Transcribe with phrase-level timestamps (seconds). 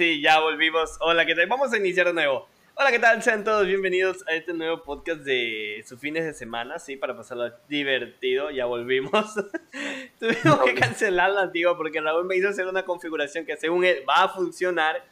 [0.00, 0.96] Sí, ya volvimos.
[1.00, 1.46] Hola, ¿qué tal?
[1.46, 2.48] Vamos a iniciar de nuevo.
[2.74, 3.22] Hola, ¿qué tal?
[3.22, 7.52] Sean todos bienvenidos a este nuevo podcast de sus fines de semana, sí, para pasarlo
[7.68, 8.50] divertido.
[8.50, 9.34] Ya volvimos.
[10.18, 14.02] Tuvimos que cancelar la antigua porque Raúl me hizo hacer una configuración que según él
[14.08, 15.04] va a funcionar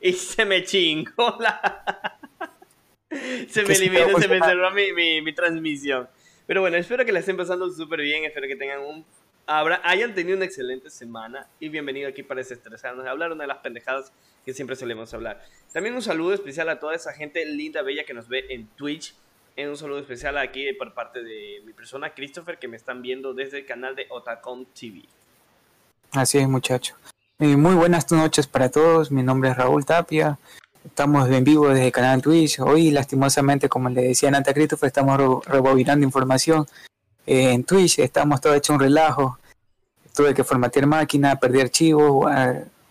[0.00, 2.18] y se me chingó la...
[3.48, 6.08] se me eliminó, se me cerró mi, mi, mi transmisión.
[6.48, 9.06] Pero bueno, espero que la estén pasando súper bien, espero que tengan un
[9.46, 14.12] hayan tenido una excelente semana y bienvenido aquí para desestresarnos, hablar una de las pendejadas
[14.44, 15.42] que siempre solemos hablar.
[15.72, 19.14] También un saludo especial a toda esa gente linda, bella que nos ve en Twitch.
[19.56, 23.58] Un saludo especial aquí por parte de mi persona, Christopher, que me están viendo desde
[23.58, 25.02] el canal de Otacom TV.
[26.12, 26.94] Así es, muchacho.
[27.38, 29.10] muy buenas noches para todos.
[29.10, 30.38] Mi nombre es Raúl Tapia.
[30.84, 32.60] Estamos en vivo desde el canal Twitch.
[32.60, 36.66] Hoy, lastimosamente, como le decía antes a Christopher, estamos rebobinando información
[37.26, 37.98] en Twitch.
[37.98, 39.38] Estamos todo hecho un relajo
[40.14, 42.30] tuve que formatear máquina, perdí archivos,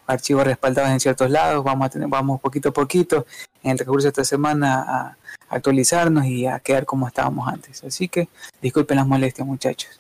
[0.07, 3.25] archivos respaldados en ciertos lados, vamos poquito a poquito
[3.63, 5.17] en el recurso de esta semana a
[5.49, 7.83] actualizarnos y a quedar como estábamos antes.
[7.83, 8.27] Así que
[8.61, 9.99] disculpen las molestias muchachos.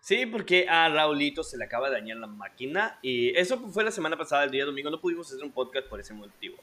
[0.00, 3.92] Sí, porque a Raulito se le acaba de dañar la máquina y eso fue la
[3.92, 6.56] semana pasada, el día domingo, no pudimos hacer un podcast por ese motivo.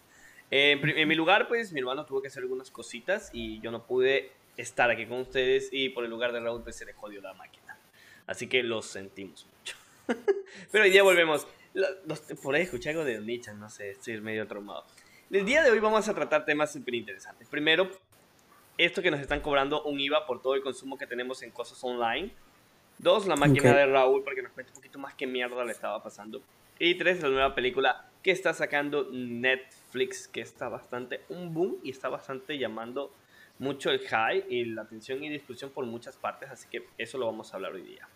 [0.52, 4.32] en mi lugar, pues mi hermano tuvo que hacer algunas cositas y yo no pude
[4.62, 7.34] estar aquí con ustedes y por el lugar de Raúl pues se le jodió la
[7.34, 7.78] máquina.
[8.28, 9.76] Así que lo sentimos mucho.
[10.72, 11.48] Pero hoy día volvemos.
[12.44, 14.86] por ahí escuché algo de Nietzsche, no sé, estoy medio traumado.
[15.32, 17.48] El día de hoy vamos a tratar temas súper interesantes.
[17.48, 17.90] Primero,
[18.78, 21.82] esto que nos están cobrando un IVA por todo el consumo que tenemos en cosas
[21.84, 22.32] online.
[22.98, 25.72] Dos, la máquina de Raúl para que nos cuente un poquito más qué mierda le
[25.72, 26.42] estaba pasando.
[26.80, 31.92] Y tres, la nueva película que está sacando Netflix, que está bastante un boom y
[31.92, 33.14] está bastante llamando
[33.60, 36.50] mucho el high y la atención y discusión por muchas partes.
[36.50, 38.08] Así que eso lo vamos a hablar hoy día.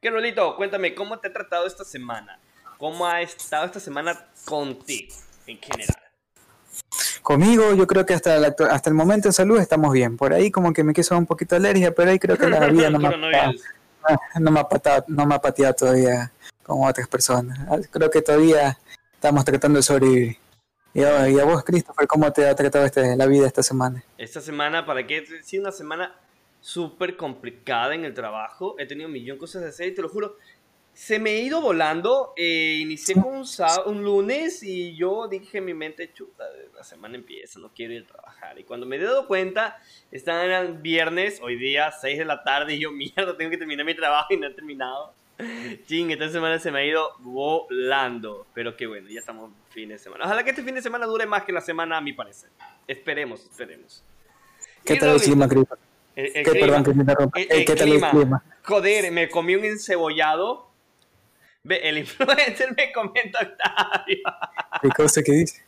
[0.00, 0.56] ¿Qué rolito?
[0.56, 2.38] Cuéntame, ¿cómo te ha tratado esta semana?
[2.76, 5.14] ¿Cómo ha estado esta semana contigo
[5.46, 6.02] en general?
[7.22, 10.16] Conmigo, yo creo que hasta el, hasta el momento en salud estamos bien.
[10.16, 12.66] Por ahí como que me quiso un poquito de alergia, pero ahí creo que la
[12.66, 13.52] vida no, me, ha,
[14.40, 16.32] no, me ha pateado, no me ha pateado todavía
[16.64, 17.60] como otras personas.
[17.92, 18.76] Creo que todavía
[19.14, 20.41] estamos tratando de sobrevivir.
[20.94, 24.04] Y a, vos, Christopher, ¿cómo te ha tratado este, la vida esta semana?
[24.18, 25.24] Esta semana, ¿para qué?
[25.42, 26.14] Sí, una semana
[26.60, 28.76] súper complicada en el trabajo.
[28.78, 30.36] He tenido un millón de cosas de hacer y te lo juro.
[30.92, 32.34] Se me ha ido volando.
[32.36, 33.46] Eh, inicié con un,
[33.86, 36.44] un, lunes y yo dije en mi mente, chuta,
[36.74, 38.58] la semana empieza, no quiero ir a trabajar.
[38.58, 42.80] Y cuando me he dado cuenta, estaban viernes, hoy día, 6 de la tarde, y
[42.80, 45.14] yo, mierda, tengo que terminar mi trabajo y no he terminado.
[45.86, 48.46] Ching, esta semana se me ha ido volando.
[48.54, 50.24] Pero qué bueno, ya estamos fin de semana.
[50.24, 52.50] Ojalá que este fin de semana dure más que la semana, a mi parecer.
[52.86, 54.04] Esperemos, esperemos.
[54.84, 57.04] ¿Qué tal el clima, Perdón que me
[57.64, 58.44] ¿Qué tal el clima?
[58.64, 60.70] Joder, me comí un encebollado.
[61.64, 64.18] Ve, el influencer me comenta Octavio.
[64.82, 65.64] ¿Qué cosa que dice?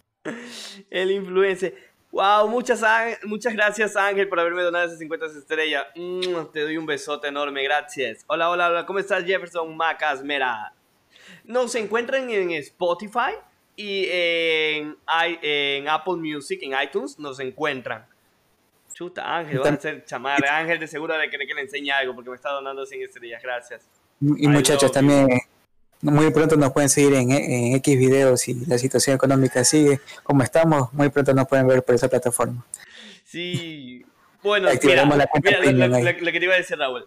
[0.91, 1.94] El influencer.
[2.15, 2.81] Wow, muchas,
[3.25, 5.85] muchas gracias Ángel por haberme donado esas 50 estrellas.
[5.97, 8.25] Mm, te doy un besote enorme, gracias.
[8.29, 8.87] Hola, hola, hola.
[8.87, 10.23] ¿Cómo estás Jefferson Macas?
[10.23, 10.73] Mira,
[11.43, 13.33] nos encuentran en Spotify
[13.75, 14.97] y en,
[15.43, 18.07] en Apple Music, en iTunes, nos encuentran.
[18.93, 20.39] Chuta, Ángel, va a ser chamar.
[20.47, 23.43] Ángel de seguro de querer que le enseñe algo porque me está donando 100 estrellas.
[23.43, 23.91] Gracias.
[24.21, 25.29] Y muchachos, también
[26.13, 27.31] muy pronto nos pueden seguir en,
[27.77, 30.93] X videos y la situación económica sigue como estamos.
[30.93, 32.65] Muy pronto nos pueden ver por esa plataforma.
[33.25, 34.05] Sí.
[34.43, 35.27] Bueno, mira, mira
[35.89, 37.07] lo, que te iba a decir, Raúl.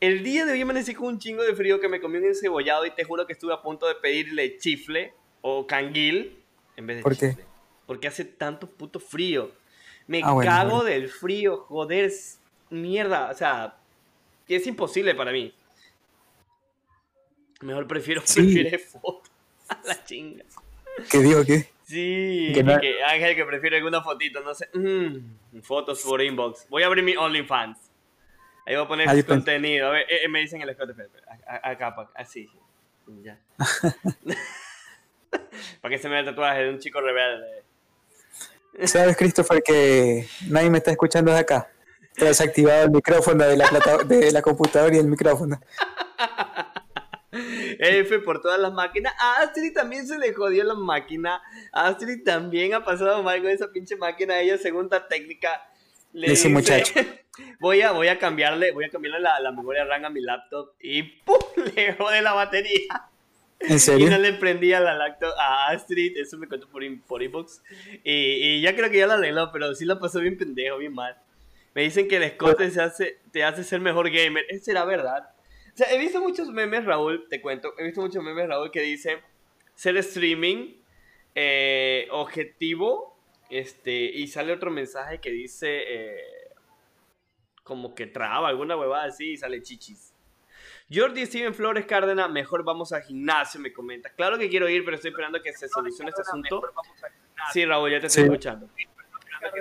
[0.00, 2.84] El día de hoy amanecí con un chingo de frío que me comí un encebollado
[2.84, 6.42] y te juro que estuve a punto de pedirle chifle o canguil
[6.76, 7.36] en vez de ¿Por chifle.
[7.36, 7.44] Qué?
[7.86, 9.52] Porque hace tanto puto frío.
[10.08, 12.10] Me ah, cago del frío, joder,
[12.70, 13.76] mierda, o sea,
[14.48, 15.54] es imposible para mí.
[17.62, 18.64] Mejor prefiero sí.
[18.78, 19.22] foto
[19.68, 20.44] a la chinga.
[21.10, 21.68] ¿Qué digo qué?
[21.84, 24.68] Sí, que, Ángel que prefiere alguna fotito, no sé.
[24.72, 26.66] Mm, fotos por inbox.
[26.70, 27.78] Voy a abrir mi OnlyFans.
[28.64, 29.88] Ahí voy a poner su contenido.
[29.88, 30.94] A ver, eh, eh, me dicen el escote.
[31.46, 32.48] Acá, así.
[33.22, 33.38] Ya.
[35.80, 37.62] para que se me el tatuaje de un chico rebelde.
[38.84, 41.68] ¿Sabes, Christopher, que nadie me está escuchando de acá?
[42.14, 43.68] Te has activado el micrófono de la,
[44.06, 45.60] de la computadora y el micrófono.
[47.32, 49.14] F por todas las máquinas.
[49.18, 51.42] A Astrid también se le jodió la máquina.
[51.72, 54.38] Astrid también ha pasado mal con esa pinche máquina.
[54.40, 55.62] Ella, segunda técnica,
[56.12, 56.94] le dice, muchacho.
[57.60, 60.72] Voy a, voy a cambiarle, voy a cambiarle la, la memoria RAM a mi laptop
[60.78, 61.38] y ¡pum!
[61.74, 63.08] le jode la batería.
[63.58, 64.06] ¿En serio?
[64.06, 67.62] Y no le prendía la lacto a Astrid, eso me contó por, por inbox.
[68.04, 70.92] Y, y, ya creo que ya la arregló, pero sí la pasó bien pendejo, bien
[70.92, 71.16] mal.
[71.74, 74.44] Me dicen que el escote se hace, te hace ser mejor gamer.
[74.50, 75.30] ¿Es será verdad?
[75.72, 77.72] O sea, he visto muchos memes, Raúl, te cuento.
[77.78, 79.18] He visto muchos memes, Raúl, que dicen
[79.74, 80.82] ser streaming.
[81.34, 86.50] Eh, objetivo, este, y sale otro mensaje que dice, eh,
[87.62, 90.12] como que traba, alguna huevada así, y sale chichis.
[90.92, 94.10] Jordi Steven Flores Cárdenas, mejor vamos al gimnasio, me comenta.
[94.10, 96.62] Claro que quiero ir, pero estoy esperando que se solucione este asunto.
[97.50, 98.68] Sí, Raúl, ya te estoy escuchando.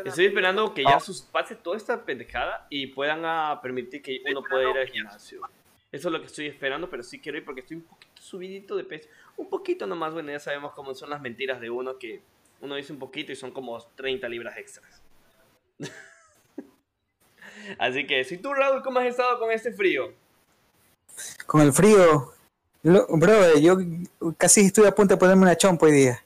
[0.03, 4.43] Estoy esperando que ya sus, pase toda esta pendejada y puedan ah, permitir que uno
[4.43, 5.41] pueda ir al gimnasio.
[5.91, 8.77] Eso es lo que estoy esperando, pero sí quiero ir porque estoy un poquito subidito
[8.77, 9.09] de peso.
[9.35, 12.21] Un poquito nomás, bueno, ya sabemos cómo son las mentiras de uno, que
[12.61, 15.01] uno dice un poquito y son como 30 libras extras.
[17.77, 20.13] Así que, si tú, Raúl, ¿cómo has estado con este frío?
[21.45, 22.33] Con el frío,
[22.83, 23.77] bro, yo
[24.37, 26.23] casi estoy a punto de ponerme una chompa hoy día.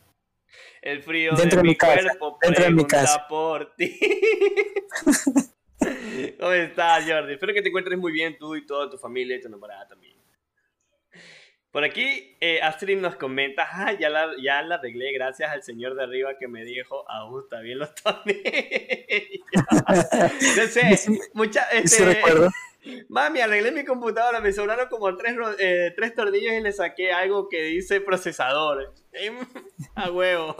[0.79, 3.25] El frío dentro de, mi, cuerpo dentro de mi casa.
[3.27, 3.99] por ti.
[6.39, 7.33] ¿Cómo estás, Jordi?
[7.33, 10.15] Espero que te encuentres muy bien tú y toda tu familia y tu enamorada también.
[11.75, 15.95] Por aquí, eh, Astrid nos comenta, ah, ya la, ya la arreglé gracias al señor
[15.95, 17.05] de arriba que me dijo,
[17.43, 18.41] está bien los tornillos.
[20.57, 22.49] no sé, mucha, este, recuerdo.
[23.09, 27.49] Mami, arreglé mi computadora, me sobraron como tres, eh, tres tornillos y le saqué algo
[27.49, 28.93] que dice procesador.
[29.95, 30.55] A huevo.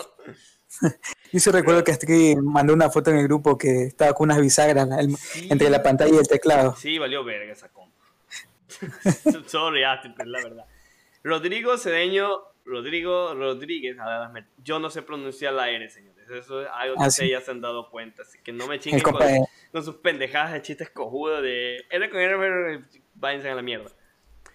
[1.31, 4.39] Y se recuerdo que que mandó una foto en el grupo que estaba con unas
[4.39, 4.87] bisagras
[5.49, 6.75] entre la pantalla y el teclado.
[6.77, 7.93] Sí, valió verga esa compa.
[9.47, 10.65] Sorry, la verdad.
[11.23, 13.97] Rodrigo Cedeño, Rodrigo Rodríguez,
[14.63, 16.15] yo no sé pronunciar la R, señores.
[16.29, 18.79] Eso es algo que ah, ustedes ya se han dado cuenta, así que no me
[18.79, 22.81] chinguen con, sus pendejadas de chistes cojudos de R con R,
[23.15, 23.89] váyanse a la mierda.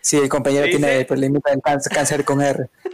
[0.00, 2.70] Sí, el compañero tiene problemas de cáncer con R.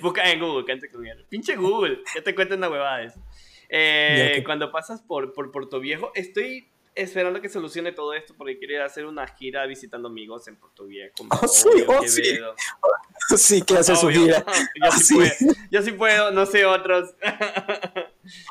[0.00, 1.24] Busca en Google, cáncer con R.
[1.28, 3.20] Pinche Google, ya te cuento una huevada eso.
[3.68, 8.84] Eh, cuando pasas por, por Puerto Viejo, estoy esperando que solucione todo esto porque quiero
[8.84, 11.14] hacer una gira visitando amigos en Puerto Viejo.
[11.30, 12.38] Oh, sí, oh, sí.
[13.36, 14.44] sí, que hace su gira.
[14.84, 17.14] Yo sí, Puedo, yo sí puedo, no sé otros.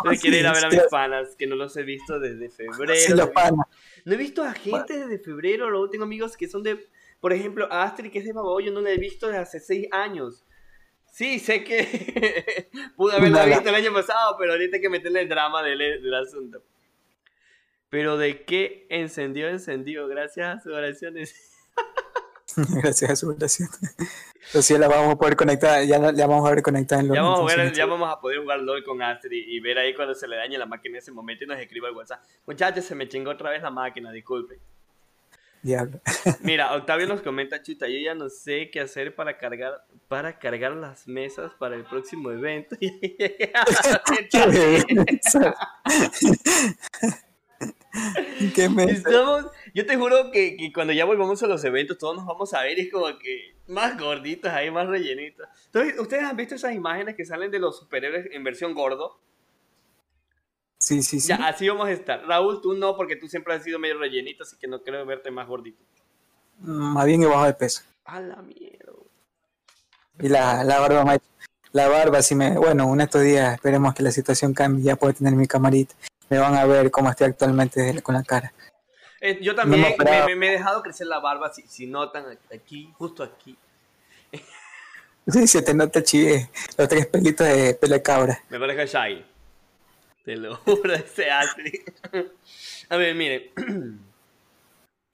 [0.06, 3.16] Oh, quiero ir a ver a mis panas, que no los he visto desde febrero.
[3.16, 3.66] los panas.
[4.06, 6.78] No he visto a gente desde febrero, luego tengo amigos que son de,
[7.20, 10.44] por ejemplo, Astrid, que es de Babahoyo, no la he visto desde hace seis años.
[11.14, 15.30] Sí, sé que pude haberla visto el año pasado, pero ahorita hay que meterle el
[15.30, 16.64] drama del, del asunto.
[17.90, 21.36] Pero de qué encendió, encendió, gracias a sus oraciones.
[22.82, 23.80] gracias a sus oraciones.
[24.48, 27.16] Entonces ya la vamos a poder conectar, ya la, vamos a ver conectada en LOL.
[27.16, 29.94] Ya vamos, a ver, ya vamos a poder jugar LOL con Astrid y ver ahí
[29.94, 32.24] cuando se le dañe la máquina en ese momento y nos escriba el WhatsApp.
[32.48, 34.60] Muchachos, se me chingó otra vez la máquina, disculpen.
[35.64, 36.00] Diablo.
[36.42, 40.74] Mira, Octavio nos comenta, chuta, yo ya no sé qué hacer para cargar, para cargar
[40.74, 42.76] las mesas para el próximo evento.
[42.80, 43.54] ¿Qué
[48.90, 52.54] Estamos, yo te juro que, que, cuando ya volvamos a los eventos, todos nos vamos
[52.54, 55.48] a ver y es como que más gorditos ahí, más rellenitos.
[55.68, 59.22] Entonces, ¿ustedes han visto esas imágenes que salen de los superhéroes en versión gordo?
[60.84, 61.30] Sí, sí, sí.
[61.30, 62.26] Ya, así vamos a estar.
[62.26, 65.32] Raúl, tú no, porque tú siempre has sido medio rellenito, así que no creo verte
[65.32, 65.82] más gordito.
[66.60, 67.84] Más bien he bajado de peso.
[68.06, 68.92] A la mierda.
[70.20, 71.18] Y la, la barba,
[71.72, 75.14] la barba, si me, bueno, en estos días esperemos que la situación cambie, ya puedo
[75.14, 75.96] tener mi camarita
[76.34, 78.52] me van a ver cómo estoy actualmente con la cara.
[79.22, 79.82] Eh, yo también
[80.40, 83.58] me, he dejado crecer la barba, si, notan aquí, justo aquí.
[85.26, 88.44] Sí, se te nota chive, los tres pelitos de pelo de cabra.
[88.50, 89.26] Me parece Shai.
[90.26, 91.82] Te lo juro, ese Astrid.
[92.90, 94.00] A ver, miren.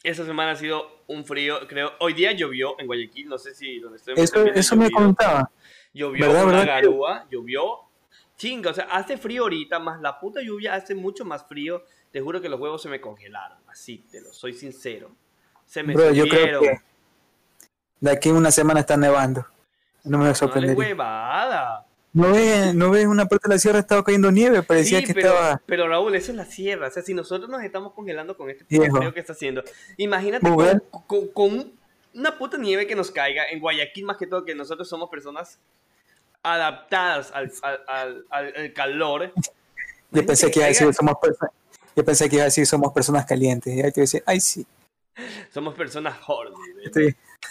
[0.04, 1.92] Esta semana ha sido un frío, creo.
[2.00, 4.14] Hoy día llovió en Guayaquil, no sé si donde estoy.
[4.18, 5.52] Eso, eso me contaba.
[5.94, 7.90] Llovió una garúa, llovió
[8.38, 11.84] chinga, o sea, hace frío ahorita, más la puta lluvia hace mucho más frío.
[12.12, 15.12] Te juro que los huevos se me congelaron, así, te lo soy sincero.
[15.66, 16.80] Se me Bro, yo creo que
[18.00, 19.46] de aquí a una semana está nevando.
[20.06, 20.74] No me sorprendería.
[20.74, 21.86] No huevada.
[22.20, 24.62] ¿No ves, no ves una parte de la sierra estaba cayendo nieve?
[24.62, 25.62] Parecía que estaba...
[25.66, 26.90] Pero Raúl, eso es la sierra.
[26.90, 29.64] O sea, si nosotros nos estamos congelando con este frío que está haciendo,
[29.96, 30.46] imagínate
[31.34, 31.74] con,
[32.14, 35.60] una puta nieve que nos caiga en Guayaquil más que todo, que nosotros somos personas
[36.44, 37.54] adaptadas al,
[37.88, 39.32] al, al, calor.
[40.12, 41.54] Yo pensé que iba a decir somos personas.
[41.96, 43.74] Yo pensé que iba a decir somos personas calientes.
[43.74, 44.68] Y ahí te decir, ay sí.
[45.54, 46.56] Somos personas horny.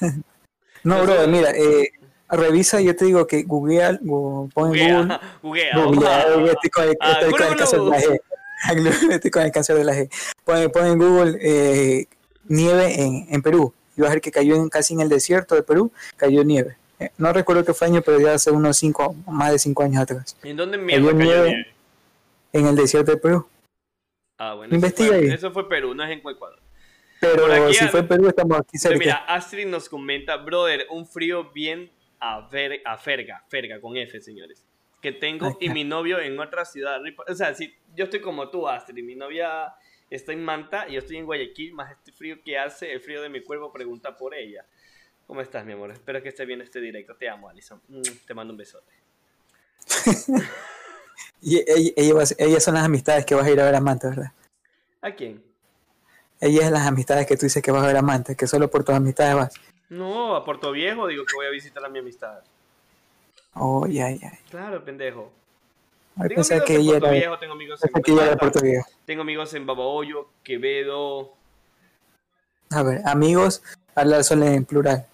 [0.85, 1.91] No, bro, mira, eh,
[2.37, 6.89] revisa, yo te digo que Google, Google pon Google, Google, Google, estoy con
[9.43, 10.11] el, cáncer de la G.
[10.45, 12.07] Pon, pon en Google eh,
[12.49, 13.73] nieve en, en Perú.
[13.97, 16.77] Y vas a ver que cayó en, casi en el desierto de Perú, cayó nieve.
[17.01, 20.03] Eh, no recuerdo qué fue año, pero ya hace unos cinco, más de cinco años
[20.03, 20.37] atrás.
[20.43, 21.45] ¿En dónde mierda cayó
[22.53, 23.47] En el desierto de Perú.
[24.39, 24.75] Ah, bueno.
[24.75, 25.35] Investiga eso fue, ahí.
[25.35, 26.61] Eso fue Perú, no es en Ecuador.
[27.21, 28.99] Pero si fue Perú, estamos aquí cerca.
[28.99, 34.21] Mira, Astrid nos comenta, brother, un frío bien a, ver, a ferga, ferga con F,
[34.21, 34.65] señores.
[35.01, 37.01] que tengo y mi novio en otra ciudad.
[37.29, 39.75] O sea, si yo estoy como tú, Astrid, mi novia
[40.11, 43.23] está en Manta y yo estoy en Guayaquil, más este frío que hace, el frío
[43.23, 44.65] de mi cuerpo pregunta por ella.
[45.27, 45.91] ¿Cómo estás, mi amor?
[45.91, 47.15] Espero que esté bien este directo.
[47.15, 47.81] Te amo, Alison.
[47.89, 48.93] Mm, te mando un besote.
[51.43, 54.33] y ellas son las amistades que vas a ir a ver a Manta, ¿verdad?
[55.03, 55.45] ¿A quién?
[56.41, 58.71] Ellas son las amistades que tú dices que vas a ver a Manta, que solo
[58.71, 59.55] por tus amistades vas.
[59.89, 62.41] No, a Puerto Viejo digo que voy a visitar a mi amistad.
[63.55, 64.39] Oh, ya, ya.
[64.51, 65.33] Claro, pendejo.
[66.17, 68.89] tengo amigos que en Puerto Viejo, tengo amigos en Puerto Viejo.
[69.07, 71.33] Tengo amigos en Babahoyo, Quevedo.
[72.71, 73.63] A ver, amigos,
[73.95, 75.07] hablar solo en plural.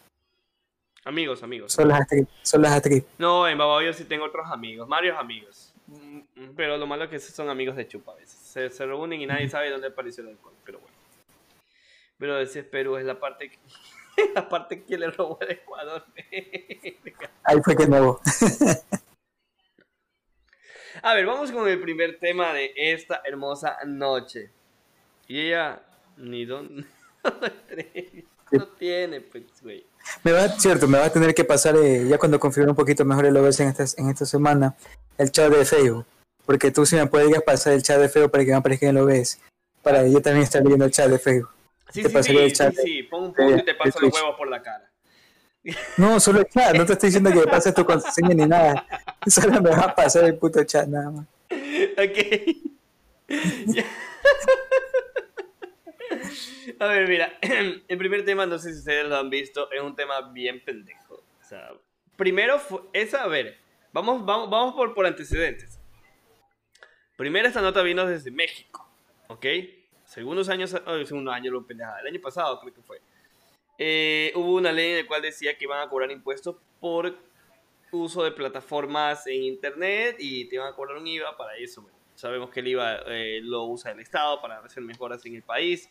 [1.04, 1.72] Amigos, amigos.
[1.72, 2.28] Son las actrices.
[2.42, 2.82] Son las
[3.18, 5.72] No, en Babahoyo sí tengo otros amigos, varios amigos.
[5.86, 8.38] Mm, pero lo malo es que son amigos de chupa a veces.
[8.40, 10.94] Se, se reúnen y nadie sabe dónde apareció el alcohol, pero bueno.
[12.18, 13.58] Pero ese Perú es la parte que,
[14.34, 16.04] la parte que le robó el Ecuador.
[17.44, 18.20] Ahí fue que nuevo.
[21.02, 24.50] A ver, vamos con el primer tema de esta hermosa noche.
[25.26, 25.82] Y ella
[26.16, 26.84] ni dónde
[28.50, 29.86] no tiene, pues, güey.
[30.22, 33.04] Me va, cierto, me va a tener que pasar, eh, ya cuando configure un poquito
[33.04, 34.76] mejor el OBS en esta, en esta semana,
[35.18, 36.06] el chat de Facebook.
[36.44, 38.96] Porque tú sí me podrías pasar el chat de Facebook para que me aparezca en
[38.96, 39.40] el OBS.
[39.82, 41.50] Para yo también estar viendo el chat de Facebook.
[41.90, 44.48] Sí, te sí, sí, sí, sí, pon un punto y te paso los huevos por
[44.48, 44.90] la cara.
[45.96, 48.86] No, solo el chat, no te estoy diciendo que pases tu contraseña ni nada.
[49.26, 51.26] Solo me va a pasar el puto chat nada más.
[51.96, 52.18] Ok.
[56.80, 59.94] A ver, mira, el primer tema, no sé si ustedes lo han visto, es un
[59.94, 61.22] tema bien pendejo.
[61.40, 61.72] O sea,
[62.16, 62.60] primero,
[62.92, 63.58] es a ver,
[63.92, 65.78] vamos, vamos, vamos por, por antecedentes.
[67.16, 68.88] Primero, esta nota vino desde México,
[69.28, 69.46] ¿ok?
[70.14, 73.00] Segundos años, oh, segundos años, lo pendejada, el año pasado creo que fue.
[73.76, 77.18] Eh, hubo una ley en la cual decía que iban a cobrar impuestos por
[77.90, 81.84] uso de plataformas en internet y te iban a cobrar un IVA para eso.
[82.14, 85.90] sabemos que el IVA eh, lo usa el Estado para hacer mejoras en el país.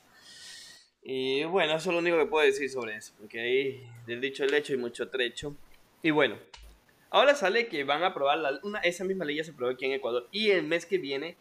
[1.01, 4.45] Y bueno, eso es lo único que puedo decir sobre eso, porque ahí del dicho
[4.45, 5.53] el hecho y mucho trecho.
[6.01, 6.39] Y bueno,
[7.09, 9.83] ahora sale que van a aprobar la, una, esa misma ley ya se aprobó aquí
[9.83, 11.35] en Ecuador y el mes que viene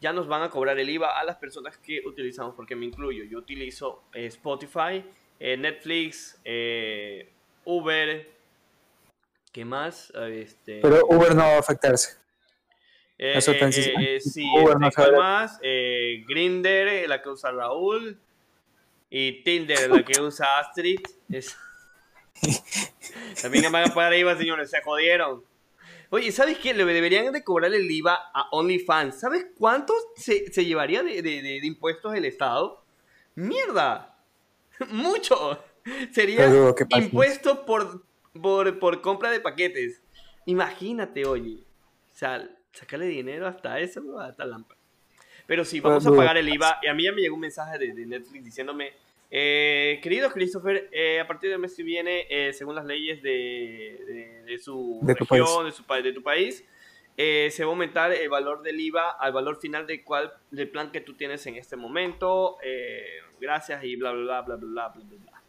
[0.00, 3.24] ya nos van a cobrar el IVA a las personas que utilizamos, porque me incluyo.
[3.24, 5.04] Yo utilizo eh, Spotify,
[5.40, 7.32] eh, Netflix, eh,
[7.64, 8.30] Uber,
[9.52, 10.12] ¿qué más?
[10.30, 12.18] Este, Pero Uber no va a afectarse.
[13.18, 13.52] Eso
[14.20, 15.58] sí, Uber no ¿qué más?
[15.60, 18.20] Grinder, la que usa Raúl.
[19.08, 20.98] Y Tinder, la que usa Astrid.
[23.40, 25.42] También me van a pagar IVA, señores, se jodieron.
[26.10, 26.72] Oye, ¿sabes qué?
[26.72, 29.18] Le deberían de cobrar el IVA a OnlyFans.
[29.18, 32.84] ¿Sabes cuánto se, llevaría de, impuestos el Estado?
[33.34, 34.16] ¡Mierda!
[34.90, 35.62] ¡Mucho!
[36.12, 36.48] Sería
[36.90, 38.04] impuesto por,
[38.40, 40.02] por, compra de paquetes.
[40.46, 41.58] Imagínate, oye.
[42.12, 44.80] O sea, sacarle dinero hasta eso, hasta lámpara.
[45.46, 46.78] Pero sí, vamos a pagar el IVA.
[46.82, 48.92] Y a mí ya me llegó un mensaje de, Netflix diciéndome,
[49.30, 54.44] eh, querido Christopher, eh, a partir del mes que viene, eh, según las leyes de,
[54.46, 56.64] de, su región, de, su, de tu país,
[57.16, 60.92] se va a aumentar el valor del IVA al valor final del, cual, del plan
[60.92, 62.58] que tú tienes en este momento.
[63.40, 65.42] gracias y bla, bla, bla, bla, bla, bla, bla.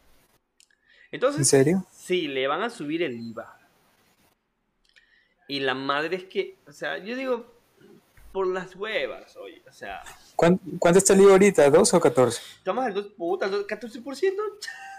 [1.10, 1.86] Entonces, ¿En serio?
[1.90, 3.58] Sí, le van a subir el IVA.
[5.46, 7.57] Y la madre es que, o sea, yo digo,
[8.32, 10.02] por las huevas, oye, o sea.
[10.36, 11.68] ¿Cuánto, está el IVA ahorita?
[11.68, 12.42] ¿2 o 14?
[12.58, 14.32] Estamos al 2, puta, 14%.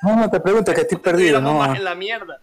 [0.03, 1.59] No, no, te pregunto que estoy perdido, no.
[1.59, 2.41] más en la mierda.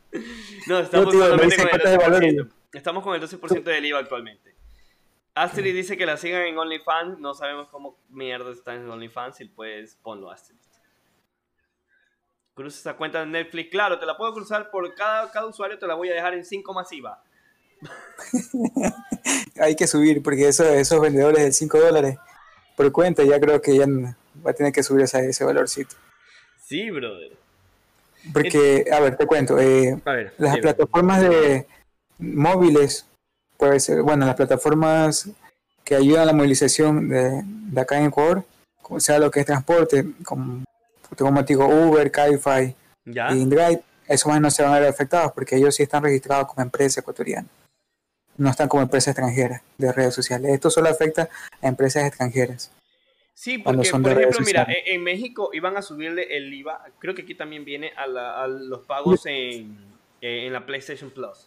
[0.67, 2.51] No, estamos no, con el 12%.
[2.73, 4.55] Estamos con el 12% del IVA actualmente.
[5.35, 7.19] Astrid dice que la sigan en OnlyFans.
[7.19, 9.41] No sabemos cómo mierda está en OnlyFans.
[9.43, 10.57] Y pues ponlo, Astrid.
[12.55, 13.71] Cruza esa cuenta de Netflix.
[13.71, 15.79] Claro, te la puedo cruzar por cada, cada usuario.
[15.79, 17.23] Te la voy a dejar en 5 masiva.
[19.61, 22.19] Hay que subir porque eso, esos vendedores de 5 dólares
[22.77, 23.87] por cuenta ya creo que ya
[24.45, 25.97] va a tener que subir ese, ese valorcito.
[26.65, 27.33] Sí, brother.
[28.33, 29.97] Porque, a ver, te cuento, eh,
[30.39, 31.67] las plataformas de
[32.19, 33.07] móviles,
[33.57, 35.31] puede ser, bueno, las plataformas
[35.85, 38.45] que ayudan a la movilización de, de acá en Ecuador,
[38.83, 40.65] como sea lo que es transporte, como,
[41.17, 45.57] como digo, Uber, Cabify y InDrive, esos más no se van a ver afectados porque
[45.57, 47.47] ellos sí están registrados como empresa ecuatoriana
[48.39, 50.53] no están como empresas extranjeras de redes sociales.
[50.53, 51.29] Esto solo afecta
[51.63, 52.71] a empresas extranjeras.
[53.35, 57.35] Sí, porque, por ejemplo, mira, en, México iban a subirle el IVA, creo que aquí
[57.35, 59.77] también viene a, los pagos en,
[60.23, 61.47] la PlayStation Plus.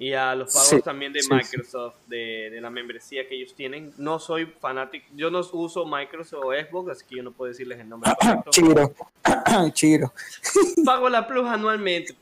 [0.00, 3.92] Y a los pagos también de Microsoft, De, la membresía que ellos tienen.
[3.98, 7.80] No soy fanático, yo no uso Microsoft o Xbox, así que yo no puedo decirles
[7.80, 8.12] el nombre
[8.50, 8.94] Chiro,
[9.72, 10.12] Chiro.
[10.84, 12.14] Pago la Plus anualmente.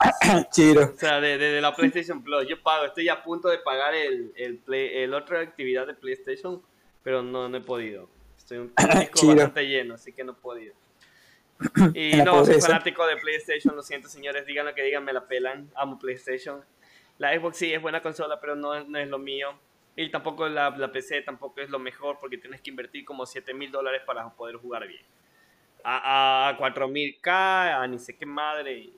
[0.50, 0.92] Chiro.
[0.94, 2.46] O sea, de, de, de la PlayStation Plus.
[2.48, 6.62] Yo pago, estoy a punto de pagar el, el, play, el otra actividad de PlayStation,
[7.02, 8.08] pero no, no he podido.
[8.36, 10.74] Estoy un disco bastante lleno, así que no he podido.
[11.94, 15.26] Y no, soy fanático de PlayStation, lo siento señores, digan lo que digan, me la
[15.26, 16.64] pelan, amo PlayStation.
[17.18, 19.52] La Xbox sí es buena consola, pero no, es- no es lo mío.
[19.96, 23.52] Y tampoco la, la PC tampoco es lo mejor porque tienes que invertir como 7
[23.52, 25.02] mil dólares para poder jugar bien.
[25.84, 27.26] A, a 4000K,
[27.82, 28.88] a ni sé qué madre.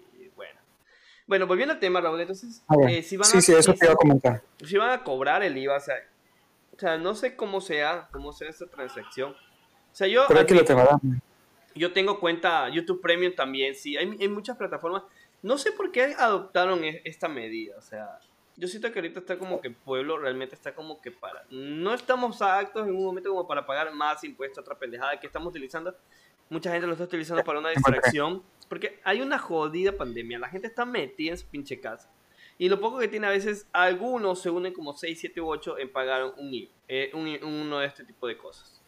[1.33, 3.95] Bueno, volviendo al tema, Raúl, entonces, eh, si van sí, a, sí, eso te iba
[3.95, 4.43] a comentar.
[4.63, 5.95] si van a cobrar el IVA, o sea,
[6.77, 9.31] o sea, no sé cómo sea, cómo sea esta transacción.
[9.33, 10.75] O sea, yo, Pero aquí lo te
[11.75, 15.05] yo tengo cuenta YouTube Premium también, sí, hay, hay muchas plataformas.
[15.41, 18.21] No sé por qué adoptaron e- esta medida, o sea,
[18.59, 21.47] yo siento que ahorita está como que el pueblo realmente está como que para...
[21.49, 25.49] No estamos actos en un momento como para pagar más impuestos, otra pendejada que estamos
[25.49, 25.97] utilizando.
[26.53, 30.67] Mucha gente lo está utilizando para una distracción, porque hay una jodida pandemia, la gente
[30.67, 32.13] está metida en su pinche casa.
[32.59, 35.79] Y lo poco que tiene a veces, algunos se unen como 6, 7 u 8
[35.79, 38.83] en pagar un eh, un, uno de este tipo de cosas.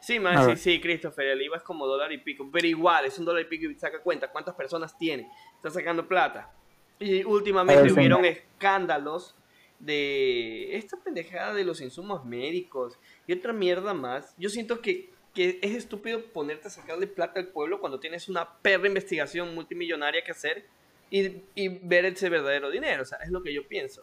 [0.00, 3.18] Sí, man, sí, sí, Christopher, el IVA es como dólar y pico, pero igual, es
[3.18, 6.50] un dólar y pico y saca cuenta cuántas personas tiene, está sacando plata.
[6.98, 9.36] Y últimamente ver, hubieron escándalos
[9.78, 14.34] de esta pendejada de los insumos médicos y otra mierda más.
[14.38, 18.58] Yo siento que, que es estúpido ponerte a sacarle plata al pueblo cuando tienes una
[18.60, 20.66] perra investigación multimillonaria que hacer
[21.10, 24.02] y, y ver ese verdadero dinero, o sea, es lo que yo pienso.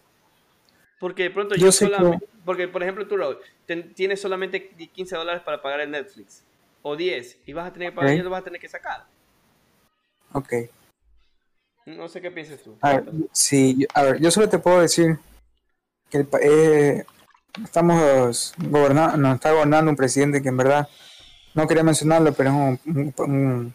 [0.99, 4.69] Porque de pronto yo, Yo sé que- porque por ejemplo tú, Raúl, ten- tienes solamente
[4.69, 6.43] 15 dólares para pagar el Netflix,
[6.81, 8.19] o 10, y vas a tener que pagar, Ok.
[8.19, 9.05] y lo vas a tener que sacar.
[10.33, 10.53] Ok.
[11.85, 12.77] No sé qué piensas tú.
[12.81, 15.17] A ver, sí, yo- a ver, yo solo te puedo decir
[16.09, 17.05] que el eh,
[17.63, 20.87] estamos gobernando, nos está gobernando un presidente que en verdad
[21.53, 23.73] no quería mencionarlo, pero es un, un- un-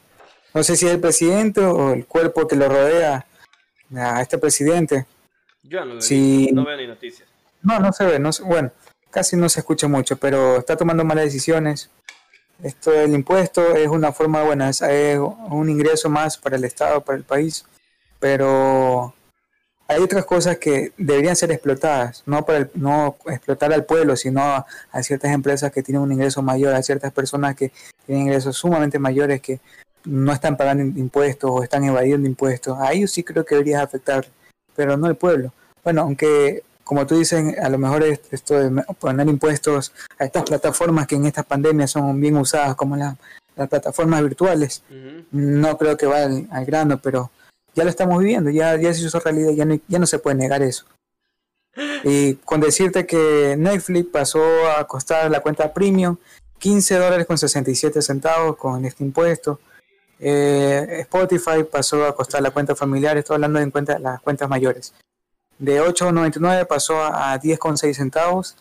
[0.54, 3.26] no sé si es el presidente o el cuerpo que lo rodea
[3.96, 5.06] a este presidente.
[5.62, 6.50] Yo no, Sí.
[6.52, 7.28] no veo ni noticias.
[7.62, 8.70] No, no se ve, no se- bueno,
[9.10, 11.90] casi no se escucha mucho, pero está tomando malas decisiones.
[12.62, 17.00] Esto del impuesto es una forma buena, es, es un ingreso más para el Estado,
[17.00, 17.64] para el país,
[18.20, 19.12] pero
[19.86, 24.40] hay otras cosas que deberían ser explotadas, no para el- no explotar al pueblo, sino
[24.42, 27.70] a, a ciertas empresas que tienen un ingreso mayor, a ciertas personas que
[28.06, 29.60] tienen ingresos sumamente mayores que
[30.04, 32.78] no están pagando impuestos o están evadiendo impuestos.
[32.80, 34.26] A ellos sí creo que debería afectar,
[34.76, 35.52] pero no al pueblo.
[35.82, 40.42] Bueno, aunque como tú dices, a lo mejor es- esto de poner impuestos a estas
[40.44, 43.16] plataformas que en estas pandemias son bien usadas como la-
[43.56, 44.82] las plataformas virtuales,
[45.30, 47.30] no creo que va al, al grano, pero
[47.74, 50.36] ya lo estamos viviendo, ya, ya se hizo realidad, ya no, ya no se puede
[50.36, 50.84] negar eso.
[52.04, 56.16] Y con decirte que Netflix pasó a costar la cuenta premium
[56.58, 59.60] 15 dólares con 67 centavos con este impuesto.
[60.20, 64.94] Eh, Spotify pasó a costar la cuenta familiar, estoy hablando en cuenta, las cuentas mayores.
[65.58, 68.56] De 8,99 pasó a a 10,6 centavos.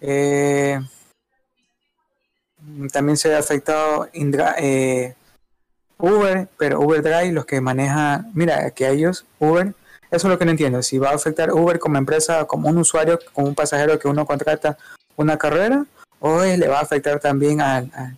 [0.00, 0.78] Eh,
[2.92, 5.14] también se ha afectado Indra- eh,
[5.98, 9.74] Uber, pero Uber Drive, los que manejan, mira, que a ellos, Uber,
[10.10, 12.78] eso es lo que no entiendo, si va a afectar Uber como empresa, como un
[12.78, 14.76] usuario, como un pasajero que uno contrata
[15.16, 15.86] una carrera,
[16.20, 18.16] o le va a afectar también al, al-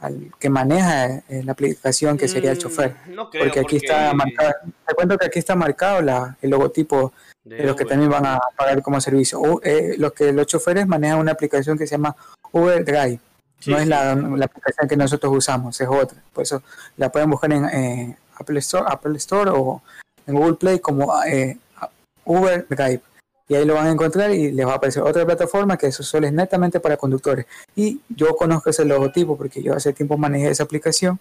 [0.00, 2.94] al que maneja eh, la aplicación, que sería el Mm, chofer.
[3.08, 4.52] No creo, Porque aquí está marcado,
[4.86, 7.12] te cuento que aquí está marcado la, el logotipo
[7.44, 9.40] de los que también van a pagar como servicio.
[9.40, 12.14] U- eh, los que los choferes manejan una aplicación que se llama
[12.52, 13.18] Uber Drive.
[13.58, 16.22] Sí, no es la, la aplicación que nosotros usamos, es otra.
[16.32, 16.62] Por eso
[16.96, 19.82] la pueden buscar en eh, Apple Store, Apple Store o
[20.26, 21.58] en Google Play como eh,
[22.24, 23.00] Uber Drive.
[23.48, 26.02] Y ahí lo van a encontrar y les va a aparecer otra plataforma que eso
[26.02, 27.46] solo es netamente para conductores.
[27.74, 31.18] Y yo conozco ese logotipo porque yo hace tiempo manejé esa aplicación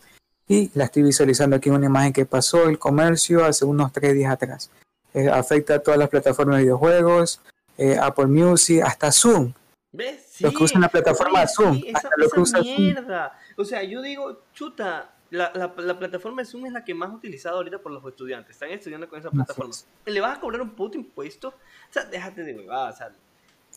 [0.48, 4.14] y la estoy visualizando aquí en una imagen que pasó el comercio hace unos tres
[4.14, 4.70] días atrás.
[5.14, 7.40] Eh, afecta a todas las plataformas de videojuegos,
[7.78, 9.54] eh, Apple Music, hasta Zoom.
[9.94, 10.27] ¿Ves?
[10.38, 10.44] Sí.
[10.44, 12.76] Los que usan la plataforma Oye, Zoom, sí, esa, lo que esa usa Zoom.
[12.78, 13.40] mierda.
[13.56, 17.56] O sea, yo digo, chuta, la, la, la plataforma Zoom es la que más utilizada
[17.56, 18.52] ahorita por los estudiantes.
[18.52, 19.74] Están estudiando con esa plataforma.
[20.06, 21.48] ¿Le vas a cobrar un puto impuesto?
[21.50, 21.54] O
[21.94, 23.12] sea, déjate de huevada, o sea,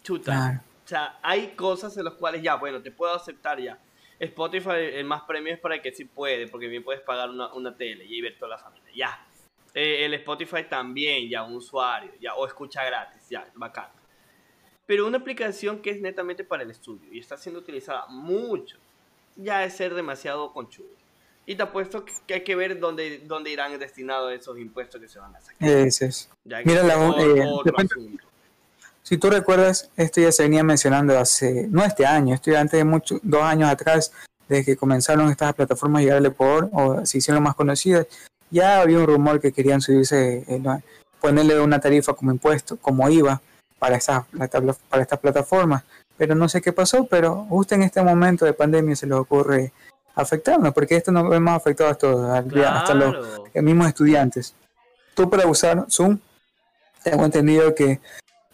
[0.02, 0.24] chuta.
[0.32, 0.60] Claro.
[0.84, 3.78] O sea, hay cosas en las cuales ya, bueno, te puedo aceptar ya.
[4.18, 7.54] Spotify, el más premio es para el que sí puede, porque bien puedes pagar una,
[7.54, 9.26] una tele y ver toda la familia, ya.
[9.72, 13.86] Eh, el Spotify también, ya, un usuario, ya, o escucha gratis, ya, bacán.
[14.90, 18.76] Pero una aplicación que es netamente para el estudio y está siendo utilizada mucho,
[19.36, 20.88] ya es ser demasiado conchudo.
[21.46, 25.20] Y te apuesto que hay que ver dónde, dónde irán destinados esos impuestos que se
[25.20, 25.68] van a sacar.
[25.70, 26.28] Es.
[26.44, 28.18] Ya que Mira, la- es eh.
[29.04, 32.76] Si tú recuerdas, esto ya se venía mencionando hace, no este año, esto ya antes
[32.76, 34.10] de mucho, dos años atrás,
[34.48, 38.08] desde que comenzaron estas plataformas a llegar al Ecuador o se hicieron más conocidas,
[38.50, 40.60] Ya había un rumor que querían subirse, eh,
[41.20, 43.40] ponerle una tarifa como impuesto, como IVA
[43.80, 44.24] para estas,
[44.88, 45.82] para estas plataformas,
[46.16, 49.72] pero no sé qué pasó, pero justo en este momento de pandemia se les ocurre
[50.14, 54.54] afectarnos, porque esto nos hemos afectado a todos, hasta los mismos estudiantes.
[55.14, 56.18] Tú para usar Zoom,
[57.02, 57.98] tengo entendido que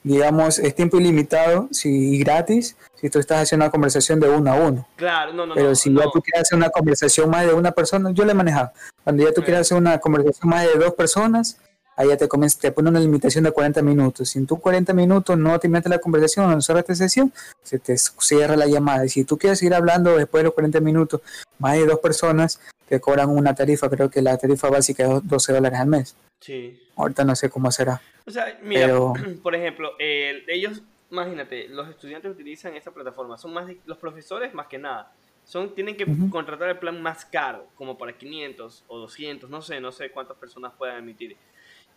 [0.06, 4.54] digamos, es tiempo ilimitado si gratis si tú estás haciendo una conversación de uno a
[4.54, 4.86] uno.
[4.94, 5.54] Claro, no, no.
[5.54, 8.34] Pero si ya tú quieres hacer una conversación más de una persona, yo le he
[8.34, 8.70] manejado.
[9.02, 11.58] Cuando ya tú quieres hacer una conversación más de dos personas,
[12.04, 14.28] ya te, comienza, te pone una limitación de 40 minutos.
[14.28, 17.32] Si en tus 40 minutos no te metes la conversación no cerras esta sesión,
[17.62, 19.04] se te cierra la llamada.
[19.06, 21.22] Y si tú quieres seguir hablando después de los 40 minutos,
[21.58, 25.52] más de dos personas, te cobran una tarifa, creo que la tarifa básica es 12
[25.52, 26.16] dólares al mes.
[26.40, 26.80] Sí.
[26.96, 28.00] Ahorita no sé cómo será.
[28.26, 28.88] O sea, mira,
[29.42, 34.78] por ejemplo, ellos, imagínate, los estudiantes utilizan esta plataforma, son más los profesores más que
[34.78, 35.12] nada.
[35.44, 39.80] Son, tienen que contratar el plan más caro, como para 500 o 200, no sé,
[39.80, 41.36] no sé cuántas personas puedan emitir.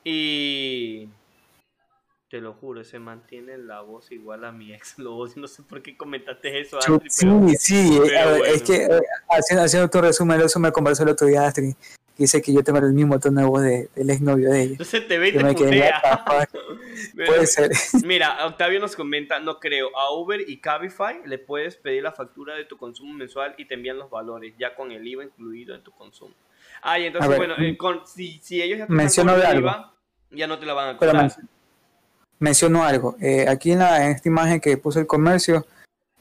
[0.04, 1.10] Y
[2.30, 4.98] te lo juro, se mantiene la voz igual a mi ex.
[5.00, 6.78] Lo no sé por qué comentaste eso.
[6.78, 8.00] Astrid, sí, sí,
[8.46, 11.76] es que eh, haciendo, haciendo tu resumen, eso me conversó el otro día, Astrid
[12.20, 14.72] dice que yo tengo el mismo tono de voz de, del exnovio de ella.
[14.74, 15.40] Entonces te ve y te
[17.26, 17.72] Puede ser.
[18.06, 22.56] Mira, Octavio nos comenta, no creo, a Uber y Cabify le puedes pedir la factura
[22.56, 25.82] de tu consumo mensual y te envían los valores, ya con el IVA incluido en
[25.82, 26.34] tu consumo.
[26.98, 29.68] Y entonces, bueno, eh, si, si, ellos ya te menciono de algo.
[29.68, 29.94] IVA,
[30.32, 31.32] ya no te la van a cobrar.
[32.39, 33.15] menciono algo.
[33.22, 35.65] Eh, aquí en, la, en, esta imagen que puso el comercio,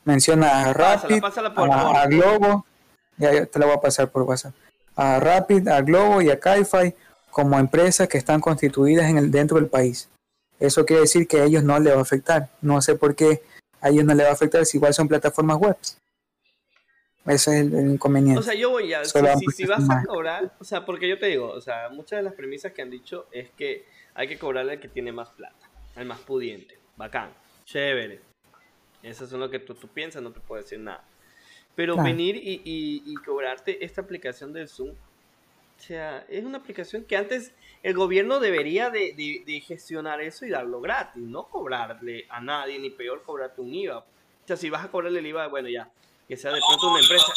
[0.04, 2.66] menciona a Rapid, a, a, Globo,
[3.16, 4.54] ya te la voy a pasar por WhatsApp
[4.98, 6.94] a Rapid, a Globo y a Caify
[7.30, 10.08] como empresas que están constituidas en el, dentro del país.
[10.58, 12.48] Eso quiere decir que a ellos no les va a afectar.
[12.60, 13.40] No sé por qué
[13.80, 15.76] a ellos no les va a afectar si igual son plataformas web.
[17.28, 18.40] Ese es el, inconveniente.
[18.40, 19.04] O sea, yo voy a.
[19.04, 22.22] Si, si, vas a cobrar, o sea, porque yo te digo, o sea, muchas de
[22.22, 25.70] las premisas que han dicho es que hay que cobrarle al que tiene más plata,
[25.94, 26.78] al más pudiente.
[26.96, 27.30] Bacán,
[27.64, 28.20] chévere.
[29.02, 31.04] Eso es lo que tú, tú piensas, no te puedo decir nada.
[31.78, 37.54] Pero venir y, cobrarte esta aplicación del Zoom, o sea, es una aplicación que antes
[37.84, 43.22] el gobierno debería de, gestionar eso y darlo gratis, no cobrarle a nadie, ni peor
[43.22, 43.98] cobrarte un IVA.
[43.98, 44.04] O
[44.44, 45.88] sea, si vas a cobrarle el IVA, bueno, ya,
[46.28, 47.32] que sea de pronto una empresa.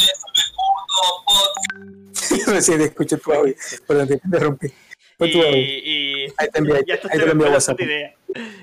[2.52, 3.56] Recién escuché tu audio,
[3.88, 4.68] perdón, te interrumpí.
[5.20, 7.80] Y, y, ahí te envié, ahí te envié WhatsApp.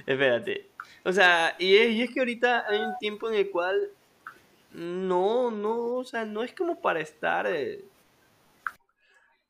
[0.06, 0.68] Espérate.
[1.04, 3.90] O sea, y y es que ahorita hay un tiempo en el cual
[4.72, 7.46] no, no, o sea, no es como para estar.
[7.46, 7.84] Eh,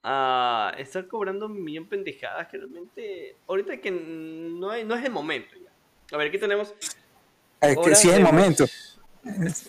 [0.04, 3.36] a estar cobrando un millón pendejadas que realmente.
[3.46, 6.14] Ahorita que no, hay, no es el momento ya.
[6.14, 6.74] A ver, aquí tenemos.
[7.60, 8.64] Es que sí es el momento.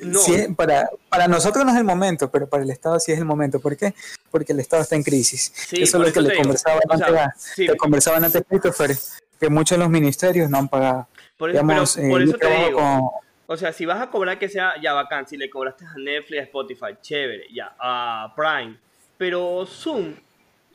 [0.02, 0.20] No.
[0.56, 3.60] para, para nosotros no es el momento, pero para el Estado sí es el momento.
[3.60, 3.94] ¿Por qué?
[4.32, 5.54] Porque el Estado está en crisis.
[5.72, 8.92] eso es lo que le conversaban, antes, le conversaban antes Christopher,
[9.40, 11.08] que muchos de los ministerios no han pagado.
[11.38, 13.24] Por, eso, Digamos, por eh, eso te digo.
[13.52, 16.40] O sea, si vas a cobrar que sea ya bacán, si le cobraste a Netflix,
[16.40, 18.78] a Spotify, chévere, ya, a Prime.
[19.18, 20.14] Pero Zoom,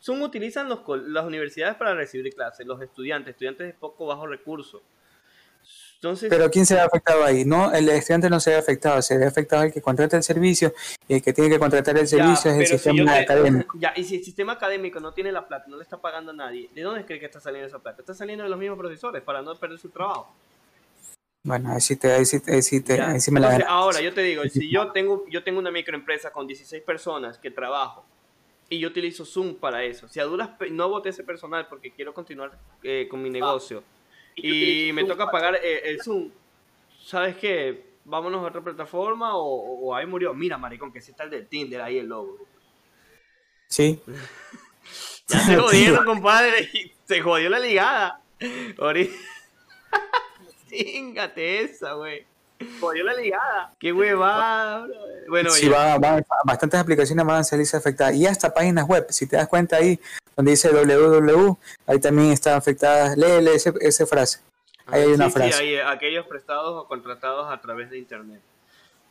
[0.02, 4.82] Zoom utilizan los, las universidades para recibir clases, los estudiantes, estudiantes de poco bajo recursos.
[6.04, 7.46] Entonces, pero ¿quién se ve afectado ahí?
[7.46, 10.74] No, el estudiante no se ve afectado, se ve afectado el que contrata el servicio
[11.08, 13.74] y el que tiene que contratar el servicio es el sistema académico.
[13.78, 16.34] Ya, y si el sistema académico no tiene la plata, no le está pagando a
[16.34, 18.02] nadie, ¿de dónde cree que está saliendo esa plata?
[18.02, 20.30] Está saliendo de los mismos profesores para no perder su trabajo.
[21.42, 22.60] Bueno, ahí sí, te, ahí sí, ahí
[23.20, 26.46] sí, me la Ahora, yo te digo, si yo tengo, yo tengo una microempresa con
[26.46, 28.04] 16 personas que trabajo
[28.68, 32.12] y yo utilizo Zoom para eso, si a duras no voté ese personal porque quiero
[32.12, 33.82] continuar eh, con mi negocio
[34.36, 36.30] y, me toca pagar eh, el Zoom,
[37.04, 37.94] ¿sabes qué?
[38.04, 40.34] Vámonos a otra plataforma o, ahí murió.
[40.34, 42.38] Mira, maricón, que si está el de Tinder ahí el logo.
[43.68, 44.00] Sí.
[45.28, 46.70] ya se jodieron, compadre.
[47.04, 48.20] Se jodió la ligada.
[48.78, 49.14] Ahorita.
[50.68, 52.26] Chingate esa, güey.
[52.80, 53.74] Jodió la ligada.
[53.78, 54.86] Qué hueva.
[55.28, 55.98] Bueno, sí, va,
[56.44, 58.14] bastantes aplicaciones van a salirse afectadas.
[58.14, 59.06] Y hasta páginas web.
[59.10, 59.98] Si te das cuenta ahí,
[60.36, 63.14] donde dice www, ahí también está afectada.
[63.16, 64.40] Léele esa frase.
[64.86, 65.52] Ahí hay una frase.
[65.52, 68.42] Sí, hay aquellos prestados o contratados a través de internet.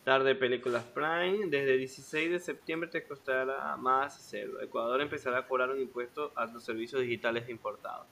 [0.04, 4.62] Tarde Películas Prime, desde 16 de septiembre te costará más hacerlo.
[4.62, 8.06] Ecuador empezará a cobrar un impuesto a los servicios digitales importados.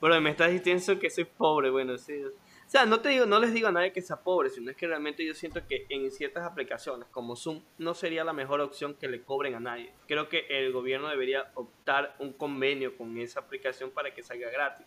[0.00, 2.22] Bueno, me estás diciendo que soy pobre, bueno, sí.
[2.70, 4.76] O sea, no te digo, no les digo a nadie que sea pobre, sino es
[4.76, 8.94] que realmente yo siento que en ciertas aplicaciones como Zoom no sería la mejor opción
[8.94, 9.92] que le cobren a nadie.
[10.06, 14.86] Creo que el gobierno debería optar un convenio con esa aplicación para que salga gratis,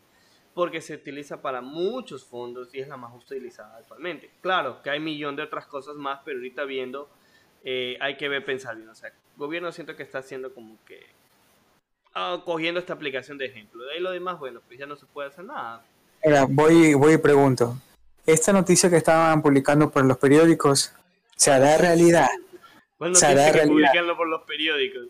[0.54, 4.32] porque se utiliza para muchos fondos y es la más utilizada actualmente.
[4.40, 7.10] Claro que hay millón de otras cosas más, pero ahorita viendo
[7.66, 8.88] eh, hay que ver pensar bien.
[8.88, 11.06] O sea, el gobierno siento que está haciendo como que
[12.14, 13.84] ah, cogiendo esta aplicación de ejemplo.
[13.84, 15.84] De ahí lo demás, bueno, pues ya no se puede hacer nada.
[16.24, 17.78] Ahora, voy, voy y pregunto.
[18.26, 20.94] ¿Esta noticia que estaban publicando por los periódicos
[21.36, 22.30] se hará realidad?
[22.98, 23.74] Bueno, Se hará que realidad.
[23.74, 25.08] publicarlo por los periódicos.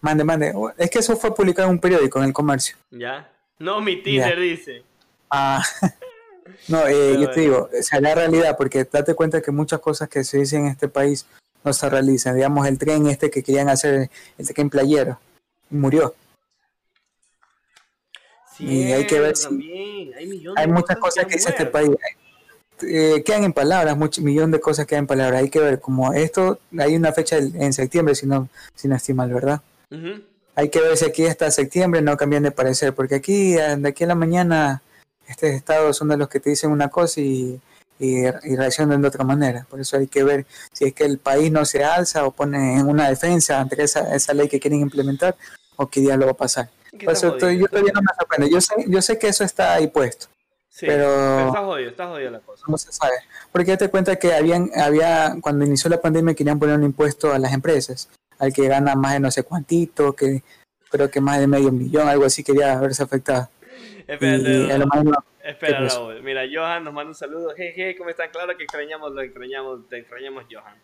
[0.00, 0.52] Mande, mande.
[0.76, 2.76] Es que eso fue publicado en un periódico, en el comercio.
[2.90, 3.30] ¿Ya?
[3.58, 4.82] No, mi Tinder dice.
[5.30, 5.62] Ah,
[6.68, 10.22] no, eh, yo te digo, se hará realidad porque date cuenta que muchas cosas que
[10.24, 11.26] se dicen en este país
[11.64, 12.36] no se realizan.
[12.36, 15.18] Digamos, el tren este que querían hacer, el tren playero,
[15.70, 16.14] murió.
[18.58, 19.46] Y hay que ver si-.
[20.16, 21.90] Hay, millones Hay de muchas cosas que dice este país.
[22.82, 25.42] Eh, quedan en palabras, mucho millón de cosas quedan en palabras.
[25.42, 29.14] Hay que ver, como esto, hay una fecha en septiembre, si no, si no estoy
[29.14, 29.60] mal, ¿verdad?
[30.54, 33.88] Hay que ver si aquí hasta septiembre no cambian de parecer, porque aquí, eh, de
[33.88, 34.82] aquí a la mañana,
[35.26, 37.60] este estados son de los que te dicen una cosa y,
[37.98, 39.66] y, y reaccionan de otra manera.
[39.68, 42.78] Por eso hay que ver si es que el país no se alza o pone
[42.78, 45.36] en una defensa ante esa, esa ley que quieren implementar
[45.76, 46.70] o qué día lo va a pasar.
[47.04, 48.50] Por eso estoy- yo todavía no me sorprende.
[48.50, 50.26] Yo sé, yo sé que eso está ahí puesto,
[50.68, 52.64] Sí, pero- está jodido, está jodido la cosa.
[52.68, 53.14] no se sabe.
[53.52, 57.38] Porque date cuenta que habían, había, cuando inició la pandemia querían poner un impuesto a
[57.38, 60.42] las empresas, al que gana más de no sé cuantito, que
[60.90, 63.48] creo que más de medio millón, algo así quería verse afectado.
[64.06, 65.86] Espérate, a lo no- espera.
[66.22, 67.54] Mira, Johan nos manda un saludo.
[67.54, 68.30] Jeje, ¿cómo están?
[68.30, 70.74] Claro que extrañamos, lo extrañamos, te extrañamos, Johan.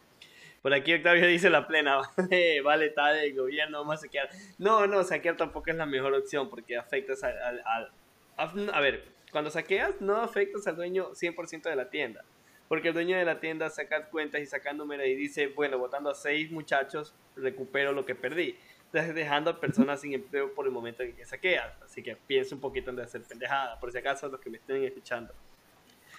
[0.64, 4.30] Por aquí Octavio dice la plena, vale, vale, tal, el gobierno, vamos saquear.
[4.56, 7.60] No, no, saquear tampoco es la mejor opción porque afectas al...
[7.66, 7.92] al-
[8.38, 12.24] a, ver, cuando saqueas no afectas al dueño 100% de la tienda.
[12.66, 16.08] Porque el dueño de la tienda saca cuentas y saca números y dice, bueno, votando
[16.08, 18.56] a seis muchachos, recupero lo que perdí.
[18.86, 21.74] Estás dejando a personas sin empleo por el momento en que saqueas.
[21.82, 24.82] Así que piensa un poquito en hacer pendejada, por si acaso los que me estén
[24.82, 25.34] escuchando.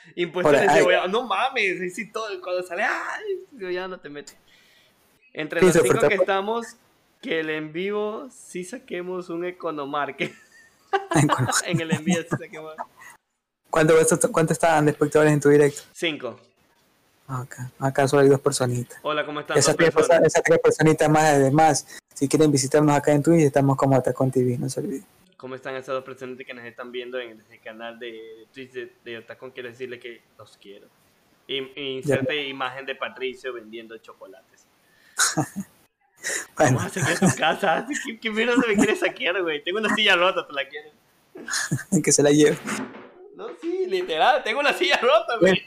[0.16, 1.10] Impuestos Ahora, de hay-.
[1.10, 3.74] No mames, y si todo cuando sale, ¡ay!
[3.74, 4.36] Ya no te metes.
[5.34, 6.66] Entre los cinco que estamos,
[7.22, 10.34] que el en vivo sí saquemos un economarket.
[11.66, 12.74] en el envío sí saquemos
[13.70, 13.94] ¿Cuánto,
[14.32, 15.82] ¿Cuánto estaban de espectadores en tu directo?
[15.92, 16.40] cinco.
[17.28, 19.00] Acá, acá solo hay dos personitas.
[19.02, 19.58] Hola, ¿cómo están?
[19.58, 20.22] Esas tres, personas.
[20.22, 24.30] perso- esas tres personitas más, además, si quieren visitarnos acá en Twitch, estamos como Atacón
[24.32, 25.06] TV, no se olviden.
[25.46, 28.92] ¿Cómo están esas dos personas que nos están viendo en el canal de Twitch de,
[29.04, 29.52] de Otacón?
[29.52, 30.88] Quiero decirle que los quiero.
[31.46, 34.66] Y, y inserte imagen de Patricio vendiendo chocolates.
[36.58, 37.88] Bueno, Vamos a saquear tu casa.
[38.08, 39.64] ¿Qué, qué mierda se me quiere saquear, güey?
[39.64, 40.92] Tengo una silla rota, ¿te la quieres?
[42.04, 42.58] que se la lleve.
[43.36, 44.42] No, sí, literal.
[44.44, 45.64] Tengo una silla rota, güey.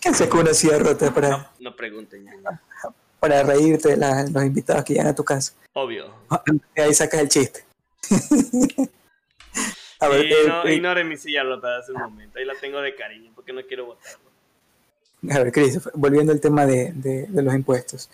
[0.00, 2.60] ¿Qué con una silla rota para, No pregunten, ya.
[3.20, 5.52] para reírte de los invitados que llegan a tu casa?
[5.74, 6.12] Obvio.
[6.76, 7.64] Ahí sacas el chiste.
[10.00, 12.38] A ver, eh, no, eh, mi silla rota hace un momento.
[12.38, 14.30] Ahí la tengo de cariño porque no quiero botarlo.
[15.30, 18.10] a ver, Christopher, volviendo al tema de, de- de los impuestos.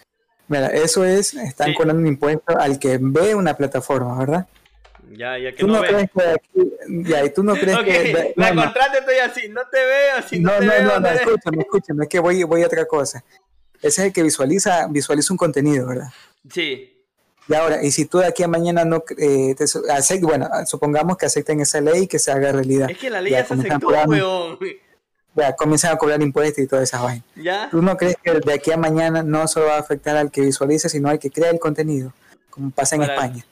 [0.48, 1.74] Mira, eso es, están Sí.
[1.74, 4.46] cobrando un impuesto al que ve una plataforma, ¿verdad?
[5.12, 6.72] Ya, ya que ¿Tú no, no crees que aquí,
[7.08, 8.32] ya, y tú no crees que...
[8.36, 9.48] la no, contrata estoy así.
[9.48, 10.82] No te veo, si no, No, te no, veo.
[10.88, 13.24] no, no, escúchame, escúchame, es que voy, voy a otra cosa.
[13.78, 16.08] Ese es el que visualiza, visualiza un contenido, ¿verdad?
[16.50, 16.95] Sí.
[17.48, 20.48] Y ahora, y si tú de aquí a mañana no, eh, te, su- acep- bueno,
[20.66, 22.90] supongamos que acepten esa ley y que se haga realidad.
[22.90, 24.58] Es que la ley Ya ya se aceptó, cobrar- weón.
[25.34, 27.24] Ya comienzan a cobrar impuestos y todas esas vainas.
[27.36, 27.68] Ya.
[27.70, 30.40] ¿Tú no crees que de aquí a mañana no solo va a afectar al que
[30.40, 32.12] visualiza, sino al que crea el contenido?
[32.50, 33.44] Como pasa en Para- España.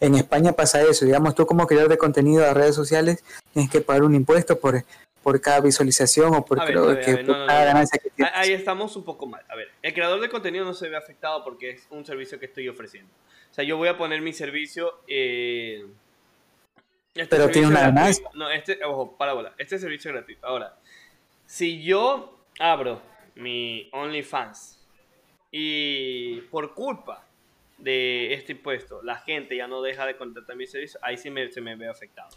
[0.00, 1.04] En España pasa eso.
[1.04, 4.82] Digamos, tú como creador de contenido a redes sociales tienes que pagar un impuesto por,
[5.22, 7.40] por cada visualización o por, A ver, creo a ver, que a ver, por no,
[7.42, 7.66] no, cada no.
[7.66, 8.32] ganancia que tienes.
[8.36, 9.44] Ahí estamos un poco mal.
[9.48, 12.46] A ver, el creador de contenido no se ve afectado porque es un servicio que
[12.46, 13.12] estoy ofreciendo.
[13.50, 15.00] O sea, yo voy a poner mi servicio.
[15.06, 15.84] Eh,
[17.14, 18.00] este Pero servicio tiene una gratuito.
[18.00, 18.28] ganancia.
[18.34, 19.52] No, este, ojo, parábola.
[19.58, 20.46] Este servicio es gratuito.
[20.46, 20.76] Ahora,
[21.46, 23.02] si yo abro
[23.34, 24.78] mi OnlyFans
[25.50, 27.26] y por culpa
[27.78, 31.50] de este impuesto la gente ya no deja de contratar mi servicio, ahí sí me,
[31.50, 32.28] se me ve afectado.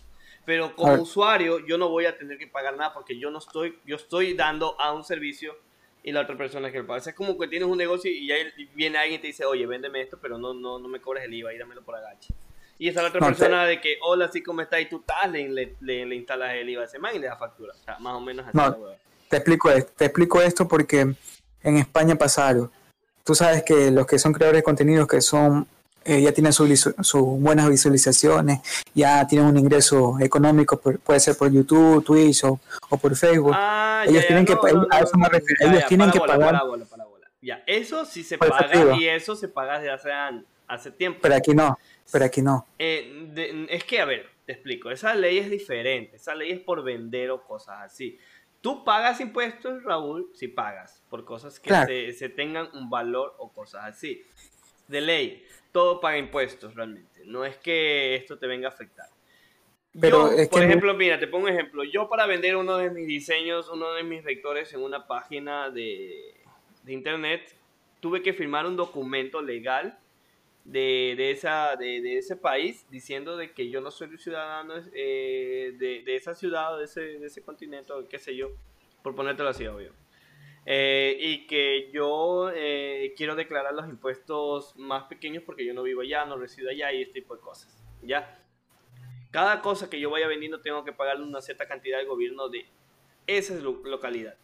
[0.46, 3.80] Pero como usuario yo no voy a tener que pagar nada porque yo no estoy,
[3.86, 5.56] yo estoy dando a un servicio
[6.04, 7.00] y la otra persona es que lo paga.
[7.00, 8.36] O sea, es como que tienes un negocio y ya
[8.76, 11.34] viene alguien y te dice, oye, véndeme esto, pero no, no, no me cobres el
[11.34, 12.34] IVA y dámelo por agache.
[12.78, 15.32] Y está la otra No, persona de que, hola, así como está, y tú tal,
[15.32, 15.48] le,
[15.80, 17.74] le, le, instalas el IVA a ese man y le das factura.
[17.74, 18.78] O sea, más o menos así No.
[19.30, 21.16] Te explico esto, te explico esto porque
[21.64, 22.70] en España pasa algo.
[23.24, 25.66] Tú sabes que los que son creadores de contenidos que son
[26.06, 28.60] eh, ya tienen sus sus buenas visualizaciones,
[28.94, 33.54] ya tienen un ingreso económico, por- puede ser por YouTube, Twitch o, o por Facebook.
[33.56, 36.54] Ah, Ellos tienen que pa- a eso me refiero, ellos tienen que parábola, pagar.
[36.54, 37.28] parábola, parábola.
[37.42, 38.96] Ya, eso sí se paga efectivo.
[38.96, 40.10] y eso se paga desde hace,
[40.68, 41.20] hace tiempo.
[41.22, 41.78] Pero aquí no,
[42.12, 42.66] pero aquí no.
[42.80, 44.92] Eh, de- es que, a ver, te explico.
[44.92, 46.16] Esa ley es diferente.
[46.18, 48.18] Esa ley es por vender o cosas así.
[48.62, 51.88] Tú pagas impuestos, Raúl, si pagas por cosas que Claro.
[51.88, 54.24] se, se tengan un valor o cosas así.
[54.88, 57.24] de ley, todo paga impuestos realmente.
[57.26, 59.08] No es que esto te venga a afectar.
[60.00, 61.84] Pero por ejemplo, mira, te pongo un ejemplo.
[61.84, 66.36] Yo para vender uno de mis diseños, uno de mis vectores en una página de,
[66.84, 67.54] de internet,
[68.00, 70.00] tuve que firmar un documento legal
[70.64, 75.74] de, de, esa, de, de, ese país diciendo de que yo no soy ciudadano eh,
[75.78, 78.52] de, esa ciudad o de ese, de ese continente o qué sé yo,
[79.02, 79.92] por ponértelo así, obvio.
[80.66, 86.02] Eh, y que yo eh, quiero declarar los impuestos más pequeños porque yo no vivo
[86.02, 87.84] allá, no resido allá y este tipo de cosas.
[88.02, 88.40] ¿Ya?
[89.32, 92.66] Cada cosa que yo vaya vendiendo tengo que pagarle una cierta cantidad al gobierno de
[93.28, 94.36] esa localidad.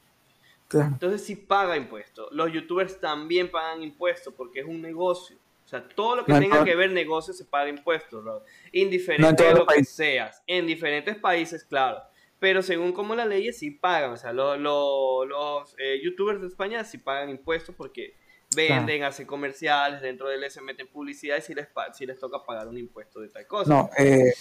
[0.71, 2.27] Entonces sí paga impuestos.
[2.31, 5.37] Los youtubers también pagan impuestos porque es un negocio.
[5.65, 8.23] O sea, todo lo que tenga que ver negocio se paga impuestos,
[8.71, 10.41] Indiferente de lo que seas.
[10.47, 12.01] En diferentes países, claro.
[12.39, 14.11] Pero según como las leyes sí pagan.
[14.11, 18.15] O sea, los eh, youtubers de España sí pagan impuestos porque
[18.55, 22.43] venden, hacen comerciales, dentro de él se meten publicidad y si les, si les toca
[22.45, 23.69] pagar un impuesto de tal cosa.
[23.69, 24.33] No, eh,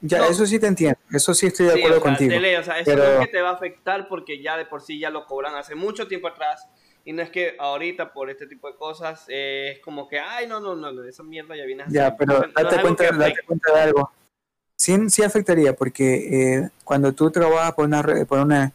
[0.00, 2.34] ya, eso sí te entiendo, eso sí estoy de acuerdo contigo.
[2.36, 4.98] o sea, eso no es que te va a afectar porque ya de por sí
[4.98, 6.68] ya lo cobran hace mucho tiempo atrás
[7.04, 10.46] y no es que ahorita por este tipo de cosas eh, es como que, ay,
[10.46, 13.80] no, no, no, esa mierda ya viene a Ya, pero date, cuenta, date cuenta de
[13.80, 14.10] algo.
[14.76, 18.72] Sí, sí afectaría porque eh, cuando tú trabajas por una, por una,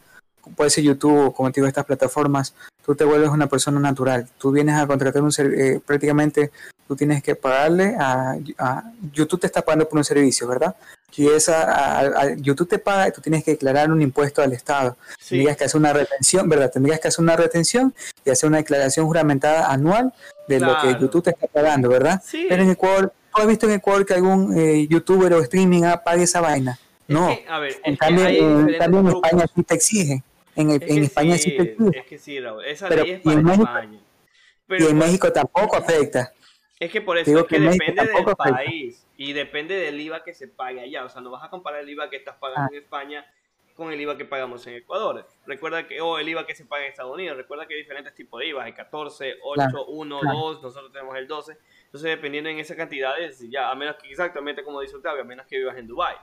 [0.56, 4.28] puede ser YouTube o como te digo, estas plataformas, tú te vuelves una persona natural.
[4.38, 6.50] Tú vienes a contratar un servicio, eh, prácticamente
[6.88, 8.36] tú tienes que pagarle a,
[9.12, 10.74] YouTube te está pagando por un servicio, ¿verdad?
[11.14, 14.96] Y esa YouTube te paga y tú tienes que declarar un impuesto al Estado.
[15.28, 16.70] Tendrías que hacer una retención, ¿verdad?
[16.70, 20.12] Tendrías que hacer una retención y hacer una declaración juramentada anual
[20.48, 22.22] de lo que YouTube te está pagando, ¿verdad?
[22.24, 22.46] Sí.
[22.48, 26.24] Pero en Ecuador, ¿tú has visto en Ecuador que algún eh, youtuber o streaming pague
[26.24, 26.78] esa vaina?
[27.08, 27.36] No.
[27.48, 30.22] a ver, en cambio, en, en España sí te exige.
[30.54, 31.98] En, en España sí, te exige.
[31.98, 32.64] Es que sí, Raúl.
[32.64, 33.98] Esa ley es para España.
[34.68, 36.32] y en México tampoco afecta.
[36.78, 40.48] Es que por eso es que, depende del país y depende del IVA que se
[40.48, 41.04] pague allá.
[41.04, 42.76] O sea, no vas a comparar el IVA que estás pagando ah.
[42.76, 43.26] en España
[43.74, 45.26] con el IVA que pagamos en Ecuador.
[45.46, 47.36] Recuerda que, o el IVA que se paga en Estados Unidos.
[47.36, 48.64] Recuerda que hay diferentes tipos de IVA.
[48.64, 50.62] Hay 14, 8, 1, 2.
[50.62, 51.56] Nosotros tenemos el 12.
[51.92, 53.12] Entonces, dependiendo en esa cantidad,
[53.50, 56.16] ya, a menos que exactamente como dice Octavio, a menos que vivas en Dubai.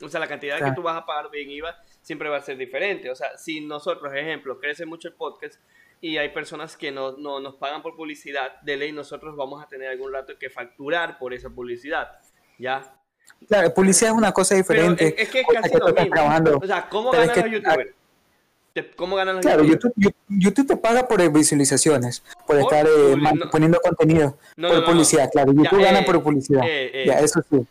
[0.00, 2.56] O sea, la cantidad que tú vas a pagar en IVA siempre va a ser
[2.56, 3.10] diferente.
[3.10, 5.60] O sea, si nosotros, ejemplo, crece mucho el podcast,
[6.00, 9.66] y hay personas que no, no, nos pagan por publicidad, de ley nosotros vamos a
[9.66, 12.20] tener algún rato que facturar por esa publicidad,
[12.58, 12.94] ¿ya?
[13.48, 15.20] Claro, publicidad es una cosa diferente.
[15.20, 16.60] es, que es casi lo mismo.
[16.62, 17.90] O sea, ¿cómo ganan los youtubers?
[18.96, 19.92] ¿Cómo ganan los claro, YouTube,
[20.28, 23.16] YouTube, te paga por visualizaciones, por, estar eh,
[23.50, 25.52] poniendo contenido, por publicidad, claro.
[25.52, 26.62] YouTube gana eh, por publicidad.
[26.66, 27.66] Eh, ya, eso sí.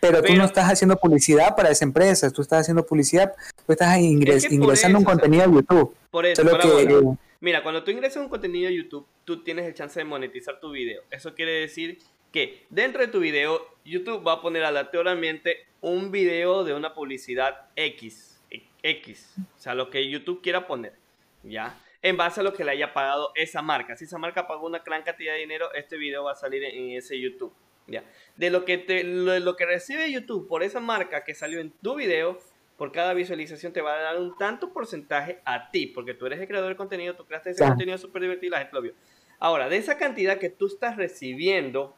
[0.00, 3.34] Pero, tú no estás haciendo publicidad para esa empresa, tú estás haciendo publicidad,
[3.66, 5.94] tú estás ingresando un contenido a YouTube.
[6.10, 9.98] Por eso, que, Mira, cuando tú ingresas un contenido a YouTube, tú tienes el chance
[9.98, 11.02] de monetizar tu video.
[11.10, 11.98] Eso quiere decir
[12.30, 17.68] que dentro de tu video, YouTube va a poner aleatoriamente un video de una publicidad
[17.76, 18.35] X.
[18.82, 19.34] X.
[19.38, 20.94] O sea, lo que YouTube quiera poner.
[21.42, 21.80] ¿Ya?
[22.02, 23.96] En base a lo que le haya pagado esa marca.
[23.96, 26.90] Si esa marca pagó una gran cantidad de dinero, este video va a salir en
[26.90, 27.52] ese YouTube.
[27.86, 28.04] ¿Ya?
[28.36, 31.94] De lo que, te, lo que recibe YouTube por esa marca que salió en tu
[31.94, 32.38] video,
[32.76, 36.40] por cada visualización te va a dar un tanto porcentaje a ti, porque tú eres
[36.40, 38.94] el creador de contenido, tú creaste ese contenido súper divertido y la gente lo vio.
[39.38, 41.94] Ahora, de esa cantidad que tú estás recibiendo,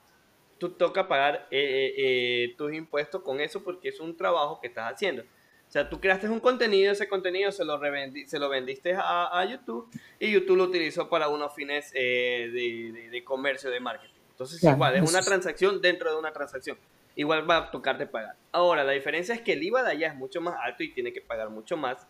[0.58, 4.68] tú toca pagar eh, eh, eh, tus impuestos con eso porque es un trabajo que
[4.68, 5.24] estás haciendo.
[5.68, 7.78] O sea, tú creaste un contenido, ese contenido se lo,
[8.26, 13.70] se lo vendiste a, YouTube y YouTube lo utilizó para unos fines de, de, comercio,
[13.70, 14.14] de marketing.
[14.30, 16.78] Entonces, igual, es una transacción dentro de una transacción
[17.18, 18.36] igual va a tocar de pagar.
[18.52, 21.12] Ahora, la diferencia es que el IVA de allá es mucho más alto y tiene
[21.12, 22.06] que pagar mucho más.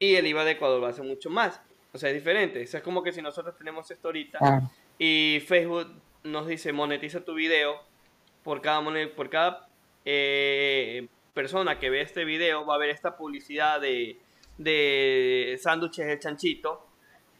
[0.00, 1.60] Y el IVA de Ecuador va a ser mucho más.
[1.92, 2.60] O sea, es diferente.
[2.62, 4.70] es como que si nosotros tenemos esto ahorita ah.
[4.98, 5.86] y Facebook
[6.24, 7.80] nos dice monetiza tu video
[8.42, 8.82] por cada,
[9.14, 9.68] por cada
[10.04, 14.18] eh, persona que ve este video va a ver esta publicidad de,
[14.58, 16.92] de sándwiches el chanchito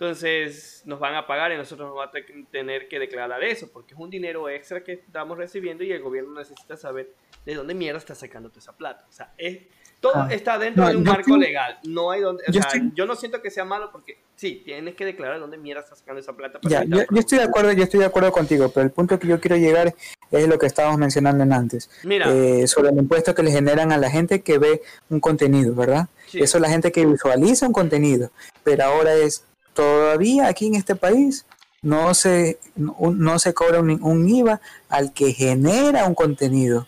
[0.02, 2.11] entonces nos van a pagar y nosotros vamos a
[2.50, 6.35] tener que declarar eso, porque es un dinero extra que estamos recibiendo y el gobierno
[6.35, 7.14] necesita saber
[7.46, 9.07] de dónde mierda está sacando toda esa plata.
[9.09, 9.61] O sea, es,
[10.03, 10.28] todo ah.
[10.30, 11.78] está dentro de un marco legal.
[11.84, 14.96] No hay donde, o yo, sea, yo no siento que sea malo porque sí, tienes
[14.96, 16.59] que declarar de dónde mierda está sacando esa plata.
[16.62, 19.40] Ya, yo, estoy de acuerdo, yo estoy de acuerdo contigo, pero el punto que yo
[19.40, 19.94] quiero llegar
[20.32, 21.88] es lo que estábamos mencionando en antes.
[22.03, 25.74] Mira, eh, sobre el impuesto que le generan a la gente que ve un contenido,
[25.74, 26.09] ¿verdad?
[26.32, 28.32] Eso es la gente que visualiza un contenido,
[28.64, 31.46] pero ahora es todavía aquí en este país
[31.82, 36.86] no se, no, se cobra un, IVA al que genera un contenido.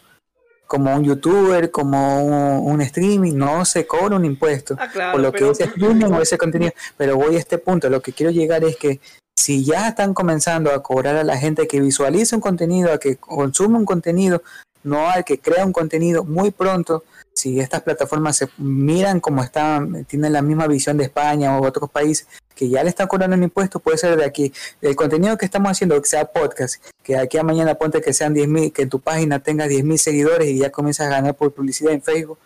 [0.67, 5.49] Como un youtuber, como un, streaming, no se cobra un impuesto ah, por lo que
[5.49, 6.73] ese streaming o ese contenido.
[6.97, 9.01] Pero voy a este punto, lo que quiero llegar es que
[9.37, 13.17] si ya están comenzando a cobrar a la gente que visualiza un contenido, a que
[13.17, 14.43] consume un contenido,
[14.85, 17.05] no al que crea un contenido muy pronto,
[17.35, 21.91] si estas plataformas se miran como están, tienen la misma visión de España o otros
[21.91, 24.53] países, que ya le están cobrando un impuesto, puede ser de aquí.
[24.81, 28.35] El contenido que estamos haciendo, que sea podcast, que aquí a mañana ponte que sean
[28.35, 31.93] 10.000, que en tu página tenga 10.000 seguidores y ya comienzas a ganar por publicidad
[31.93, 32.39] en Facebook,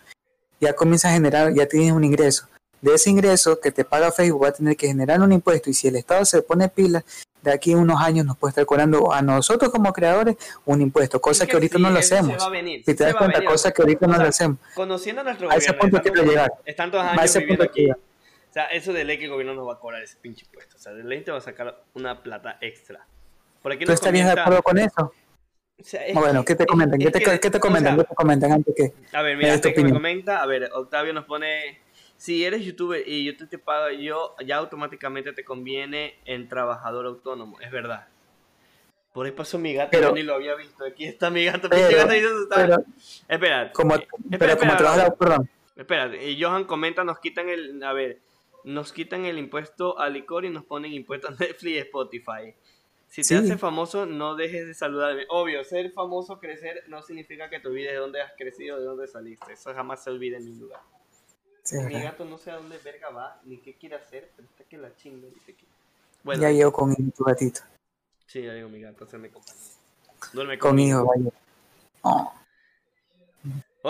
[0.61, 2.47] ya comienzas a generar, ya tienes un ingreso.
[2.81, 5.75] De ese ingreso que te paga Facebook va a tener que generar un impuesto y
[5.75, 7.05] si el Estado se pone pila,
[7.43, 11.21] de aquí a unos años nos puede estar cobrando a nosotros como creadores un impuesto,
[11.21, 12.37] cosa que, ahorita no lo hacemos.
[12.85, 14.59] si te das cuenta, cosa que ahorita no lo hacemos.
[14.75, 16.53] Conociendo a nuestro a ese punto quiero llegar.
[16.65, 17.89] Están todos años viviendo aquí.
[18.49, 20.77] O sea, eso de ley que el gobierno nos va a cobrar ese pinche impuesto.
[20.77, 23.07] O sea, de ley te va a sacar una plata extra.
[23.63, 25.13] Por aquí ¿Tú estarías de acuerdo con eso?
[25.81, 26.99] O sea, bueno, ¿qué te comentan?
[26.99, 27.97] ¿Qué, te, ¿Qué te comentan?
[27.97, 28.93] ¿Qué te comentan antes que?
[29.17, 31.79] A ver, mira, que me comenta, a ver, Octavio nos pone
[32.19, 37.61] si eres youtuber y YouTube te paga yo, ya automáticamente te conviene en trabajador autónomo,
[37.61, 38.09] es verdad.
[39.13, 40.85] Por ahí pasó mi gato, yo ni lo había visto.
[40.85, 42.09] Aquí está mi gato, pero, gato
[42.55, 42.85] pero,
[43.29, 45.51] espera, como, espera, pero como trabajador, perdón.
[45.77, 48.19] Espera, y Johan comenta, nos quitan el, a ver,
[48.65, 52.55] nos quitan el impuesto al licor y nos ponen impuestos a Netflix y Spotify.
[53.09, 55.25] Si te haces famoso, no dejes de saludarme.
[55.31, 59.09] Obvio, ser famoso, crecer, no significa que te olvides de dónde has crecido, de dónde
[59.09, 59.53] saliste.
[59.53, 60.81] Eso jamás se olvida en ningún lugar
[61.73, 64.79] mi gato no sé a dónde verga va, ni qué quiere hacer, pero está que
[64.79, 65.55] la que...
[66.23, 67.61] Bueno, ya llevo con tu gatito.
[68.27, 69.63] Sí, ya llevo mi gato, me compañía.
[70.33, 71.07] Duerme conmigo.
[71.07, 71.33] Conmigo,
[72.03, 72.33] oh.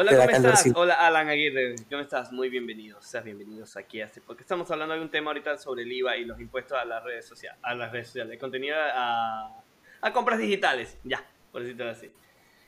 [0.00, 0.64] Hola, ¿cómo estás?
[0.76, 1.74] Hola, Alan Aguirre.
[1.90, 2.30] ¿Cómo estás?
[2.30, 3.04] Muy bienvenidos.
[3.04, 6.16] Seas bienvenidos aquí a este porque estamos hablando de un tema ahorita sobre el IVA
[6.18, 9.60] y los impuestos a las redes sociales, a las redes sociales, de contenido a,
[10.00, 10.96] a compras digitales.
[11.02, 12.12] Ya, por decirlo así.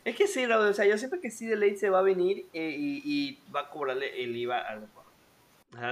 [0.04, 2.46] Es que sí, o sea, yo siempre que sí de ley se va a venir
[2.52, 4.88] eh, y, y, va a cobrarle el IVA al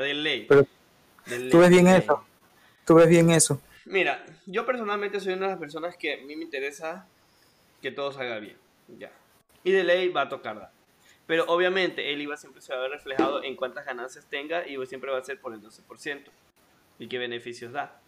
[0.00, 0.46] de ley.
[0.48, 0.66] Pero,
[1.52, 2.24] ¿Tú ves bien eso?
[2.84, 3.62] ¿Tú ves bien eso?
[3.84, 7.06] Mira, yo personalmente soy una de las personas que a mí me interesa
[7.80, 8.56] que todo salga bien.
[8.88, 9.12] Ya.
[9.62, 10.72] Y de ley va a tocarla.
[11.28, 14.84] Pero obviamente el IVA siempre se va a ver reflejado en cuántas ganancias tenga y
[14.86, 16.24] siempre va a ser por el 12%.
[16.98, 18.00] Y qué beneficios da.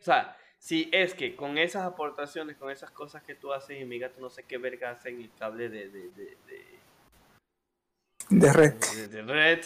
[0.00, 3.84] O sea, si es que con esas aportaciones, con esas cosas que tú haces y
[3.84, 6.36] mi gato no sé qué verga hace en el cable de, de, de,
[8.30, 8.74] de red.
[9.10, 9.60] De, red.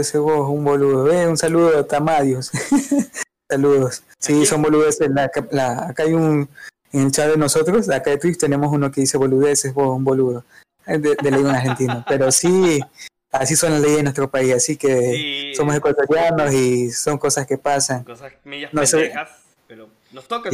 [0.00, 1.12] ese vos, un boludo.
[1.12, 2.50] Eh, un saludo a Tamadios.
[3.48, 4.02] Saludos.
[4.18, 5.08] Sí, son boludeces.
[5.52, 6.50] La, acá hay un.
[6.92, 10.04] En el chat de nosotros, acá de Twitch, tenemos uno que dice boludeces, vos, un
[10.04, 10.44] boludo.
[10.86, 12.02] De, de ley argentino.
[12.08, 12.80] Pero sí,
[13.30, 14.54] así son las leyes en nuestro país.
[14.54, 18.04] Así que somos ecuatorianos y son cosas que pasan.
[18.04, 19.28] Cosas millas no pendejas,
[19.66, 20.50] pero nos toca,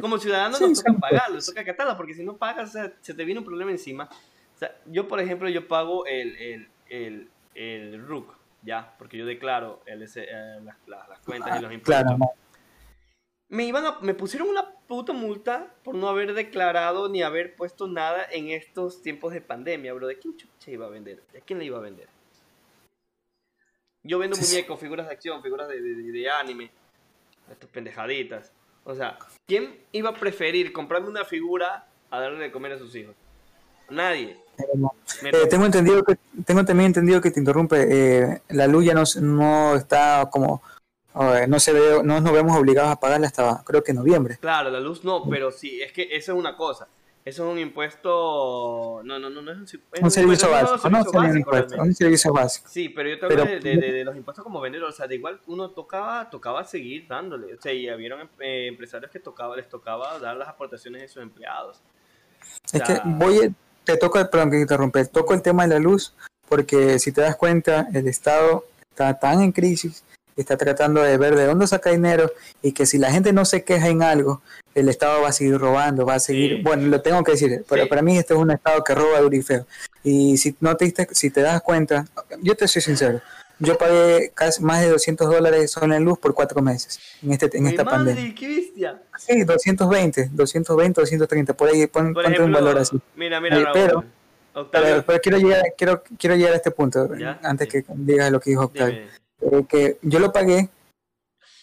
[0.00, 3.38] como ciudadanos nos toca pagar, nos toca acatarla, porque si no pagas, se te viene
[3.38, 4.08] un problema encima.
[4.56, 8.94] O sea, yo, por ejemplo, yo pago el, el, el, el RUC, ¿ya?
[8.98, 12.16] Porque yo declaro el, eh, las, las, cuentas y los impuestos.
[13.48, 17.86] Me, iban a, me pusieron una puta multa por no haber declarado ni haber puesto
[17.86, 20.06] nada en estos tiempos de pandemia, bro.
[20.06, 21.22] ¿De quién chucha iba a vender?
[21.32, 22.08] ¿De quién le iba a vender?
[24.02, 26.70] Yo vendo muñecos, figuras de acción, figuras de, de, de anime,
[27.50, 28.52] estas pendejaditas.
[28.84, 32.94] O sea, ¿quién iba a preferir comprarme una figura a darle de comer a sus
[32.94, 33.14] hijos?
[33.90, 34.36] Nadie.
[35.22, 37.86] Eh, tengo entendido que tengo también entendido que te interrumpe.
[37.88, 40.62] Eh, la luz ya no, no está como
[41.48, 44.38] no se ve, no nos vemos obligados a pagarla hasta creo que noviembre.
[44.40, 46.88] Claro, la luz no, pero sí, es que eso es una cosa.
[47.26, 49.00] Eso es un impuesto.
[49.02, 50.88] No, no, no, no es un, es un, servicio básico.
[50.88, 52.68] No, un, impuesto, un servicio básico.
[52.70, 54.90] Sí, pero yo te hablo de, de, los impuestos como vendedor.
[54.90, 57.54] O sea, de igual uno tocaba, tocaba seguir dándole.
[57.54, 61.20] O sea, y habían eh, empresarios que tocaba, les tocaba dar las aportaciones de sus
[61.20, 61.80] empleados.
[62.72, 63.52] es que voy,
[63.82, 66.14] te toco, perdón que interrumpe, toco el tema de la luz,
[66.48, 70.04] porque si te das cuenta, el Estado está tan en crisis
[70.36, 72.30] está tratando de ver de dónde saca dinero
[72.62, 74.42] y que si la gente no se queja en algo,
[74.74, 77.88] el Estado va a seguir robando, va a seguir, bueno, lo tengo que decir, pero
[77.88, 79.66] para mí este es un Estado que roba duro y feo.
[80.04, 82.06] Y si no te, si te das cuenta,
[82.42, 83.20] yo te soy sincero,
[83.58, 87.56] yo pagué casi más de 200 dólares solo en luz por cuatro meses en, este,
[87.56, 88.34] en esta madre, pandemia.
[88.34, 89.02] ¡Qué bestia!
[89.16, 92.98] Sí, 220, 220, 230, por ahí pon, ponte un valor así.
[93.14, 94.04] Mira, mira, pero,
[94.70, 97.08] pero, quiero, llegar, quiero, quiero llegar a este punto,
[97.42, 99.06] antes que digas lo que dijo Octavio.
[99.40, 100.70] Eh, que yo lo pagué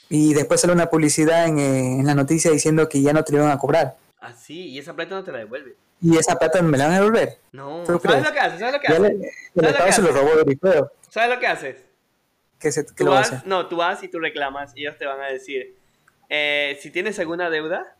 [0.09, 3.31] y después sale una publicidad en, eh, en, la noticia diciendo que ya no te
[3.33, 3.97] lo iban a cobrar.
[4.19, 5.75] Ah, sí, y esa plata no te la devuelve.
[6.01, 7.37] ¿Y esa plata me la van a devolver?
[7.51, 8.59] No, ¿sabes lo que haces?
[8.59, 9.33] ¿Sabes lo que haces?
[9.55, 10.91] el Estado se lo robó de feo.
[11.09, 11.85] ¿Sabes lo que haces?
[12.59, 15.19] ¿Qué, se, qué lo vas, No, tú vas y tú reclamas y ellos te van
[15.19, 15.75] a decir,
[16.29, 17.95] eh, si tienes alguna deuda,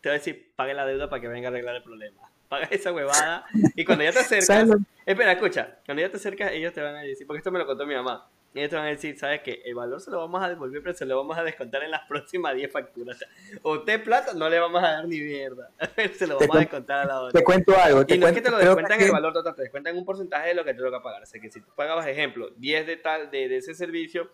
[0.00, 2.22] te va a decir, pague la deuda para que venga a arreglar el problema.
[2.48, 3.44] Paga esa huevada
[3.76, 4.68] y cuando ya te acercas...
[5.04, 7.66] espera, escucha, cuando ya te acercas ellos te van a decir, porque esto me lo
[7.66, 9.62] contó mi mamá ellos te van a decir, ¿sabes qué?
[9.64, 12.06] El valor se lo vamos a devolver, pero se lo vamos a descontar en las
[12.08, 13.16] próximas 10 facturas.
[13.16, 13.28] O sea,
[13.62, 15.70] usted plata no le vamos a dar ni mierda.
[16.16, 17.38] se lo Te vamos a descontar a la otra.
[17.38, 18.04] Te cuento algo.
[18.06, 20.04] Te Y no es que te lo descuentan que- el valor total, te descuentan un
[20.04, 21.22] porcentaje de lo que te toca pagar.
[21.22, 24.30] O sea que si tú pagabas, ejemplo, 10 de tal de, de ese servicio,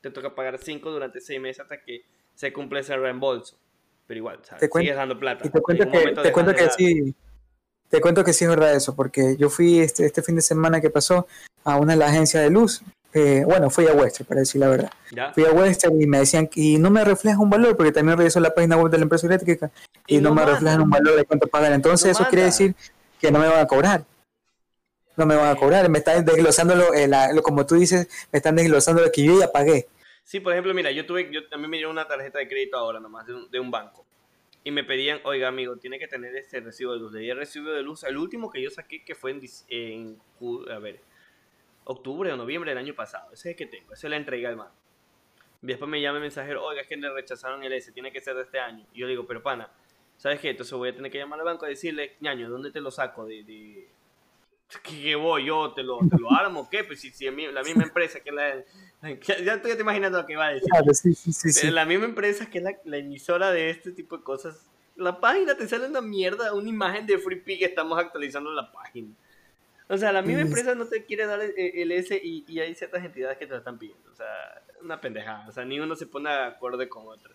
[0.00, 2.04] te toca pagar 5 durante 6 meses hasta que
[2.34, 3.56] se cumple ese reembolso.
[4.06, 4.60] Pero igual, ¿sabes?
[4.60, 5.46] Te cuento- sigues dando plata.
[5.46, 7.14] Y te cuento que, te cuento que sí.
[7.88, 10.80] Te cuento que sí es verdad eso, porque yo fui este, este fin de semana
[10.80, 11.26] que pasó
[11.62, 12.82] a una de las agencias de luz.
[13.14, 14.90] Eh, bueno, fui a Western, para decir la verdad.
[15.10, 15.32] ¿Ya?
[15.32, 18.40] Fui a Western y me decían, y no me refleja un valor, porque también reviso
[18.40, 19.70] la página web de la empresa eléctrica
[20.06, 20.52] y, Y no, no me manda.
[20.54, 21.72] reflejan un valor de cuánto pagan.
[21.74, 22.74] Entonces, No eso quiere decir
[23.20, 24.04] que no me van a cobrar.
[25.16, 28.08] No me van a cobrar, me están desglosando lo, eh, la- lo- como tú dices,
[28.32, 29.86] me están desglosando lo que yo ya pagué.
[30.24, 32.98] Sí, por ejemplo, mira, yo tuve, yo también me dieron una tarjeta de crédito ahora
[32.98, 34.06] nomás de un, de un banco.
[34.64, 37.12] Y me pedían, oiga amigo, tiene que tener este recibo de luz.
[37.12, 40.18] De ahí el recibo de luz, el último que yo saqué que fue en, en
[40.72, 41.00] a ver,
[41.84, 43.32] octubre o noviembre del año pasado.
[43.32, 44.70] Ese es el que tengo, ese le entregué al man.
[45.62, 48.20] Y después me llama el mensajero, oiga, es que le rechazaron el S, tiene que
[48.20, 48.84] ser de este año.
[48.92, 49.70] Y yo digo, pero pana,
[50.16, 50.50] ¿sabes qué?
[50.50, 53.26] Entonces voy a tener que llamar al banco y decirle, ñaño, ¿dónde te lo saco?
[53.26, 53.88] De, de...
[54.82, 55.72] ¿Qué, voy yo?
[55.72, 56.68] ¿Te lo, ¿Te lo armo?
[56.68, 56.82] ¿Qué?
[56.82, 58.64] Pues si, si es la misma empresa que la...
[59.26, 60.68] Ya, estoy imaginando lo que va a decir.
[60.68, 64.16] Claro, sí, sí, sí, la misma empresa que es la, la emisora de este tipo
[64.16, 64.66] de cosas,
[64.96, 69.14] la página te sale una mierda, una imagen de Free Pig, estamos actualizando la página.
[69.88, 72.74] O sea, la misma empresa no te quiere dar el, el S y, y hay
[72.74, 74.10] ciertas entidades que te lo están pidiendo.
[74.10, 74.26] O sea,
[74.82, 75.46] una pendejada.
[75.48, 77.34] O sea, ni uno se pone de acuerdo con otro.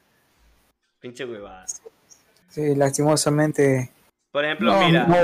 [0.99, 1.65] Pinche huevada.
[2.49, 3.91] Sí, lastimosamente.
[4.31, 5.05] Por ejemplo, No, mira.
[5.07, 5.15] no,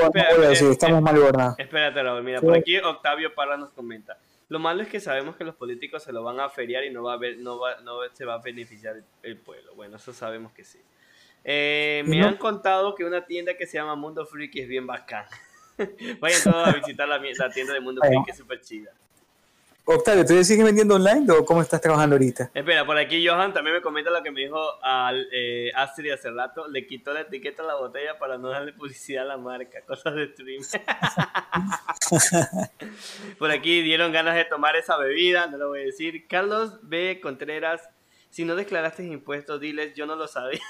[0.50, 1.56] decir, eh, estamos mal gobernados.
[1.58, 2.46] Espérate, Raúl, mira, Sí.
[2.46, 4.18] por aquí Octavio Parra nos comenta.
[4.50, 7.02] Lo malo es que sabemos que los políticos se lo van a feriar y no
[7.04, 9.74] va a ver, no va, no se va a beneficiar el, el pueblo.
[9.76, 10.80] Bueno, eso sabemos que sí.
[11.44, 15.26] Eh, me han contado que una tienda que se llama Mundo Freak es bien bacán.
[16.20, 17.22] Vayan todos a visitar la,
[17.52, 18.02] tienda de Mundo.
[18.06, 18.92] Freak, que es súper chida.
[19.86, 22.52] Octavio, ¿tú ya sigues vendiendo online o cómo estás trabajando ahorita?
[22.54, 26.32] Espera, por aquí Johan también me comenta lo que me dijo al, eh, Astrid hace
[26.32, 26.70] rato.
[26.70, 29.82] Le quitó la etiqueta a la botella para no darle publicidad a la marca.
[29.86, 30.64] Cosas de stream.
[33.38, 36.28] por aquí dieron ganas de tomar esa bebida, no lo voy a decir.
[36.30, 37.20] Carlos B.
[37.22, 37.90] Contreras,
[38.30, 40.62] si no declaraste impuestos, diles, yo no lo sabía.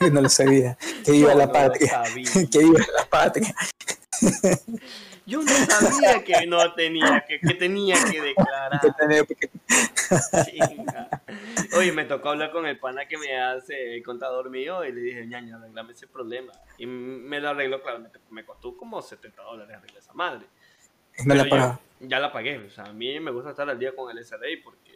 [0.00, 0.76] Yo no lo sabía.
[1.04, 2.02] Que viva Yo la no patria.
[2.50, 3.54] Que viva la patria.
[5.26, 8.78] Yo no sabía que no tenía, que, que tenía que declarar.
[10.44, 11.22] Chinga.
[11.78, 15.00] Oye, me tocó hablar con el pana que me hace el contador mío y le
[15.00, 16.52] dije, ñaña, arreglame ese problema.
[16.76, 20.46] Y me lo arregló, claro, me, me costó como 70 dólares arreglar esa madre.
[21.24, 21.80] No la pagaba.
[22.00, 22.58] ya la pagué.
[22.58, 24.93] O sea, a mí me gusta estar al día con el SRI porque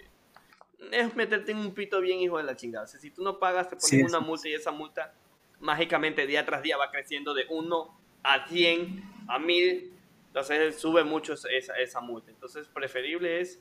[0.93, 2.85] es meterte en un pito bien hijo de la chingada.
[2.85, 4.25] O sea, si tú no pagas, te ponen Sí, una sí.
[4.25, 5.15] multa y esa multa
[5.61, 9.93] mágicamente día tras día va creciendo de 1 a 100 a 1000.
[10.29, 12.31] Entonces sube mucho esa, esa, multa.
[12.31, 13.61] Entonces preferible es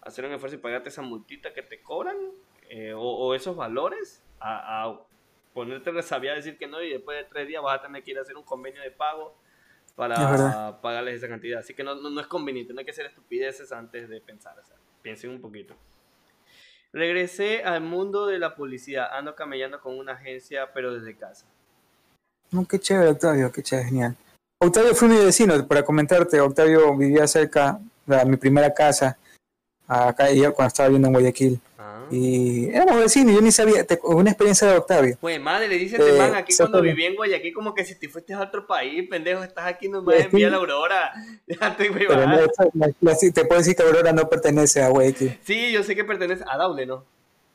[0.00, 2.16] hacer un esfuerzo y pagarte esa multita que te cobran
[2.70, 5.00] eh, o, o esos valores a, a
[5.52, 8.10] ponerte resabiada a decir que no y después de tres días vas a tener que
[8.10, 9.36] ir a hacer un convenio de pago
[9.96, 11.60] para pagarles esa cantidad.
[11.60, 14.58] Así que no, no, no es conveniente, no hay que hacer estupideces antes de pensar.
[14.58, 15.76] O sea, piensen un poquito.
[16.94, 21.44] Regresé al mundo de la publicidad, ando camellando con una agencia, pero desde casa.
[22.68, 24.16] Qué chévere, Octavio, qué chévere, genial.
[24.62, 29.18] Octavio fue mi vecino, para comentarte, Octavio vivía cerca de mi primera casa,
[29.86, 31.60] acá yo cuando estaba viviendo en Guayaquil.
[31.78, 32.04] Ah.
[32.10, 35.16] Y éramos vecinos, yo ni sabía, te- una experiencia de Octavio.
[35.20, 38.08] Pues madre, le dice Eh, man aquí cuando viví en Guayaquil como que si te
[38.08, 41.12] fuiste a otro país, pendejo, estás aquí nomás en Vía La Aurora.
[41.46, 41.90] Déjate,
[43.32, 46.56] te puedo decir que Aurora no pertenece a Guayaquil, Sí, yo sé que pertenece a
[46.56, 47.04] Daule, ¿no?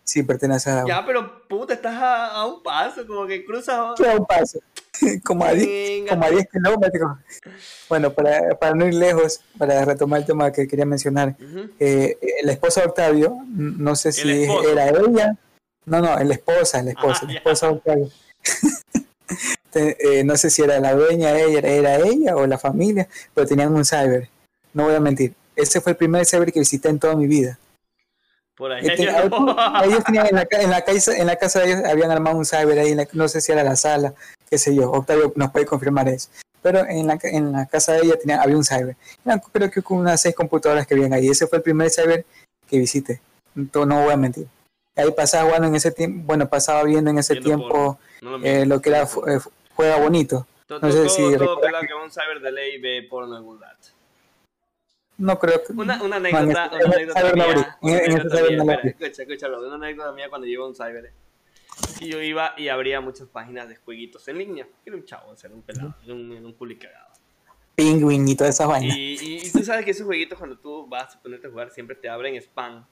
[0.09, 3.95] Sí pertenece a Ya, pero puta, estás a, a un paso, como que cruzas.
[3.97, 4.59] Queda un paso,
[5.23, 6.13] como a 10 Venga.
[6.13, 7.11] como a 10 kilómetros.
[7.87, 11.69] Bueno, para, para no ir lejos, para retomar el tema que quería mencionar, Ujú.
[11.79, 15.35] eh, eh, la esposa de Octavio, no sé si era ella,
[15.85, 18.09] no, no, la esposa, la esposa, Ah, la esposa de Octavio.
[19.75, 23.73] Eh, no sé si era la dueña, ella, era ella o la familia, pero tenían
[23.75, 24.27] un cyber.
[24.73, 27.59] No voy a mentir, ese fue el primer cyber que visité en toda mi vida.
[28.59, 28.85] Por ahí.
[28.85, 29.03] Este,
[29.85, 32.45] ellos tenían en la, en, la casa, en la casa de ellos habían armado un
[32.45, 34.13] cyber ahí, en la- no sé si era la sala,
[34.49, 36.29] qué sé yo, Octavio nos puede confirmar eso.
[36.61, 38.97] Pero en la, en la casa de ella tenía, había un cyber.
[39.25, 41.29] Eran, creo que con unas seis computadoras que habían ahí.
[41.29, 42.25] Ese fue el primer cyber
[42.67, 43.21] que visité.
[43.55, 44.45] No, no voy a mentir.
[44.93, 47.99] Ahí pasaba jugando en ese tiempo, bueno, pasaba viendo en ese Viendo tiempo porno.
[48.21, 49.39] No lo eh, lo que era eh,
[49.73, 50.45] juega bonito.
[50.67, 52.77] Todo, no sé todo, si todo recuerdas pelado que va a un cyber de ley
[52.81, 53.87] ve porno en algún rato.
[55.19, 55.73] No creo que.
[55.73, 58.81] Una, una anécdota, en una anécdota mía.
[58.83, 61.05] Escucha, escúchalo, una anécdota mía cuando a un cyber.
[61.05, 61.13] eh.
[62.01, 64.67] Y yo iba y abría muchas páginas de jueguitos en línea.
[64.85, 67.09] Era un chavo, era un pelado, era un, era un culi cagado.
[67.75, 68.95] Penguin y todas esas vainas.
[68.95, 71.69] Y, y, y tú sabes que esos jueguitos cuando tú vas a ponerte a jugar
[71.71, 72.85] siempre te abren spam.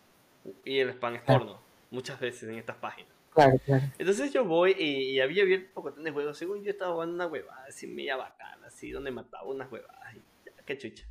[0.63, 1.39] Y el spam es Claro.
[1.45, 1.61] porno.
[1.91, 3.11] Muchas veces en estas páginas.
[3.33, 3.83] Claro, claro.
[3.97, 6.37] Entonces yo voy y, y había abierto un poco de juegos.
[6.37, 10.15] Según yo estaba jugando una huevada así media bacana, así donde mataba unas huevadas.
[10.15, 11.05] Y ya, qué chucha.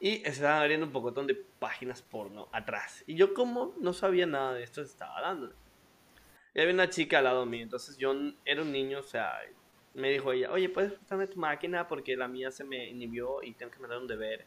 [0.00, 3.04] Y se estaban abriendo un pocotón de páginas porno atrás.
[3.06, 5.52] Y yo como no sabía nada de esto, estaba dando.
[6.54, 7.62] Y había una chica al lado mío.
[7.62, 8.14] Entonces yo
[8.44, 9.40] era un niño, o sea,
[9.94, 11.88] me dijo ella, oye, ¿puedes prestarme tu máquina?
[11.88, 14.44] Porque la mía se me inhibió y tengo que mandar un deber.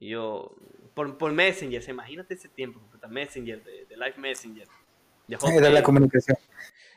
[0.00, 0.54] Y yo,
[0.94, 4.66] por, por Messenger, se imagínate ese tiempo, Messenger, de, de Live Messenger.
[5.28, 6.36] De Era la comunicación.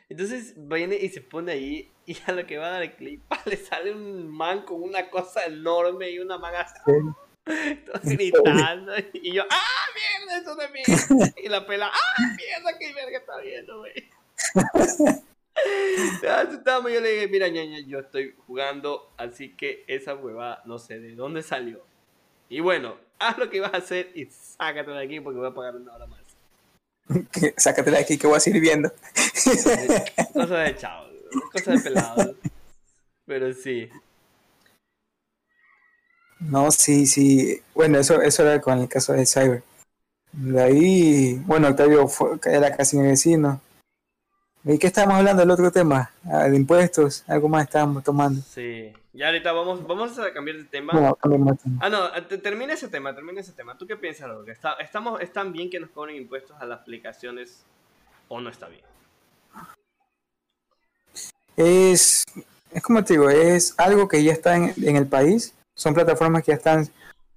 [0.08, 3.22] Entonces viene y se pone ahí y a lo que va a dar el clip
[3.46, 6.78] le sale un man con una cosa enorme y una manga así,
[7.46, 11.32] todo gritando y yo ¡Ah, mierda, eso de mí!
[11.44, 13.92] Y la pela ¡Ah, mierda, qué verga está viendo, güey!
[16.22, 21.14] Yo le dije, mira ñaña, yo estoy jugando, así que esa huevada no sé de
[21.14, 21.82] dónde salió.
[22.48, 25.54] Y bueno, haz lo que vas a hacer y sácate de aquí porque voy a
[25.54, 26.20] pagar una hora más.
[27.56, 28.92] Sácatela de aquí que voy a seguir viendo.
[30.32, 31.10] Cosas de chavos,
[31.52, 32.36] cosas de pelados.
[33.26, 33.88] Pero sí.
[36.40, 37.62] No, sí, sí.
[37.74, 39.62] Bueno, eso, eso era con el caso del cyber.
[40.32, 43.60] De ahí, bueno, Octavio fue, era casi mi vecino.
[44.64, 46.10] ¿Y qué estábamos hablando del otro tema?
[46.24, 48.42] Ah, de impuestos, algo más estábamos tomando.
[48.42, 48.92] Sí.
[49.12, 50.92] Ya ahorita vamos, vamos a cambiar de tema.
[50.92, 51.56] De tema.
[51.80, 53.78] Ah, no, te- termina ese tema, termina ese tema.
[53.78, 54.50] ¿Tú qué piensas, Roque?
[54.50, 57.62] ¿Está, estamos, ¿Están bien que nos cobren impuestos a las aplicaciones
[58.28, 58.82] o no está bien?
[61.56, 62.24] Es,
[62.72, 65.54] es como te digo, es algo que ya está en, en el país.
[65.76, 66.88] Son plataformas que ya están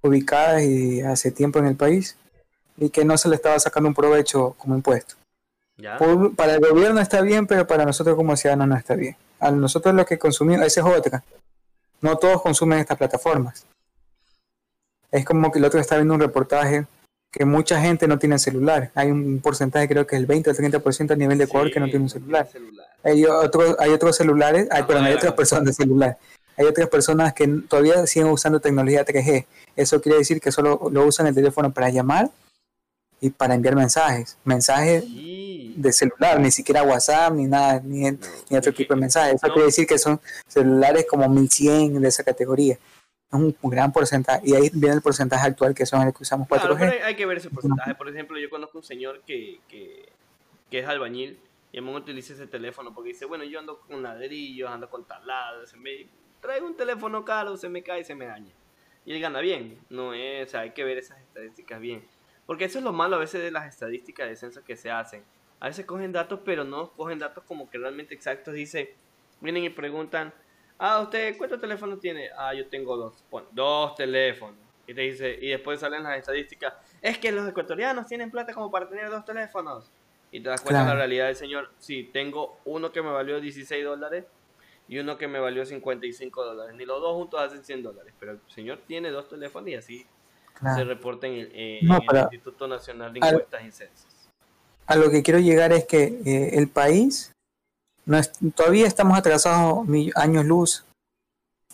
[0.02, 2.16] ubicadas y hace tiempo en el país
[2.76, 5.14] y que no se le estaba sacando un provecho como impuesto.
[5.76, 5.96] ¿Ya?
[5.98, 9.16] Por- para el gobierno está bien, pero para nosotros como ciudadanos no está bien.
[9.38, 11.22] A nosotros lo que consumimos, esa es otra.
[12.00, 13.66] No todos consumen estas plataformas.
[15.10, 16.86] Es como que el otro está viendo un reportaje
[17.32, 18.90] que mucha gente no tiene celular.
[18.94, 21.74] Hay un porcentaje, creo que el 20 o el 30% a nivel de Ecuador Sí,
[21.74, 22.48] que no tiene un celular.
[22.50, 22.86] celular.
[23.04, 26.18] Hay otros, hay otros celulares, hay, Ah, perdón, hay otras personas de celular.
[26.60, 29.46] Hay otras personas que todavía siguen usando tecnología 3G.
[29.76, 32.28] Eso quiere decir que solo lo usan el teléfono para llamar
[33.18, 34.36] y para enviar mensajes.
[34.44, 35.72] Mensajes Sí.
[35.78, 38.10] de celular, ni siquiera WhatsApp, ni nada, ni,
[38.50, 39.36] ni otro tipo de mensajes.
[39.36, 39.54] Eso no.
[39.54, 42.74] quiere decir que son celulares como 1100 de esa categoría.
[42.74, 44.42] Es un gran porcentaje.
[44.44, 46.76] Y ahí viene el porcentaje actual que son el que usamos 4G.
[46.76, 47.94] Claro, hay, que ver ese porcentaje.
[47.94, 50.10] Por ejemplo, yo conozco un señor que, que,
[50.70, 51.38] que es albañil
[51.72, 55.06] y aún utiliza ese teléfono porque dice, bueno, yo ando con ladrillos, ando con
[55.78, 58.52] me traigo un teléfono caro, se me cae y se me daña.
[59.04, 62.06] Y él gana bien, no es, o sea, hay que ver esas estadísticas bien.
[62.46, 65.24] Porque eso es lo malo a veces de las estadísticas de censo que se hacen.
[65.60, 68.54] A veces cogen datos, pero no cogen datos como que realmente exactos.
[68.54, 68.94] Dice,
[69.40, 70.32] vienen y preguntan,
[70.78, 72.30] ah, ¿usted cuántos teléfonos tiene?
[72.36, 73.22] Ah, yo tengo dos.
[73.30, 74.58] Pon, dos teléfonos.
[74.86, 78.70] Y te dice, y después salen las estadísticas, es que los ecuatorianos tienen plata como
[78.70, 79.90] para tener dos teléfonos.
[80.32, 81.70] Y te das cuenta de la realidad del señor.
[81.78, 84.24] Sí, tengo uno que me valió 16 dólares
[84.90, 86.74] y uno que me valió 55 dólares.
[86.76, 88.12] Ni los dos juntos hacen 100 dólares.
[88.18, 90.06] Pero el señor tiene dos teléfonos y así
[90.54, 90.76] Claro.
[90.78, 94.06] se reporta en el, eh, No, en el Instituto Nacional de Encuestas y Censos.
[94.86, 97.30] a lo que quiero llegar es que eh, el país
[98.04, 99.86] no es- todavía estamos atrasados
[100.16, 100.84] años luz,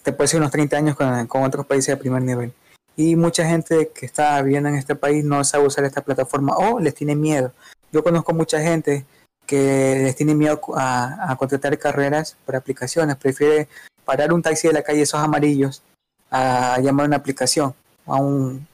[0.03, 2.53] te puede decir unos 30 años con, con otros países de primer nivel.
[2.97, 6.79] Y mucha gente que está viviendo en este país no sabe usar esta plataforma o
[6.79, 7.53] les tiene miedo.
[7.91, 9.07] Yo conozco mucha gente
[9.47, 13.69] que les tiene miedo a, a contratar carreras por aplicaciones, prefiere
[14.05, 15.83] parar un taxi de la calle esos amarillos
[16.31, 17.75] a llamar a una aplicación,
[18.07, 18.67] a un,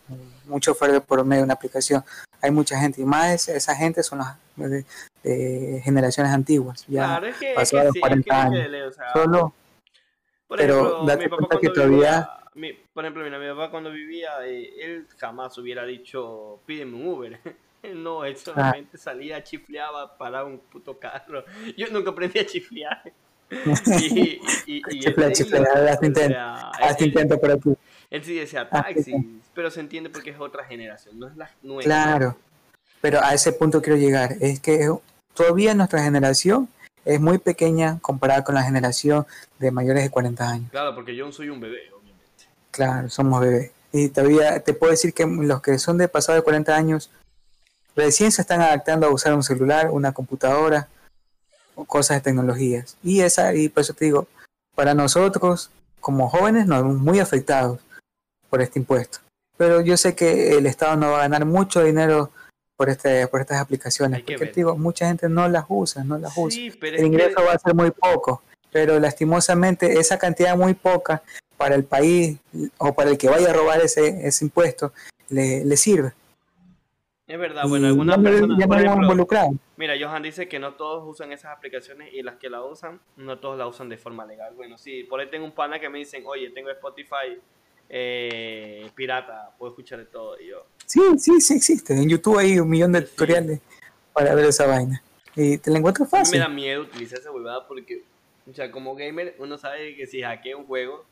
[0.49, 2.05] un chofer de por medio de una aplicación
[2.41, 4.85] hay mucha gente y más esa gente son las de,
[5.23, 8.55] de generaciones antiguas ya Claro, es que, es que sí, es 40 que, años.
[8.55, 9.55] Lele, o sea, solo
[10.49, 13.91] Por Pero ejemplo, date cuenta que todavía- vivía, mi- por ejemplo, mira, mi papá cuando
[13.93, 17.41] vivía, eh, él jamás hubiera dicho, pídeme un Uber.
[17.95, 21.45] No, él solamente salía, chifleaba, paraba un puto carro.
[21.77, 23.03] Yo nunca aprendí a chiflear.
[24.01, 27.75] Y, y, y, y Chiflea, él- chiflea, él- haz o intento, haz intento por aquí
[28.09, 29.15] él sí decía taxis,
[29.55, 31.83] pero se entiende porque es otra generación, no es la nueva.
[31.83, 32.37] claro
[33.03, 34.89] pero a ese punto quiero llegar es que
[35.35, 36.67] todavía nuestra generación
[37.05, 39.27] es muy pequeña comparada con la generación
[39.59, 42.47] de mayores de 40 años Claro, porque yo soy un bebé, obviamente.
[42.71, 43.71] Claro, somos bebés.
[43.93, 47.11] Y todavía te puedo decir que los que son de pasado de 40 años
[47.97, 50.89] recién se están adaptando a usar un celular, una computadora
[51.75, 52.97] o cosas de tecnologías.
[53.03, 54.27] Y esa y por eso te digo,
[54.75, 55.71] para nosotros
[56.01, 57.81] como jóvenes nos vemos muy afectados
[58.51, 59.19] por este impuesto.
[59.57, 62.31] Pero yo sé que el Estado no va a ganar mucho dinero
[62.77, 66.33] por este por estas aplicaciones, porque te digo, mucha gente no las usa, no las
[66.37, 70.75] usa Sí, el que- ingreso va a ser muy poco, pero lastimosamente esa cantidad muy
[70.75, 71.23] poca
[71.57, 72.39] para el país
[72.79, 74.93] o para el que vaya a robar ese, ese impuesto
[75.29, 76.13] le, le sirve.
[77.33, 78.59] Es verdad, bueno, algunas personas.
[78.59, 79.53] Ya por ejemplo, involucrado.
[79.79, 83.39] Mira, Johan dice que no todos usan esas aplicaciones y las que la usan, no
[83.39, 84.53] todos la usan de forma legal.
[84.55, 87.41] Bueno, sí, por ahí tengo un pana que me dicen, oye, tengo Spotify
[87.89, 90.39] eh, pirata, puedo escuchar de todo.
[90.39, 91.95] Y yo, Sí, sí, sí existe.
[91.95, 93.61] En YouTube hay un millón de tutoriales
[94.13, 95.03] para ver esa vaina.
[95.35, 96.41] Y te la encuentras a mí me fácil.
[96.41, 98.03] da miedo utilizar esa huevada porque,
[98.51, 101.07] o sea, como gamer, uno sabe que si hackea un juego,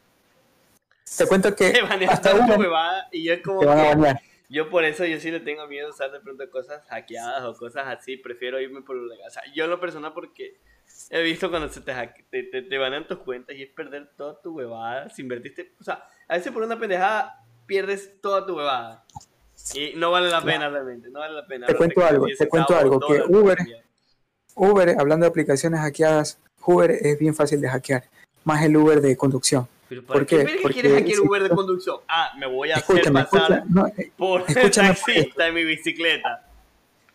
[1.16, 3.64] Te cuento que te banean hasta toda tu uno huevada y yo es como te
[3.66, 4.21] van a banear.
[4.51, 7.55] Yo por eso yo sí le tengo miedo a usar de pronto cosas hackeadas o
[7.55, 9.28] cosas así, prefiero irme por lo legal.
[9.28, 10.59] O sea, yo en lo personal porque
[11.09, 14.40] he visto cuando se te, hacke- te, te, te tus cuentas y es perder toda
[14.42, 19.05] tu huevada si invertiste, o sea, a veces por una pendejada pierdes toda tu huevada.
[19.74, 21.66] Y no vale la pena realmente, no vale la pena.
[21.66, 23.82] Te cuento algo, te cuento algo, que Uber-
[24.57, 28.05] Uber, hablando de aplicaciones hackeadas, Uber es bien fácil de hackear.
[28.44, 29.68] Más el Uber de conducción.
[29.91, 31.97] ¿Pero ¿por qué, quieres hackear si- Uber de conducción?
[32.07, 36.47] Ah, me voy a hacer pasar no, eh, por escúchame, taxista en mi bicicleta.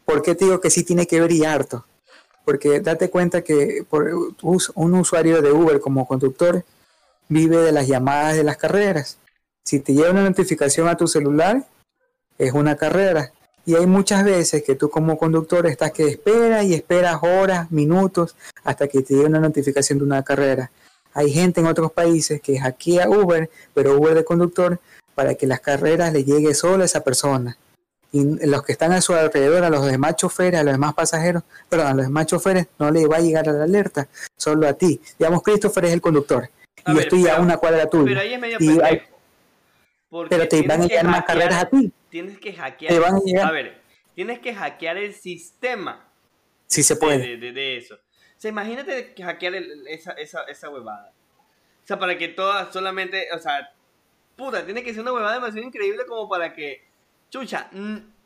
[0.03, 1.85] ¿Por qué te digo que sí tiene que ver y harto?
[2.43, 4.11] Porque date cuenta que por
[4.73, 6.65] un usuario de Uber como conductor
[7.29, 9.19] vive de las llamadas de las carreras.
[9.63, 11.63] Si te llega una notificación a tu celular,
[12.37, 13.31] es una carrera.
[13.65, 18.35] Y hay muchas veces que tú como conductor estás que esperas y esperas horas, minutos,
[18.65, 20.71] hasta que te llegue una notificación de una carrera.
[21.15, 24.79] Hay gente en otros países que hackea Uber, pero Uber de conductor,
[25.15, 27.57] para que las carreras le llegue solo a esa persona
[28.11, 31.43] y los que están a su alrededor, a los demás choferes, a los demás pasajeros,
[31.69, 34.07] perdón, a los demás choferes no le va a llegar a la alerta,
[34.37, 35.01] solo a ti.
[35.17, 38.19] Digamos, Christopher es el conductor y A ver, estoy pero- a una cuadra Pero tuya,
[38.19, 39.01] ahí es medio Y hay-
[40.29, 42.93] pero te van a llegar más hackear- carreras a ti, Tienes que hackear.
[42.93, 43.47] Te van a llegar.
[43.47, 43.81] A ver,
[44.13, 46.07] tienes que hackear el sistema
[46.67, 47.17] si se de, puede.
[47.19, 47.97] de- de- de eso.
[48.37, 51.11] O sea, imagínate hackear el- esa, esa, esa huevada.
[51.83, 53.71] O sea, para que todas solamente, o sea,
[54.35, 56.83] puta, tiene que ser una huevada demasiado increíble como para que,
[57.29, 57.69] chucha,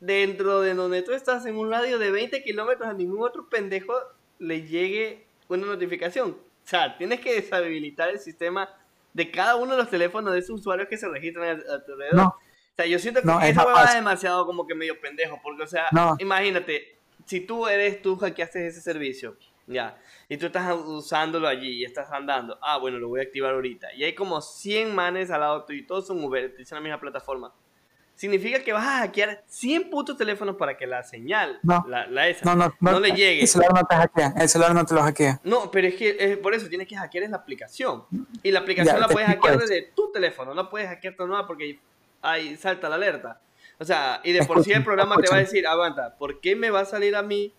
[0.00, 3.94] dentro de donde tú estás en un radio de 20 kilómetros a ningún otro pendejo
[4.38, 6.30] le llegue una notificación.
[6.30, 8.68] O sea, tienes que deshabilitar el sistema
[9.12, 12.14] de cada uno de los teléfonos de esos usuarios que se registran a, tu alrededor.
[12.14, 14.98] No, O sea, yo siento que No, es esa huevada es demasiado como que medio
[15.00, 16.16] pendejo, porque, o sea, No.
[16.18, 16.96] imagínate,
[17.26, 19.36] si tú eres, tú hackeaste ese servicio,
[19.66, 19.98] ya,
[20.28, 23.92] y tú estás usándolo allí y estás andando, ah, bueno, lo voy a activar ahorita,
[23.94, 27.00] y hay como 100 manes al lado tuyo y todos son Uber, utilizan la misma
[27.00, 27.52] plataforma.
[28.14, 31.82] Significa que vas a hackear 100 putos teléfonos para que la señal, No.
[31.88, 33.40] la, la esa, no, no, no, le llegue.
[33.40, 35.40] El celular no te hackea, el celular no te lo hackea.
[35.42, 38.04] No, pero es que eh, por eso tienes que hackear es la aplicación.
[38.42, 41.46] Y la aplicación Ya, la puedes hackear desde tu teléfono, no puedes hackear tu nueva
[41.46, 41.80] porque
[42.20, 43.40] ahí salta la alerta.
[43.78, 46.54] O sea, y de por sí el programa te va a decir, aguanta, ¿por qué
[46.54, 47.54] me va a salir a mí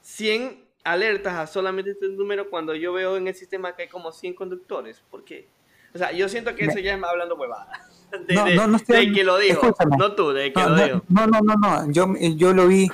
[0.00, 4.12] 100 alertas a solamente este número cuando yo veo en el sistema que hay como
[4.12, 5.02] 100 conductores?
[5.10, 5.48] ¿Por qué?
[5.94, 7.68] O sea, yo siento que eso ya es hablando huevada.
[8.26, 9.96] De, No, de- no, no estoy- de que lo dijo, escúchame.
[9.96, 11.02] no tú, de que No, lo no, dijo.
[11.08, 11.92] no, no, no, no.
[11.92, 12.90] Yo, yo lo vi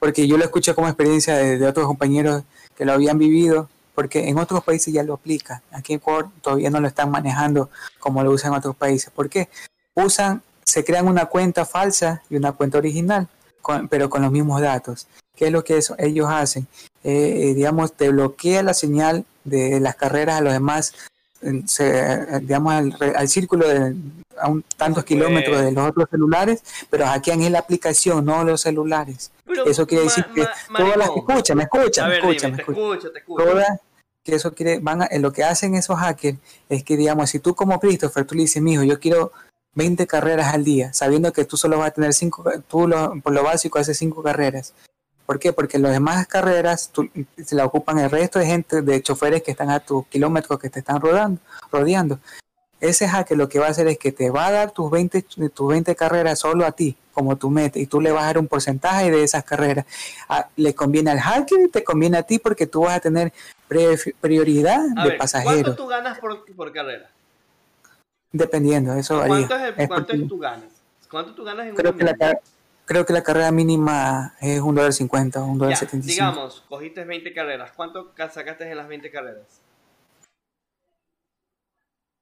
[0.00, 2.42] porque yo lo escuché como experiencia de, de otros compañeros
[2.76, 5.60] que lo habían vivido, porque en otros países ya lo aplican.
[5.70, 9.12] Aquí en Ecuador todavía no lo están manejando como lo usan en otros países.
[9.14, 9.48] ¿Por qué?
[9.94, 13.28] Usan, se crean una cuenta falsa y una cuenta original,
[13.62, 15.06] con- pero con los mismos datos.
[15.34, 16.66] ¿Qué es lo que eso- ellos hacen?
[17.04, 20.92] Eh, eh, digamos, te bloquea la señal de las carreras a los demás,
[21.66, 23.94] se- eh, digamos, al, al círculo de
[24.38, 28.62] a un, tantos kilómetros de los otros celulares, pero hackean en la aplicación, no los
[28.62, 29.30] celulares.
[29.44, 30.46] Pero, Eso quiere decir que
[30.76, 31.08] todas las...
[31.08, 32.62] ver, escúchame, dime, te escúchame.
[32.62, 33.44] escucho, te escucho.
[33.44, 33.68] Todas,
[34.24, 36.38] que eso quiere, van a- eh, lo que hacen esos hackers
[36.68, 39.32] es que, digamos, si tú como Christopher, tú le dices, mijo, yo quiero
[39.74, 43.32] 20 carreras al día, sabiendo que tú solo vas a tener 5, tú lo- por
[43.32, 44.74] lo básico haces 5 carreras.
[45.24, 45.52] ¿Por qué?
[45.52, 47.08] Porque las demás carreras tú-
[47.42, 50.68] se la ocupan el resto de gente, de choferes que están a tus kilómetros, que
[50.68, 52.18] te están rodando, rodeando.
[52.80, 55.22] Ese hacker lo que va a hacer es que te va a dar tus 20,
[55.22, 58.38] tus 20 carreras solo a ti, como tu meta, y tú le vas a dar
[58.38, 59.86] un porcentaje de esas carreras.
[60.28, 63.32] Ah, le conviene al hacker y te conviene a ti porque tú vas a tener
[64.20, 67.08] prioridad A de ver, ¿cuánto pasajeros, tú ganas por, por carrera?
[68.32, 69.46] Dependiendo, eso varía.
[69.46, 70.68] ¿Cuánto es, cuánto es tú ganas?
[71.10, 72.38] ¿Cuánto tú ganas en creo, que la,
[72.86, 77.32] creo que la carrera mínima es un dólar cincuenta, un dólar setenta digamos, cogiste 20
[77.34, 77.72] carreras.
[77.72, 79.60] ¿Cuánto ca- sacaste en las 20 carreras?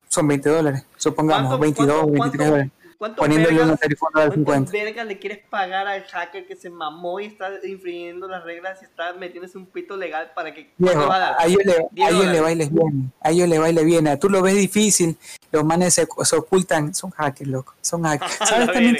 [0.09, 2.73] Son 20 dólares, supongamos, ¿Cuánto- 22 o cuánto- 23 cuánto- dólares.
[3.01, 4.73] ¿Cuánto Poniéndole vergas- una tarifa un dólar ¿Cuánto 50.
[4.73, 8.85] vergas le quieres pagar al hacker que se mamó y está infringiendo las reglas y
[8.85, 10.67] está metiéndose un pito legal para que...
[10.79, 11.35] ¿cuánto Viejo, va a dar?
[11.39, 14.19] a ellos le, 10 a ellos le bailes bien, a ellos le baile bien, a
[14.19, 15.17] tú lo ves difícil,
[15.51, 18.33] los manes se, se ocultan, son hackers, loco, son hackers.
[18.47, 18.99] ¿Sabes también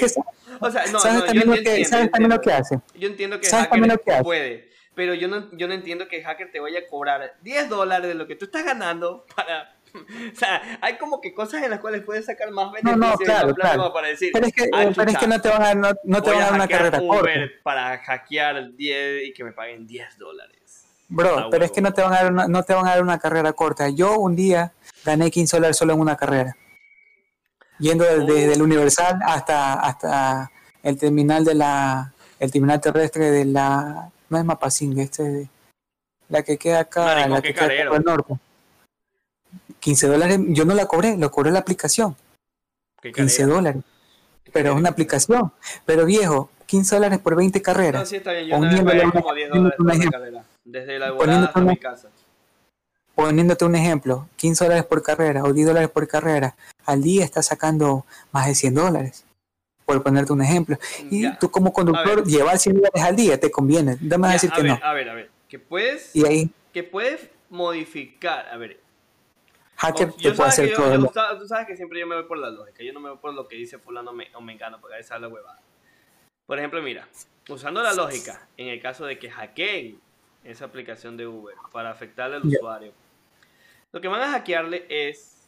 [0.59, 2.51] O sea, no, sabes no, también yo, lo yo que entiendo, sabes también lo que
[2.53, 2.79] hace?
[2.95, 4.23] Yo entiendo que ¿Sabes hacker también lo que hace?
[4.23, 7.69] puede, pero yo no, yo no entiendo que el hacker te vaya a cobrar 10
[7.69, 9.75] dólares de lo que tú estás ganando para
[10.33, 13.17] o sea, hay como que cosas en las cuales puedes sacar más No, beneficio no,
[13.17, 13.93] de claro, claro.
[13.93, 16.21] para decir, Pero es que, ah, pero es que no te van a, no, no
[16.23, 17.21] te van a dar una carrera corta.
[17.23, 20.85] Uber para hackear 10 y que me paguen 10 dólares.
[21.09, 22.91] Bro, Ah, pero es que no te van a dar una, no te van a
[22.91, 23.89] dar una carrera corta.
[23.89, 24.71] Yo un día
[25.03, 26.55] gané 15 dólares solo en una carrera.
[27.79, 28.25] Yendo Oh.
[28.25, 30.51] desde el Universal hasta, hasta
[30.83, 35.49] el terminal de la el terminal terrestre de la no es Mapasingue, este de-
[36.29, 37.89] la que queda acá, Marico, la qué que queda acá carero.
[37.91, 38.33] por el norte.
[39.81, 42.15] 15 dólares, yo no la cobré, lo cobré la aplicación,
[43.01, 43.55] Qué 15 carera.
[43.55, 43.83] dólares.
[44.53, 45.51] Pero es una aplicación.
[45.85, 48.07] Pero viejo, 15 dólares por 20 No, carreras.
[48.09, 48.47] sí, está bien.
[48.49, 50.19] Yo una vez como 10 poniéndote dólares por un una ejemplo.
[50.19, 50.43] carrera.
[50.63, 52.09] Desde la volada hasta una- mi casa.
[53.15, 56.55] poniéndote un ejemplo, 15 dólares por carrera o 10 dólares por carrera,
[56.85, 59.25] al día estás sacando más de 100 dólares,
[59.85, 60.77] por ponerte un ejemplo.
[61.09, 61.37] Y Ya.
[61.37, 64.61] tú como conductor, llevar 100 dólares al día te conviene, dame a decir a que
[64.63, 64.79] ver, no.
[64.81, 65.29] a ver, a ver.
[65.47, 68.47] Que puedes, Y ahí, que puedes modificar.
[68.49, 68.79] A ver,
[69.81, 70.91] hacker o- te puede hacer yo- todo.
[70.93, 72.83] yo lo- sa- tú sabes que siempre yo me voy por la lógica.
[72.83, 75.11] Yo no me voy por lo que dice fulano me- o mengano, porque a veces
[75.11, 75.59] habla huevada.
[76.45, 77.07] Por ejemplo, mira,
[77.49, 79.99] usando la lógica, en el caso de que hackeen
[80.43, 82.93] esa aplicación de Uber para afectarle al usuario,
[83.91, 85.47] lo que van a hackearle es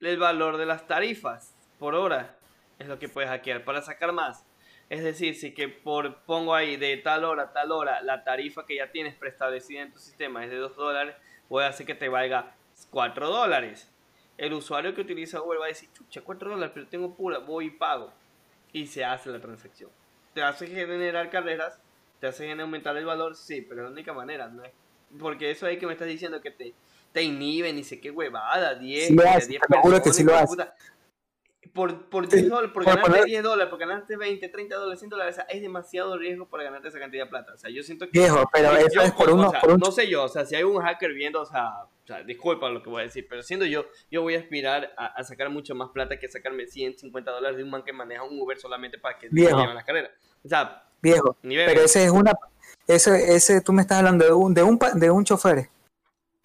[0.00, 2.36] el valor de las tarifas por hora.
[2.78, 4.44] Es lo que puedes hackear para sacar más.
[4.90, 8.66] Es decir, si que por pongo ahí de tal hora a tal hora la tarifa
[8.66, 11.14] que ya tienes preestablecida en tu sistema es de 2 dólares,
[11.48, 12.54] puede hacer que te valga
[12.94, 13.90] 4 dólares.
[14.38, 17.66] El usuario que utiliza Uber va a decir, chucha, 4 dólares, pero tengo pura, voy
[17.66, 18.12] y pago.
[18.72, 19.90] Y se hace la transacción.
[20.32, 21.78] ¿Te hace generar carreras?
[22.20, 23.36] ¿Te hace aumentar el valor?
[23.36, 24.70] Sí, pero es la única manera, ¿no es?
[25.18, 26.72] Porque eso ahí que me estás diciendo que te,
[27.12, 30.02] te inhiben y sé qué huevada, 10, Sí lo de hace, 10 te juro que
[30.04, 30.24] personas, sí
[30.56, 30.70] lo hace.
[31.72, 34.76] Por, por Sí, 10 dólares, por por ganarte poner- 10 dólares, por ganarte 20, 30
[34.76, 37.54] dólares, 100 dólares, o sea, es demasiado riesgo para ganarte esa cantidad de plata.
[37.54, 39.72] O sea, yo siento que Viejo, pero yo eso es por uno, o sea, por
[39.72, 41.70] un no sé yo, o sea, si hay un hacker viendo, o sea,
[42.04, 44.92] o sea, disculpa lo que voy a decir, pero siendo yo, yo voy a aspirar
[44.98, 47.94] a, a sacar mucho más plata que sacarme 100, 50 dólares de un man que
[47.94, 49.58] maneja un Uber solamente para que Viejo.
[49.58, 50.10] lleven las carreras.
[50.44, 51.36] O sea, viejo.
[51.42, 51.66] ni ver.
[51.66, 52.32] Pero ese es una,
[52.86, 55.68] ese, ese, tú me estás hablando de un, de un, de un chofer.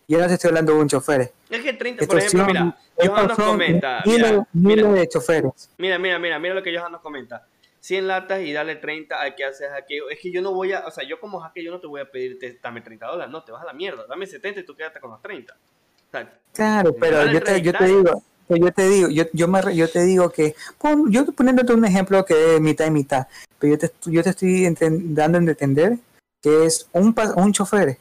[0.07, 1.34] Yo no te estoy hablando de un chofer.
[1.49, 5.70] Es que 30, por ejemplo, mira, Johan nos comenta, miles, mira, mira, de choferes.
[5.78, 7.45] mira, mira, mira, mira lo que Johan nos comenta.
[7.80, 10.10] 100 latas y dale 30 al que hace hackeo.
[10.10, 12.02] Es que yo no voy a, o sea, yo como hacker yo no te voy
[12.02, 14.66] a pedir, te- dame 30 dólares, no, te vas a la mierda, dame 70 y
[14.66, 15.54] tú quédate con los 30.
[15.54, 17.86] O sea, Claro, pero yo te, yo te 30.
[17.86, 21.86] digo, yo te digo, yo, yo, me, yo te digo que, pon- yo poniéndote un
[21.86, 23.28] ejemplo que es mitad y mitad,
[23.60, 25.98] pero yo te, yo te estoy enten- dando a entender
[26.42, 27.98] que es un, un chofer,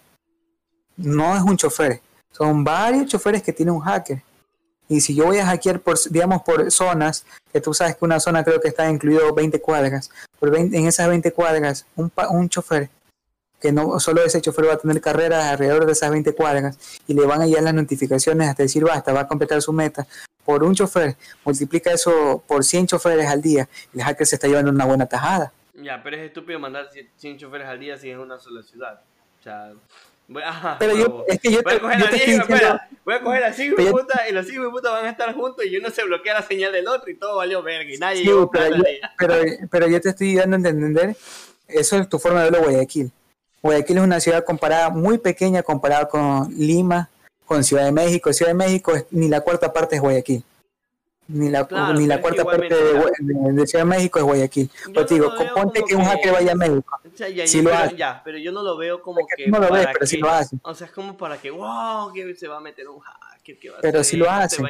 [0.96, 2.00] no es un chofer,
[2.32, 4.22] son varios choferes que tiene un hacker.
[4.88, 8.20] Y si yo voy a hackear por, digamos, por zonas, que tú sabes que una
[8.20, 12.48] zona creo que está incluido 20 cuadras, por 20 en esas 20 cuadras, un, un
[12.48, 12.88] chofer,
[13.60, 17.14] que no solo ese chofer va a tener carreras alrededor de esas 20 cuadras, y
[17.14, 20.06] le van a llegar las notificaciones hasta decir basta, va a completar su meta.
[20.44, 24.48] Por un chofer, multiplica eso por 100 choferes al día, y el hacker se está
[24.48, 25.52] llevando una buena tajada.
[25.74, 29.00] Ya, pero es estúpido mandar 100 choferes al día si es una sola ciudad.
[29.40, 29.42] O
[30.44, 32.54] ajá, Pero yo, es que yo voy a coger yo a te 10, estoy diciendo,
[32.54, 35.10] espera, voy a coger a 5 Pero yo- putas y los 5 putas van a
[35.10, 37.96] estar juntos y uno se bloquea la señal del otro y todo valió verga y
[37.98, 38.82] nadie Sí, pero, yo,
[39.18, 39.34] pero,
[39.70, 41.16] pero yo te estoy dando a entender,
[41.66, 43.10] eso es tu forma de verlo Guayaquil.
[43.62, 47.08] Guayaquil es una ciudad comparada, muy pequeña comparada con Lima,
[47.44, 48.32] con Ciudad de México.
[48.32, 50.44] Ciudad de México es- ni la cuarta parte es Guayaquil.
[51.28, 54.70] Ni la, Claro, ni la cuarta parte de, de- de Ciudad de México es Guayaquil.
[54.86, 56.98] Yo Pues no digo, ponte que un hacker vaya a México.
[57.04, 57.96] O sea, ya, ya, lo pero, hace.
[57.96, 59.50] ya, pero yo no lo veo como Es que que.
[59.50, 60.56] no lo ves, pero sí que- lo hace.
[60.62, 63.68] O sea, es como para que, wow, que se va a meter un hacker, que
[63.70, 64.68] va a Pero hacer sí lo esto, te hace, va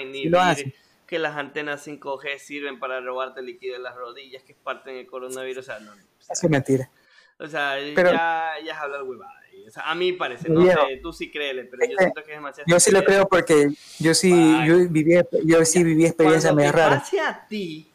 [0.51, 0.73] a sí lo.
[1.07, 5.07] Que las antenas 5G sirven para robarte líquido en las rodillas, que es parte del
[5.07, 5.59] coronavirus.
[5.59, 5.93] O sea, no.
[5.93, 6.91] o sea, es mentira.
[7.39, 9.33] O sea, Pero- ya, ya es hablar huevada.
[9.69, 12.33] O sea, a mí parece, no sé, tú sí créele, pero yo que siento que
[12.33, 12.65] es demasiado.
[12.67, 14.67] Yo sí lo creo porque yo sí, Bye.
[14.67, 15.15] yo viví,
[15.45, 17.03] yo sí viví experiencias medio raras.
[17.03, 17.91] pase a ti,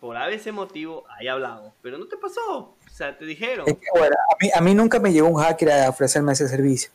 [0.00, 1.72] por ese motivo, ahí hablamos.
[1.82, 2.58] Pero no te pasó.
[2.58, 3.68] O sea, te dijeron.
[3.68, 6.48] Es que, bueno, a mí, a mí nunca me llegó un hacker a ofrecerme ese
[6.48, 6.90] servicio,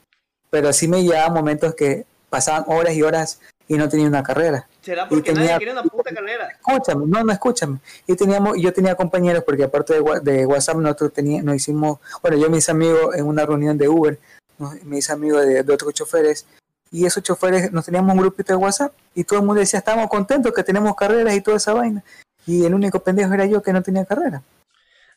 [0.50, 4.68] pero sí me llegaban momentos que pasaban horas y horas y no tenía una carrera.
[4.82, 6.48] ¿Será porque tenía- nadie quiere una puta carrera?
[6.50, 7.80] Escúchame, no, no escúchame.
[8.06, 12.38] Y teníamos, yo tenía compañeros porque aparte de, de WhatsApp nosotros teníamos, nos hicimos, bueno,
[12.38, 14.18] yo me hice amigo en una reunión de Uber,
[14.58, 16.46] nos- me hice amigo de, de otros choferes
[16.92, 20.08] y esos choferes nos teníamos un grupito de WhatsApp y todo el mundo decía, estamos
[20.08, 22.04] contentos que tenemos carreras y toda esa vaina.
[22.46, 24.42] Y el único pendejo era yo que no tenía carrera.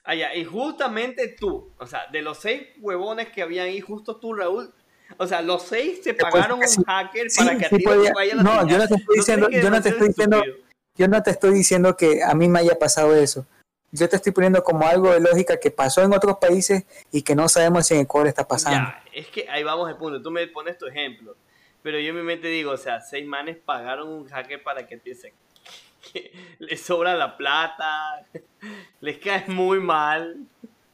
[0.02, 4.16] Ah, ya, y justamente tú, o sea, de los seis huevones que habían ahí, justo
[4.16, 4.72] tú, Raúl.
[5.16, 7.76] O sea, los seis se pues, pagaron sí, un hacker sí, para que a sí
[7.76, 8.68] no podía- te vaya la no, señal.
[8.68, 10.66] yo no te estoy diciendo- que yo no te estoy diciendo- estúpido?
[10.96, 13.46] Yo no te estoy diciendo que a mí me haya pasado eso.
[13.92, 17.34] Yo te estoy poniendo como algo de lógica que pasó en otros países y que
[17.34, 18.90] no sabemos si en Ecuador está pasando.
[18.90, 20.20] Ya, es que ahí vamos al punto.
[20.22, 21.36] Tú me pones tu ejemplo.
[21.82, 25.00] Pero yo en mi mente digo, o sea, seis manes pagaron un hacker para que
[26.12, 28.24] que les sobra la plata,
[29.00, 30.36] les cae muy mal.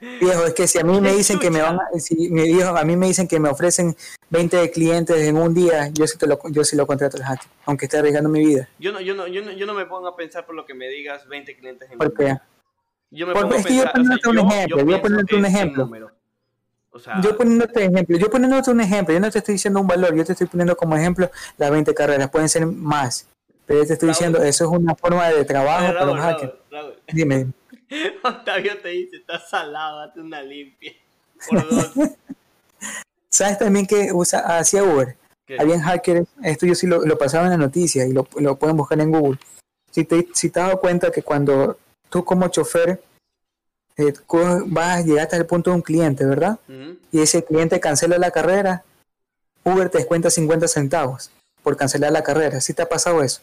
[0.01, 2.77] Viejo, es que si a mí me dicen que me van a, si mi viejo,
[2.77, 3.97] a mí me dicen que me ofrecen
[4.31, 7.49] 20 clientes en un día, yo sí, te lo, yo sí lo contrato el hacker,
[7.65, 8.69] aunque esté arriesgando mi vida.
[8.79, 10.75] Yo no, yo no, yo no, yo no me pongo a pensar por lo que
[10.75, 12.25] me digas 20 clientes en ¿Por un qué?
[12.25, 12.43] día.
[13.11, 14.85] Yo me Porque pongo a es que yo pensar, o sea, un yo- ejemplo, yo
[14.91, 15.91] yo poniéndote un en ejemplo.
[16.91, 19.87] O sea, Yo poniéndote ejemplo, yo poniéndote un ejemplo, yo no te estoy diciendo un
[19.87, 23.29] valor, yo te estoy poniendo como ejemplo las 20 carreras, pueden ser más,
[23.67, 24.15] pero yo te estoy Raúl.
[24.15, 26.53] diciendo, eso es una forma de trabajo Oye, para Raúl, los hackers.
[26.71, 26.95] Raúl, Raúl.
[27.13, 27.47] Dime,
[28.23, 30.93] Octavio te dice, estás salado, hazte una limpia.
[31.49, 31.93] Por dos.
[33.29, 35.17] ¿sabes también que usa hacía Uber?
[35.47, 35.57] ¿Qué?
[35.61, 38.77] Habían hackers, esto yo sí lo, lo pasaba en las noticias y lo, lo pueden
[38.77, 39.39] buscar en Google.
[39.91, 41.79] Si te, si te has dado cuenta que cuando
[42.09, 43.01] tú como chofer
[43.97, 44.13] eh,
[44.67, 46.59] vas a llegar hasta el punto de un cliente, ¿verdad?
[47.13, 48.85] Y ese cliente cancela la carrera,
[49.65, 51.31] Uber te descuenta 50 centavos
[51.63, 52.61] por cancelar la carrera.
[52.61, 53.41] ¿Sí te ha pasado eso?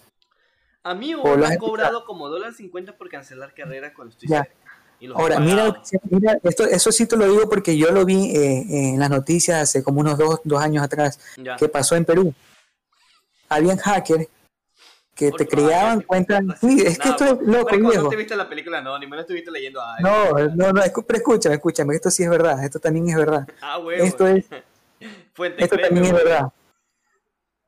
[0.83, 1.59] A mí O me has ha escuchado.
[1.59, 4.43] cobrado como dólar cincuenta por cancelar carreras cuando estoy Ya.
[4.43, 4.57] cerca.
[5.15, 8.99] Ahora, mira, mira esto, eso sí te lo digo porque yo lo vi eh, en
[8.99, 11.57] las noticias hace como unos dos, dos años atrás, Ya.
[11.57, 12.33] que pasó en Perú.
[13.49, 14.27] Habían hackers
[15.13, 16.41] que te creaban cuentas.
[16.59, 17.77] Sí, es que no, esto es pues, loco.
[18.03, 22.09] No te viste la película no estuviste leyendo No, no, no, pero escúchame, escúchame, esto
[22.09, 23.47] sí es verdad, esto también es verdad.
[23.61, 24.03] Ah, huevo.
[24.03, 24.45] Esto es,
[25.57, 26.47] esto también es verdad.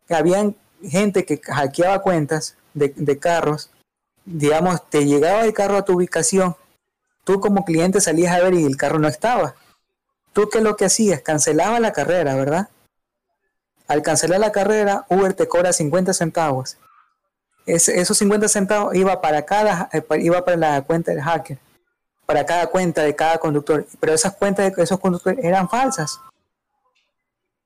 [0.09, 3.72] Habían gente que hackeaba cuentas de, de carros,
[4.26, 6.56] digamos, te llegaba el carro a tu ubicación,
[7.24, 9.56] tú como cliente salías a ver y el carro no estaba.
[10.34, 11.22] ¿Tú qué es lo que hacías?
[11.22, 12.70] Cancelaba la carrera, ¿verdad?
[13.88, 16.78] Al cancelar la carrera, Uber te cobra 50 centavos.
[17.66, 21.58] Ese- esos 50 centavos iba para cada eh, iba para la cuenta del hacker,
[22.26, 26.20] para cada cuenta de cada conductor, pero esas cuentas de esos conductores eran falsas.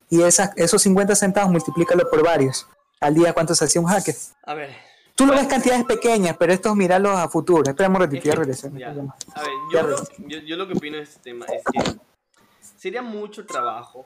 [0.10, 2.68] Y esas, esos 50 centavos multiplícalo por varios.
[3.00, 4.16] Al día, ¿cuánto se hacía un hacker?
[4.44, 4.76] A ver,
[5.20, 7.62] Tú lo ves cantidades pequeñas, pero estos mirarlos a futuro.
[7.70, 8.80] Esperamos Es retirar, que- regresemos.
[8.80, 8.88] ya.
[8.88, 9.98] A ver, yo lo,
[10.30, 12.00] yo, yo lo que opino de este tema es que
[12.62, 14.06] sería mucho trabajo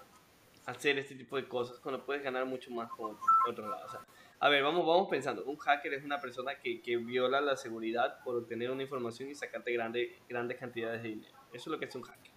[0.65, 3.15] hacer este tipo de cosas cuando puedes ganar mucho más con
[3.47, 3.85] otro lado.
[3.85, 3.99] O sea,
[4.39, 5.45] a ver, vamos, vamos pensando.
[5.45, 9.35] Un hacker es una persona que, que viola la seguridad por obtener una información y
[9.35, 11.37] sacarte grande, grandes cantidades de dinero.
[11.53, 12.31] Eso es lo que es un hacker.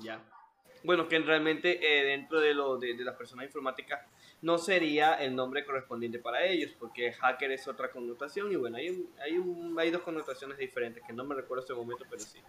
[0.00, 0.20] ¿Ya?
[0.84, 4.00] Bueno, que realmente eh, dentro de, lo, de, de las personas informáticas
[4.42, 8.90] no sería el nombre correspondiente para ellos, porque hacker es otra connotación y bueno, hay,
[8.90, 12.20] un- hay, un- hay dos connotaciones diferentes que no me recuerdo en este momento, pero
[12.22, 12.40] sí.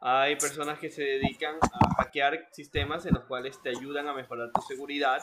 [0.00, 4.50] Hay personas que se dedican a hackear sistemas en los cuales te ayudan a mejorar
[4.52, 5.22] tu seguridad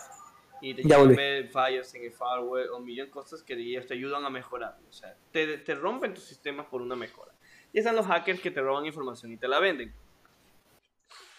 [0.61, 3.53] y te ayudan a ver fallos en el firewall o un millón de cosas que
[3.55, 4.77] ellos te ayudan a mejorar.
[4.89, 7.33] O sea, te, te rompen tus sistemas por una mejora.
[7.73, 9.93] Y están los hackers que te roban información y te la venden.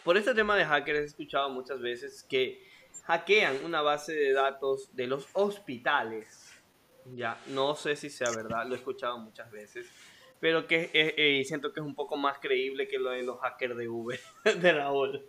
[0.04, 2.62] Por este tema de hackers he escuchado muchas veces que
[3.03, 6.53] hackean una base de datos de los hospitales.
[7.07, 9.90] Ya, no sé si sea verdad, lo he escuchado muchas veces.
[10.38, 13.38] Pero que eh, eh, siento que es un poco más creíble que lo de los
[13.40, 14.18] hackers de Uber,
[14.61, 15.26] de Raúl.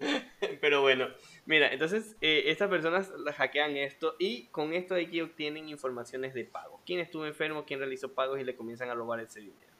[0.61, 1.09] Pero bueno,
[1.45, 6.45] mira, entonces eh, estas personas hackean esto y con esto de que obtienen informaciones de
[6.45, 6.81] pago.
[6.85, 7.65] ¿Quién estuvo enfermo?
[7.65, 8.39] ¿Quién realizó pagos?
[8.39, 9.71] Y le comienzan a robar ese dinero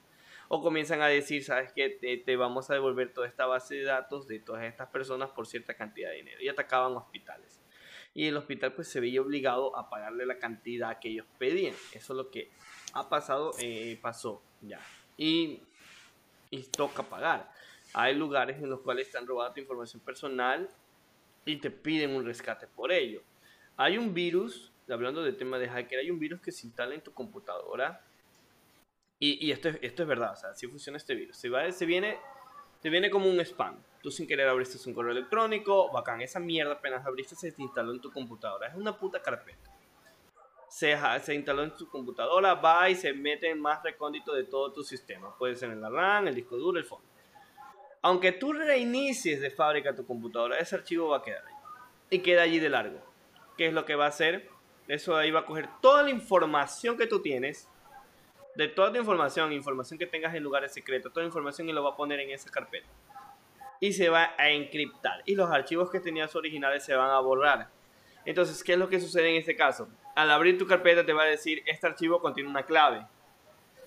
[0.53, 3.83] o comienzan a decir, sabes que te, te vamos a devolver toda esta base de
[3.83, 7.60] datos de todas estas personas por cierta cantidad de dinero y atacaban hospitales.
[8.13, 11.73] Y el hospital pues se veía obligado a pagarle la cantidad que ellos pedían.
[11.93, 12.51] Eso es lo que
[12.93, 14.79] ha pasado, eh, pasó ya.
[15.17, 15.61] Y,
[16.49, 17.51] y toca pagar.
[17.93, 20.69] Hay lugares en los cuales te han robado tu información personal
[21.45, 23.21] y te piden un rescate por ello.
[23.77, 27.01] Hay un virus, hablando del tema de hacker, hay un virus que se instala en
[27.01, 28.05] tu computadora
[29.23, 31.37] y, y esto, es, esto es verdad, o sea, así funciona este virus.
[31.37, 32.17] Se, va, se, viene,
[32.81, 33.77] se viene como un spam.
[34.01, 37.91] Tú sin querer abriste un correo electrónico, bacán, esa mierda apenas abriste se te instaló
[37.91, 38.67] en tu computadora.
[38.67, 39.69] Es una puta carpeta.
[40.67, 44.71] Se, se instaló en tu computadora, va y se mete en más recóndito de todo
[44.71, 45.35] tu sistema.
[45.37, 47.07] Puede ser en la RAM, el disco duro, el fondo.
[48.01, 51.53] Aunque tú reinicies de fábrica tu computadora, ese archivo va a quedar ahí.
[52.09, 52.99] Y queda allí de largo.
[53.57, 54.49] ¿Qué es lo que va a hacer?
[54.87, 57.69] Eso ahí va a coger toda la información que tú tienes
[58.55, 61.83] de toda tu información, información que tengas en lugares secretos, toda la información y lo
[61.83, 62.87] va a poner en esa carpeta.
[63.81, 65.21] Y se va a encriptar.
[65.25, 67.67] Y los archivos que tenías originales se van a borrar.
[68.23, 69.89] Entonces, ¿qué es lo que sucede en este caso?
[70.15, 73.05] Al abrir tu carpeta te va a decir, este archivo contiene una clave.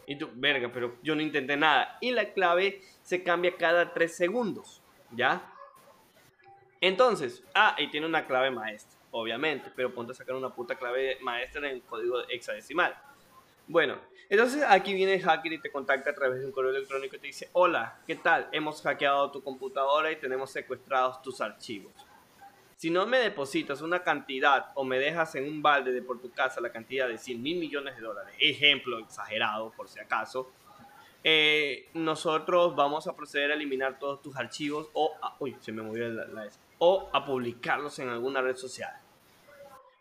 [0.07, 1.97] Y tú, verga, pero yo no intenté nada.
[2.03, 4.82] Y la clave se cambia cada 3 segundos.
[5.12, 5.51] ¿Ya?
[6.80, 9.70] Entonces, ah, y tiene una clave maestra, obviamente.
[9.74, 12.95] Pero ponte a sacar una puta clave maestra en código hexadecimal.
[13.66, 13.98] Bueno,
[14.28, 17.18] entonces aquí viene el hacker y te contacta a través de un correo electrónico y
[17.18, 18.48] te dice, hola, ¿qué tal?
[18.52, 21.92] Hemos hackeado tu computadora y tenemos secuestrados tus archivos.
[22.76, 26.30] si no me depositas una cantidad o me dejas en un balde de por tu
[26.30, 30.50] casa la cantidad de 100 mil millones de dólares, ejemplo exagerado por si acaso,
[31.22, 35.80] eh, nosotros vamos a proceder a eliminar todos tus archivos o a, uy, se me
[35.80, 36.48] movió la,
[36.78, 38.92] o a publicarlos en alguna red social.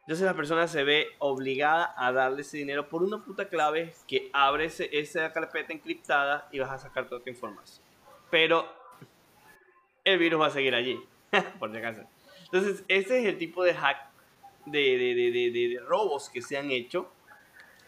[0.04, 4.30] Entonces la persona se ve obligada a darle ese dinero por una puta clave que
[4.34, 7.86] abre esa carpeta encriptada y vas a sacar toda tu información.
[8.30, 8.68] Pero
[10.04, 11.00] el virus va a seguir allí,
[11.60, 12.02] por si acaso.
[12.46, 13.98] Entonces, ese es el tipo de hack,
[14.66, 17.10] de, de, robos que se han hecho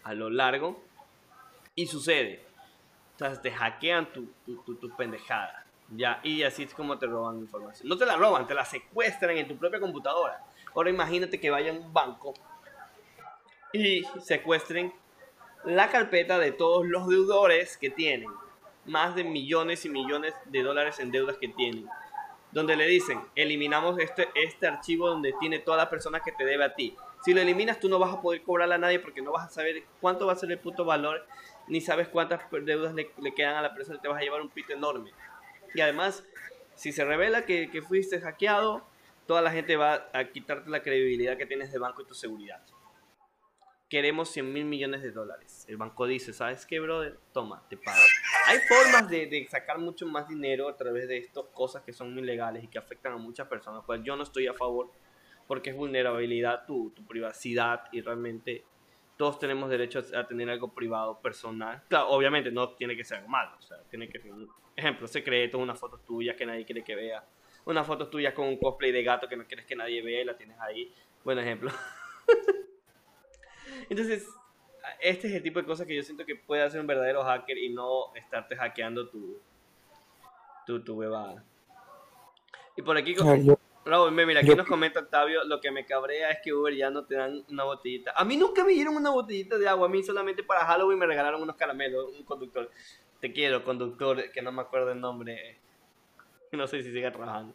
[0.04, 0.82] a lo largo
[1.76, 2.46] y sucede.
[3.12, 5.66] Entonces, te hackean tu, tu, tu, pendejada.
[5.90, 7.90] Ya, y así es como te roban información.
[7.90, 10.42] No te la roban, te la secuestran en tu propia computadora.
[10.76, 12.34] Ahora imagínate que vayan a un banco
[13.72, 14.94] y secuestren
[15.64, 18.30] la carpeta de todos los deudores que tienen.
[18.86, 21.88] Más de millones y millones de dólares en deudas que tienen.
[22.52, 26.66] Donde le dicen, eliminamos este, este archivo donde tiene toda la persona que te debe
[26.66, 26.96] a ti.
[27.24, 29.50] Si lo eliminas, tú no vas a poder cobrarle a nadie porque no vas a
[29.50, 31.26] saber cuánto va a ser el puto valor,
[31.68, 34.50] ni sabes cuántas deudas le, quedan a la persona y te vas a llevar un
[34.50, 35.12] pito enorme.
[35.74, 36.24] Y además,
[36.76, 38.86] si se revela que, que fuiste hackeado,
[39.26, 42.62] toda la gente va a quitarte la credibilidad que tienes de banco y tu seguridad.
[43.90, 45.66] Queremos 100 mil millones de dólares.
[45.68, 47.20] El banco dice, ¿sabes qué, brother?
[47.32, 48.02] Toma, te pago.
[48.48, 52.64] Hay formas de, sacar mucho más dinero a través de estas cosas que son ilegales
[52.64, 53.84] y que afectan a muchas personas.
[53.86, 54.92] Pues yo no estoy a favor
[55.48, 58.66] porque es vulnerabilidad tu, tu privacidad y realmente
[59.18, 61.84] todos tenemos derecho a tener algo privado, personal.
[61.88, 63.56] Claro, obviamente no tiene que ser algo malo.
[63.58, 66.96] O sea, tiene que ser un ejemplo secreto, una foto tuya que nadie quiere que
[66.96, 67.24] vea
[67.66, 70.26] una foto tuya con un cosplay de gato que no quieres que nadie vea y
[70.26, 70.94] la tienes ahí.
[71.24, 71.72] Buen ejemplo.
[73.90, 74.28] Entonces,
[75.00, 77.58] este es el tipo de cosas que yo siento que puede hacer un verdadero hacker
[77.58, 79.40] y no estarte hackeando tu,
[80.66, 81.44] tu, tu bebada.
[82.78, 83.16] Y por aquí,
[83.86, 87.06] Raúl, mira, aquí nos comenta Octavio, lo que me cabrea es que Uber ya no
[87.06, 88.12] te dan una botellita.
[88.16, 91.06] A mí nunca me dieron una botellita de agua, a mí solamente para Halloween me
[91.06, 92.70] regalaron unos caramelos, un conductor.
[93.20, 95.60] Te quiero, conductor, que no me acuerdo el nombre.
[96.52, 97.54] No sé si sigue trabajando.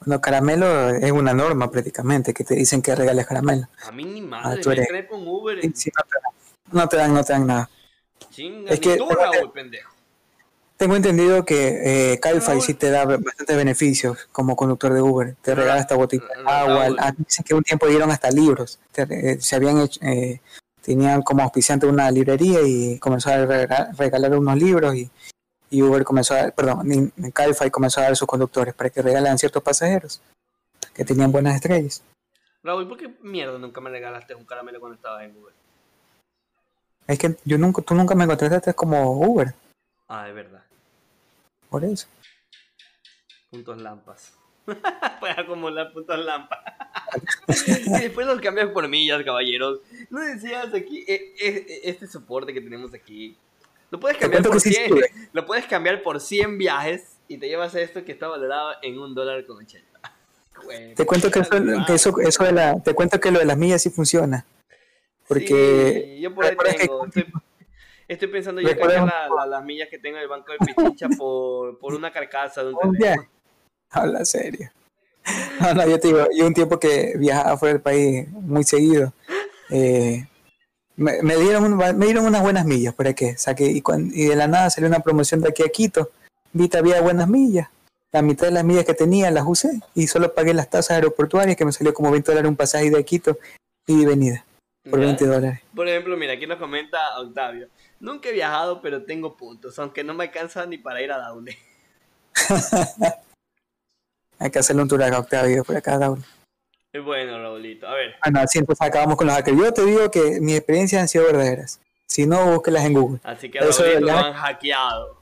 [0.00, 3.68] Bueno, caramelo es una norma prácticamente, que te dicen que regales caramelo.
[3.86, 5.58] A mí ni madre, ah, me con Uber.
[6.72, 7.70] no, te dan, no, te dan, nada.
[8.30, 9.94] Chinga, es que, tú, Raúl, pendejo.
[10.76, 15.36] Tengo entendido que eh, Calify sí te da bastantes beneficios como conductor de Uber.
[15.40, 16.88] Te regala esta botita de agua.
[16.98, 18.80] Ah, dicen que un tiempo dieron hasta libros.
[18.96, 20.40] Eh, se habían hecho, eh,
[20.82, 23.46] tenían como auspiciante una librería y comenzó a
[23.92, 25.08] regalar unos libros y
[25.74, 29.60] y Uber comenzó a, perdón, Calify comenzó a dar sus conductores para que regalaran ciertos
[29.60, 30.20] pasajeros
[30.94, 32.00] que tenían buenas estrellas.
[32.62, 35.52] Raúl, ¿por qué mierda nunca me regalaste un caramelo cuando estabas en Uber?
[37.08, 39.52] Es que yo nunca, tú nunca me contrataste como Uber.
[40.06, 40.62] Ah, de verdad.
[41.68, 42.06] Por eso.
[43.50, 44.32] Puntos lampas.
[45.20, 46.60] Puedes acumular puntos lampas.
[47.66, 49.80] y después los cambias por millas, caballeros.
[50.08, 53.36] No decías aquí, eh, eh, este soporte que tenemos aquí
[53.90, 54.94] lo puedes cambiar por 100,
[55.32, 59.14] lo puedes cambiar por 100 viajes y te llevas esto que está valorado en un
[59.14, 60.00] dólar con 80.
[60.96, 61.40] te cuento que,
[61.94, 64.44] eso, eso, de la, te cuento que lo de las millas sí funciona.
[65.26, 67.06] Porque yo por ahí tengo,
[68.06, 71.94] estoy, pensando ya cambiar las millas que tengo en el banco de Pichincha por, por
[71.94, 73.28] una carcasa de un teléfono.
[73.90, 74.70] Habla serio.
[75.60, 79.14] No, no, yo te digo, yo un tiempo que viajaba fuera del país muy seguido.
[79.70, 80.26] Eh,
[80.96, 83.36] me, dieron me dieron unas buenas millas, ¿para qué?
[83.36, 83.82] Saqué, y,
[84.12, 86.10] y de la nada salió una promoción de aquí a Quito.
[86.52, 87.68] Vi que había buenas millas.
[88.12, 91.56] La mitad de las millas que tenía las usé y solo pagué las tasas aeroportuarias
[91.56, 93.38] que me salió como 20 dólares un pasaje de Quito
[93.88, 94.44] y venida
[94.88, 95.60] por 20 dólares.
[95.74, 97.68] Por ejemplo, mira, aquí nos comenta Octavio.
[97.98, 101.58] Nunca he viajado, pero tengo puntos, aunque no me alcanza ni para ir a Daule.
[104.38, 106.22] Hay que hacerle un tour a Octavio por acá a Daule.
[107.00, 108.14] Bueno, Raulito, a ver.
[108.22, 109.58] Bueno, así entonces acabamos con los hackers.
[109.58, 111.80] Yo te digo que mis experiencias han sido verdaderas.
[112.06, 113.20] Si no, búsquelas en Google.
[113.24, 115.16] Así que Eso Raulito lo han hackeado.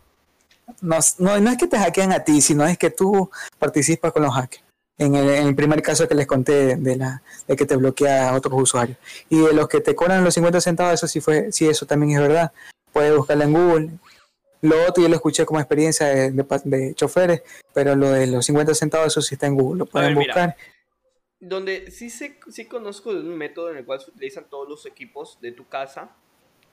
[0.81, 4.23] No, no, no, es que te hackean a ti, sino es que tú participas con
[4.23, 4.63] los hackers.
[4.99, 8.29] En el, en el primer caso que les conté de, la, de que te bloquea
[8.29, 8.99] a otros usuarios.
[9.31, 12.13] Y de los que te cobran los 50 centavos, eso sí fue, sí, eso también
[12.13, 12.53] es verdad.
[12.93, 13.89] Puedes buscarla en Google.
[14.61, 16.31] Lo otro yo lo escuché como experiencia de,
[16.65, 17.43] de, choferes,
[17.73, 19.79] pero lo de los 50 centavos, eso sí está en Google.
[19.79, 20.55] Lo pueden buscar
[21.43, 24.87] donde sí, sé, sí conozco de un método en el cual se utilizan todos los
[24.87, 26.15] equipos de tu casa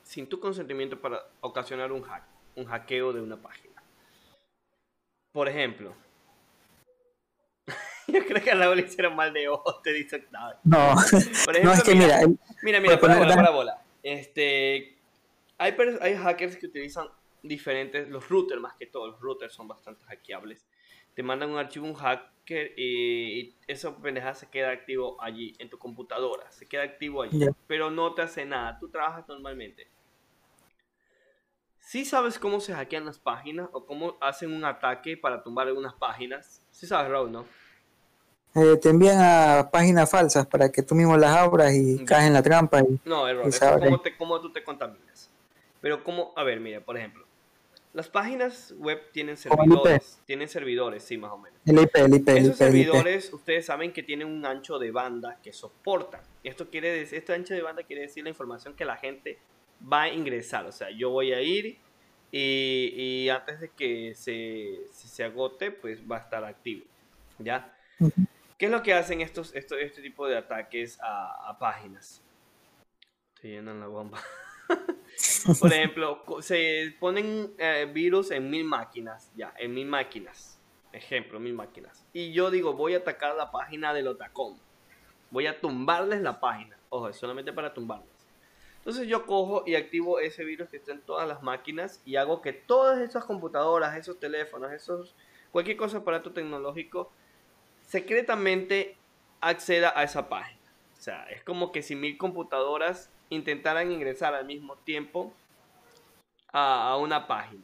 [0.03, 2.23] sin tu consentimiento para ocasionar un hack,
[2.55, 3.81] un hackeo de una página.
[5.31, 5.95] Por ejemplo,
[8.07, 10.27] yo creo que a la le hicieron mal de ojo, te dice
[10.63, 10.93] No,
[11.63, 12.19] no es que mira,
[12.61, 13.83] mira, mira, para bola, para bola.
[14.03, 14.99] Este,
[15.57, 17.07] hay, hay hackers que utilizan
[17.41, 20.67] diferentes, los routers más que todo, los routers son bastante hackeables
[21.19, 25.77] te mandan un archivo, un hacker, y, esa pendejada se queda activo allí, en tu
[25.77, 29.89] computadora, se queda activo allí, pero no te hace nada, tú trabajas normalmente.
[31.81, 35.93] Si sabes cómo se hackean las páginas o cómo hacen un ataque para tumbar algunas
[35.95, 36.61] páginas.
[36.71, 37.45] Si sabes, Raúl, ¿no?
[38.55, 42.33] Eh, te envían a páginas falsas para que tú mismo las abras y caes en
[42.33, 42.79] la trampa.
[42.79, 43.45] Y, no, error.
[43.45, 45.29] es como, cómo tú te contaminas.
[45.81, 47.25] Pero como, a ver, mira, por ejemplo,
[47.93, 50.21] las páginas web tienen servidores.
[50.25, 51.59] Tienen servidores, sí, más o menos.
[51.65, 55.51] El IP, el IP, Esos servidores, ustedes saben que tienen un ancho de banda que
[55.51, 56.21] soportan.
[56.43, 59.39] Esto quiere decir, este ancho de banda quiere decir la información que la gente
[59.91, 60.65] va a ingresar.
[60.65, 61.79] O sea, yo voy a ir
[62.31, 66.85] y, antes de que se, se, agote, pues va a estar activo.
[67.39, 67.75] ¿Ya?
[68.57, 72.21] ¿Qué es lo que hacen estos, estos este tipo de ataques a, páginas?
[73.41, 74.19] Se llenan la bomba.
[75.59, 80.59] Por ejemplo, se ponen eh, virus en mil máquinas, ya, en mil máquinas.
[80.91, 82.05] Ejemplo, mil máquinas.
[82.13, 84.57] Y yo digo, voy a atacar la página del Otacom.
[85.31, 86.77] Voy a tumbarles la página.
[86.89, 88.09] Ojo, es solamente para tumbarles.
[88.77, 92.41] Entonces yo cojo y activo ese virus que está en todas las máquinas y hago
[92.41, 95.15] que todas esas computadoras, esos teléfonos, esos
[95.51, 97.11] cualquier cosa aparato tecnológico
[97.81, 98.97] secretamente
[99.41, 100.59] acceda a esa página.
[100.97, 105.33] O sea, es como que si mil computadoras intentaran ingresar al mismo tiempo
[106.51, 107.63] a, una página.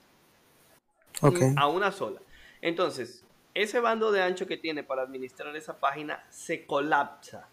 [1.58, 2.22] A una sola.
[2.62, 3.24] Entonces,
[3.54, 7.48] ese bando de ancho que tiene para administrar esa página se colapsa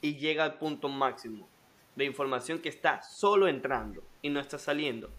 [0.00, 1.48] y llega al punto máximo
[1.96, 5.10] de información que está solo entrando y no está saliendo.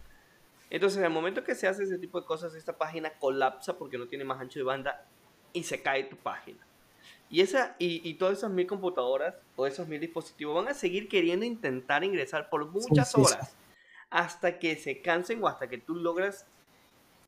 [0.70, 4.08] Entonces, al momento que se hace ese tipo de cosas, esta página colapsa porque no
[4.08, 5.06] tiene más ancho de banda
[5.52, 6.66] y se cae tu página.
[7.34, 11.10] Y, esa, y, y todas esas mil computadoras o esos mil dispositivos van a seguir
[11.10, 13.56] queriendo intentar ingresar por muchas horas
[14.12, 16.46] hasta que se cansen o hasta que tú logras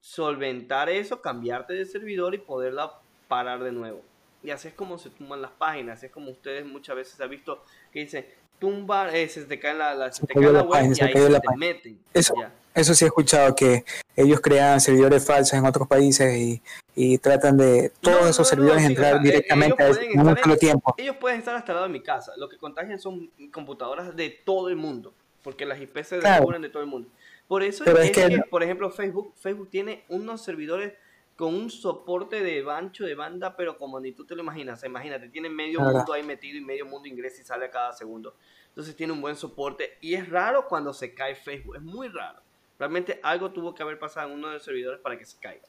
[0.01, 4.03] solventar eso, cambiarte de servidor y poderla parar de nuevo.
[4.43, 7.31] Y así es como se tumban las páginas, así es como ustedes muchas veces han
[7.31, 8.27] visto que dicen,
[8.59, 11.57] tumba, eh, se te cae la, se te cae la, web y ahí se te
[11.57, 11.99] meten.
[12.13, 12.35] Eso,
[12.75, 13.85] eso sí he escuchado, que
[14.15, 16.61] ellos crean servidores falsos en otros países y,
[16.93, 20.93] y tratan de todos esos servidores entrar directamente a un solo tiempo.
[20.97, 22.33] Ellos pueden estar hasta el lado de mi casa.
[22.37, 26.69] Lo que contagian son computadoras de todo el mundo, porque las IP se descubren de
[26.69, 27.09] todo el mundo.
[27.47, 30.93] Por eso es, que, por ejemplo, Facebook, Facebook tiene unos servidores
[31.35, 34.83] con un soporte de ancho de banda, pero como ni tú te lo imaginas.
[34.83, 38.35] Imagínate, tiene medio mundo ahí metido y medio mundo ingresa y sale a cada segundo.
[38.69, 42.44] Entonces tiene un buen soporte y es raro cuando se cae Facebook, es muy raro.
[42.79, 45.65] Realmente algo tuvo que haber pasado en uno de los servidores para que se caiga.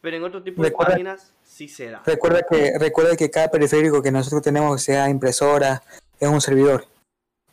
[0.00, 2.02] Pero en otro tipo de páginas sí se da.
[2.06, 5.82] Recuerda que, recuerda que cada periférico que nosotros tenemos, sea impresora,
[6.18, 6.86] es un servidor.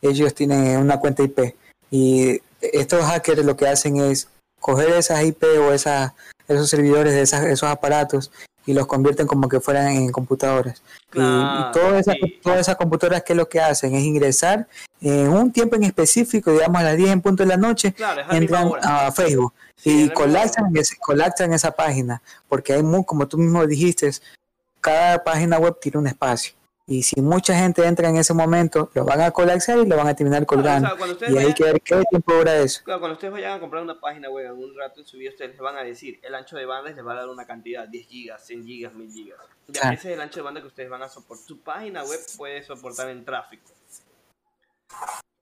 [0.01, 1.55] Ellos tienen una cuenta IP.
[1.91, 4.29] Y estos hackers lo que hacen es
[4.59, 6.13] coger esas IP o esas
[6.47, 7.21] esos servidores de
[7.51, 8.31] esos aparatos
[8.67, 10.83] y los convierten como que fueran en computadoras.
[11.13, 11.19] y,
[11.71, 14.67] todas, esas, todas esas computadoras que lo que hacen es ingresar
[15.01, 17.95] en un tiempo en específico, digamos a las 10 en punto de la noche,
[18.29, 19.53] entran a Facebook
[19.83, 24.11] y colapsan, colapsan esa página, porque hay muy, como tú mismo dijiste,
[24.81, 26.56] cada página web tiene un espacio.
[26.89, 30.07] Y si mucha gente entra en ese momento, lo van a colapsar y lo van
[30.07, 30.89] a terminar colgando.
[31.27, 32.81] y hay que ver qué tiempo dura eso.
[32.85, 35.31] Claro, cuando ustedes vayan a comprar una página web en un rato en su vida,
[35.31, 37.85] ustedes les van a decir, el ancho de banda les va a dar una cantidad,
[37.85, 39.39] 10 gigas, 100 gigas, 1000 gigas.
[39.67, 41.45] Ese es el ancho de banda que ustedes van a soportar.
[41.45, 43.69] Su página web puede soportar en tráfico.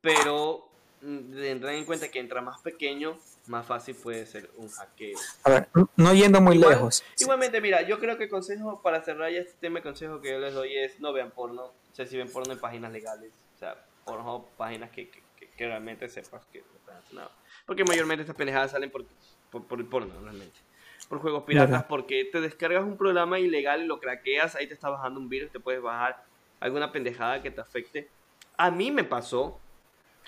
[0.02, 0.68] Pero
[1.02, 5.18] mm, ten en cuenta que entra más pequeño, más fácil puede ser un hackeo.
[5.44, 7.04] A ver, no yendo muy lejos.
[7.20, 10.32] Igualmente, mira, yo creo que el consejo para cerrar ya este tema, el consejo que
[10.32, 11.64] yo les doy es no vean porno.
[11.66, 15.68] O sea, si ven porno en páginas legales, o sea, porno, páginas que, que, que,
[15.68, 16.64] realmente sepas que
[17.12, 17.30] no
[17.66, 19.06] Porque mayormente estas pendejadas salen por,
[19.52, 20.60] por, el porno, realmente.
[21.08, 24.90] Por juegos piratas, porque te descargas un programa ilegal y lo craqueas, ahí te está
[24.90, 26.24] bajando un virus, te puedes bajar
[26.60, 28.10] alguna pendejada que te afecte.
[28.58, 29.60] A mí me pasó,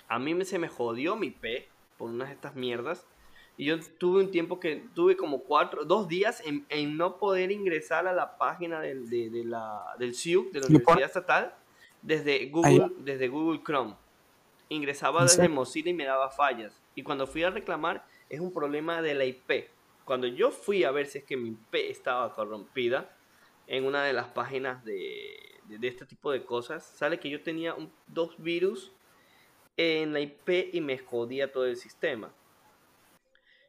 [0.06, 1.68] a mí se me jodió mi P
[1.98, 3.06] por unas de estas mierdas.
[3.56, 8.06] Y yo tuve un tiempo que tuve como cuatro, dos días en, no poder ingresar
[8.06, 11.54] a la página del, de, de la, del SIUC, de la Universidad Estatal,
[12.00, 13.96] desde Google, desde Google Chrome.
[14.68, 16.80] Ingresaba desde Mozilla y me daba fallas.
[16.94, 19.68] Y cuando fui a reclamar, es un problema de la IP.
[20.04, 23.10] Cuando yo fui a ver si es que mi IP estaba corrompida,
[23.66, 27.74] en una de las páginas de, de, este tipo de cosas, sale que yo tenía
[27.74, 28.92] un, dos virus
[29.78, 32.34] en la IP y me jodía todo el sistema.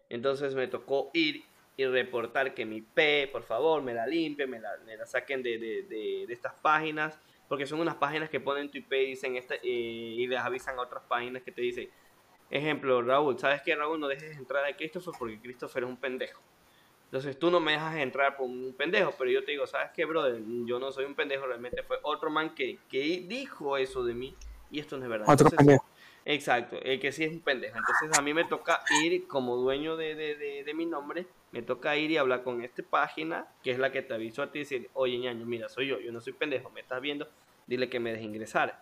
[0.10, 1.46] Entonces me tocó ir
[1.78, 5.42] y reportar que mi IP, por favor, me la limpien, me la, me la saquen
[5.44, 5.84] de, de,
[6.28, 7.18] de, estas páginas,
[7.48, 10.78] porque son unas páginas que ponen tu IP y, dicen esta, eh, y les avisan
[10.78, 11.90] a otras páginas que te dicen,
[12.50, 14.00] ejemplo, Raúl, ¿sabes qué, Raúl?
[14.00, 16.42] No dejes entrar a Christopher porque Christopher es un pendejo.
[17.06, 20.06] Entonces tú no me dejas entrar por un pendejo, pero yo te digo, ¿sabes qué,
[20.06, 20.42] brother?
[20.66, 24.36] Yo no soy un pendejo, realmente fue otro man que, que dijo eso de mí
[24.72, 25.30] y esto no es verdad.
[25.30, 25.89] Otro pendejo.
[26.30, 27.76] Exacto, el que sí es un pendejo.
[27.76, 31.98] Entonces a mí me toca ir como dueño de, de, de, mi nombre, me toca
[31.98, 34.62] ir y hablar con esta página, que es la que te avisó a ti y
[34.62, 37.28] decir, oye ñaño, mira, soy yo, yo no soy pendejo, me estás viendo,
[37.66, 38.80] dile que me deje ingresar.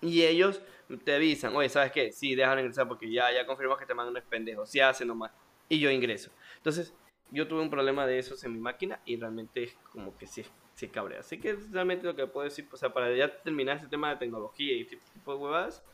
[0.00, 0.60] Y ellos
[1.04, 2.10] te avisan, oye, ¿sabes qué?
[2.10, 5.04] Sí, déjalo ingresar porque ya, ya confirmamos que te mandan no es pendejo, si hace
[5.04, 5.30] nomás.
[5.68, 6.32] Y yo ingreso.
[6.56, 6.92] Entonces,
[7.30, 10.44] yo tuve un problema de esos en mi máquina y realmente es como que sí,
[10.74, 11.20] sí cabrea.
[11.20, 14.16] Así que realmente lo que puedo decir, o sea, para ya terminar este tema de
[14.16, 15.84] tecnología y tipo, tipo de huevadas,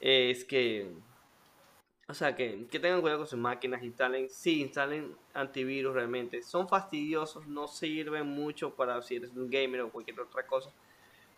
[0.00, 0.90] es que,
[2.08, 6.42] o sea, que, que, tengan cuidado con sus máquinas, instalen, sí, instalen antivirus realmente.
[6.42, 10.70] Son fastidiosos, no sirven mucho para si eres un gamer o cualquier otra cosa,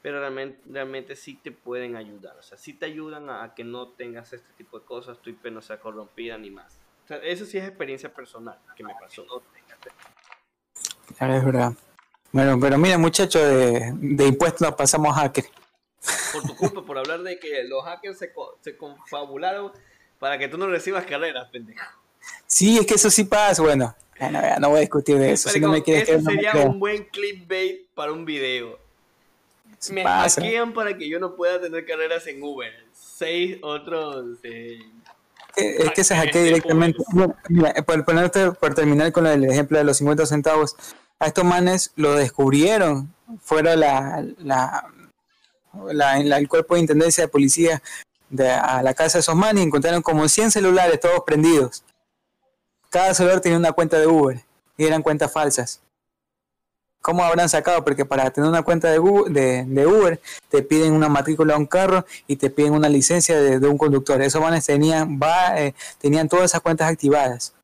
[0.01, 2.37] pero realmente, realmente sí te pueden ayudar.
[2.39, 5.47] O sea, sí te ayudan a, que no tengas este tipo de cosas, tu IP
[5.47, 6.79] no sea corrompida ni más.
[7.05, 9.27] O sea, eso sí es experiencia personal que me pasó.
[11.19, 11.73] Claro, es verdad.
[12.31, 15.45] Bueno, pero mira, muchachos, de, de impuestos nos pasamos a hacker
[16.33, 19.73] por tu culpa, por hablar de que los hackers se, se confabularon
[20.19, 21.85] para que tú no recibas carreras, pendejo.
[22.47, 23.63] Sí, es que eso sí pasa.
[23.63, 23.95] Bueno,
[24.61, 25.49] no, voy a discutir de eso.
[25.49, 28.79] si no me quieres ese sería un buen clickbait para un video.
[29.91, 32.73] me hackean para que yo no pueda tener carreras en Uber.
[32.93, 34.39] Seis otros.
[34.45, 34.81] Eh,
[35.57, 37.03] es que se hackea directamente.
[37.49, 40.77] mira, por, por terminar con el ejemplo de los 50 centavos,
[41.19, 43.13] a estos manes lo descubrieron.
[43.41, 44.87] Fuera la, la
[45.93, 47.83] la, el cuerpo de intendencia de policía
[48.31, 51.85] de, a la casa de esos manes y encontraron como 100 celulares todos prendidos.
[52.91, 54.43] Cada celular tenía una cuenta de Uber
[54.77, 55.81] y eran cuentas falsas.
[57.01, 57.83] ¿Cómo habrán sacado?
[57.83, 62.07] Porque para tener una cuenta de, de, Uber te piden una matrícula a un carro
[62.29, 64.23] y te piden una licencia de, un conductor.
[64.23, 67.55] Esos manes tenían, va, eh, tenían todas esas cuentas activadas.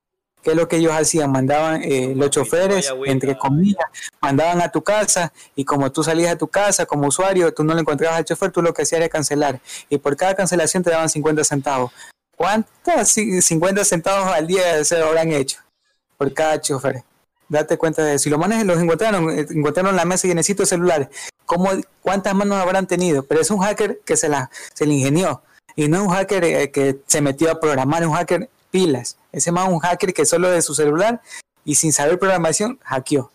[0.43, 1.33] ¿Qué es lo que ellos hacían?
[1.33, 3.85] Mandaban eh, los choferes, entre comillas,
[4.21, 7.75] mandaban a tu casa y como tú salías de tu casa como usuario, tú no
[7.75, 9.61] le encontrabas al chofer, tú lo que hacías era cancelar.
[9.89, 11.93] Y por cada cancelación te daban 50 centavos.
[12.37, 15.59] ¿Cuántos 50 centavos al día se habrán hecho
[16.17, 17.03] por cada chofer?
[17.49, 18.25] Date cuenta de eso.
[18.25, 21.09] Si los manes los encontraron, eh, encontraron la mesa y necesito celulares.
[21.47, 21.71] ¿Cómo,
[22.03, 23.25] ¿Cuántas manos habrán tenido?
[23.25, 25.43] Pero es un hacker que se la se le ingenió.
[25.75, 29.19] Y no es un hacker eh, que se metió a programar, es un hacker pilas.
[29.33, 31.21] Ese más un hacker que solo de su celular
[31.65, 33.31] y sin saber programación hackeó.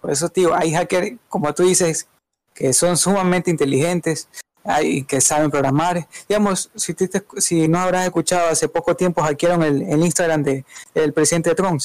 [0.00, 2.08] Por eso, tío, hay hackers, como tú dices,
[2.54, 4.28] que son sumamente inteligentes,
[4.64, 6.08] hay que saben programar.
[6.28, 6.94] Digamos, si,
[7.38, 10.64] si no habrás escuchado, hace poco tiempo hackearon el, Instagram de,
[10.94, 11.80] del presidente Trump.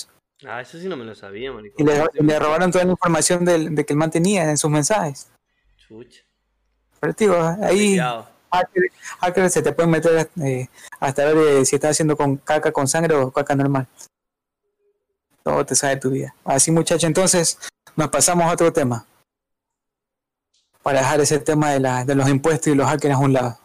[0.45, 3.93] Ah, eso sí no me lo sabía, Y le, robaron toda la información de que
[3.93, 5.29] él mantenía en sus mensajes.
[5.77, 6.21] Chucha.
[6.99, 7.99] Pero, tío, ahí
[8.51, 10.67] hacker, se te puede meter eh,
[10.99, 13.87] hasta ver si estás haciendo con caca con sangre o caca normal.
[15.43, 16.35] Todo te sabe tu vida.
[16.43, 17.57] Así muchacho, entonces
[17.95, 19.05] nos pasamos a otro tema.
[20.83, 23.57] Para dejar ese tema de, la, de los impuestos y los hackers a un lado.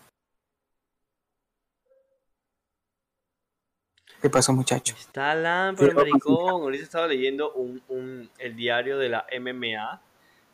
[4.20, 4.94] ¿Qué pasó, muchacho?
[4.98, 6.62] Está lámpara, maricón.
[6.62, 10.00] Ahorita estaba leyendo un, un, el diario de la MMA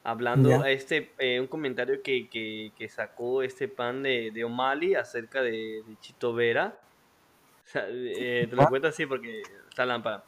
[0.05, 5.43] Hablando, este, eh, un comentario que, que, que, sacó este pan de, de O'Malley acerca
[5.43, 6.77] de, Chito Vera.
[7.75, 10.25] Eh, te lo cuento así porque está lámpara.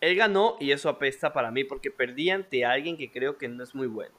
[0.00, 3.64] Él ganó y eso apesta para mí porque perdí ante alguien que creo que no
[3.64, 4.14] es muy bueno.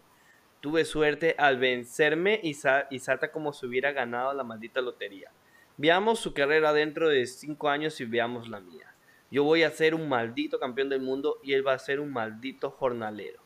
[0.59, 2.55] Tuve suerte al vencerme y,
[2.89, 5.31] y salta como si hubiera ganado la maldita lotería.
[5.77, 8.93] Veamos su carrera dentro de 5 años y veamos la mía.
[9.31, 12.11] Yo voy a ser un maldito campeón del mundo y él va a ser un
[12.11, 13.40] maldito jornalero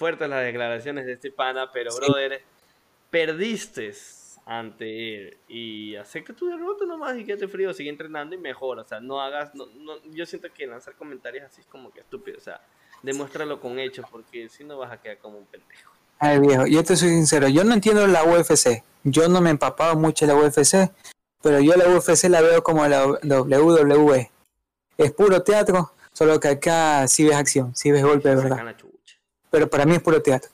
[0.00, 2.40] fuertes las declaraciones de este pana, pero brother,
[3.10, 3.92] perdiste
[4.46, 5.36] ante él.
[5.46, 9.20] Y acepta tu derrota nomás y quédate frío, sigue entrenando y mejora, o sea, no
[9.20, 12.62] hagas, no, no, yo siento que lanzar comentarios así es como que estúpido, o sea,
[13.02, 15.92] demuéstralo con hechos porque si no vas a quedar como un pendejo.
[16.18, 19.52] Ay viejo, yo te soy sincero, yo no entiendo la UFC, yo no me he
[19.52, 20.90] empapado mucho en la UFC,
[21.42, 24.30] pero yo la UFC la veo como la WWE,
[24.96, 28.74] es puro teatro, solo que acá sí ves acción, sí ves golpe de verdad
[29.50, 30.50] pero para mí es puro teatro.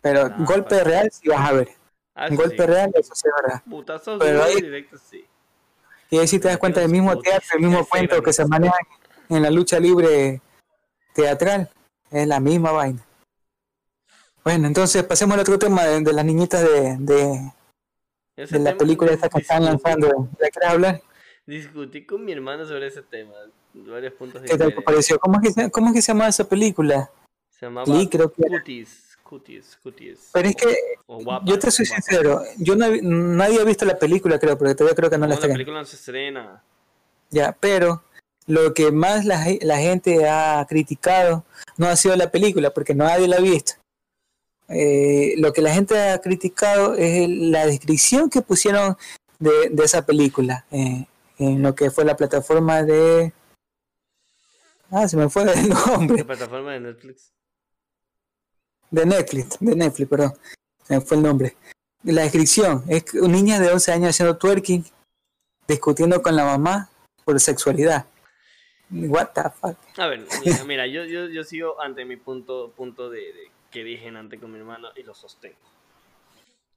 [0.00, 1.68] Pero ah, golpe real sí vas a ver.
[2.14, 3.62] Ah, golpe real, eso sí es verdad.
[3.68, 5.26] Putazos pero ahí, directo, sí.
[6.10, 8.76] Y ahí sí te das cuenta del mismo teatro, el mismo cuento que se maneja
[9.28, 10.40] en la lucha libre
[11.14, 11.70] teatral.
[12.10, 13.04] Es la misma vaina.
[14.44, 17.52] Bueno, entonces pasemos al otro tema de, las niñitas de, de,
[18.36, 20.28] de la película esta que están lanzando.
[20.40, 21.02] ¿Ya quieres hablar?
[21.44, 23.32] Discutí con mi hermano sobre ese tema.
[23.74, 25.18] Varios puntos ¿Qué te pareció?
[25.18, 27.10] ¿Cómo es, que, ¿Cómo es que se llama esa película?
[27.58, 30.30] Se llamaba sí, creo que Cuties, Cuties, Cuties.
[30.32, 30.76] Pero es que
[31.44, 35.10] yo te soy sincero, yo no, nadie ha visto la película, creo, porque todavía creo
[35.10, 35.54] que no, la estrena.
[35.54, 36.62] La película no se estrena.
[37.30, 38.02] Ya, pero
[38.46, 41.44] lo que más la, la, gente ha criticado
[41.78, 43.72] no ha sido la película, porque nadie la ha visto.
[44.68, 48.96] Eh, lo que la gente ha criticado es la descripción que pusieron
[49.38, 51.06] de, de esa película eh,
[51.38, 53.32] en lo que fue la plataforma de...
[54.90, 56.18] Ah, se me fue el nombre.
[56.18, 57.32] La plataforma de Netflix.
[58.90, 60.32] De Netflix, de Netflix, perdón.
[61.04, 61.56] Fue el nombre.
[62.04, 64.84] La descripción es una niña de 11 años haciendo twerking,
[65.66, 66.88] discutiendo con la mamá
[67.24, 68.06] por sexualidad.
[68.90, 69.76] What the fuck.
[69.98, 70.24] A ver,
[70.66, 74.52] mira, yo, yo, yo, sigo ante mi punto, punto de, de, que dije antes con
[74.52, 75.56] mi hermano y lo sostengo.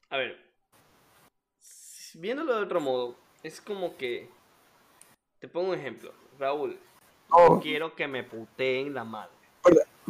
[0.09, 0.39] A ver,
[2.15, 4.27] viéndolo de otro modo, es como que.
[5.39, 6.11] Te pongo un ejemplo.
[6.39, 6.77] Raúl,
[7.29, 7.59] oh.
[7.61, 9.38] quiero que me puteen la madre.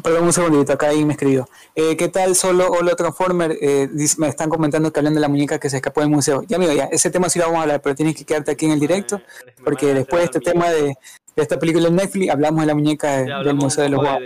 [0.04, 1.50] Perdón, un segundito, acá ahí me escribió.
[1.76, 3.58] Eh, ¿Qué tal solo Holo Transformer?
[3.60, 6.44] Eh, me están comentando que hablan de la muñeca que se escapó del museo.
[6.48, 8.66] Ya, amigo, ya, ese tema sí lo vamos a hablar, pero tienes que quedarte aquí
[8.66, 9.22] en el directo,
[9.64, 10.96] porque después de este tema de, de,
[11.36, 14.24] esta película en Netflix, hablamos de la muñeca del Museo de los Guapos.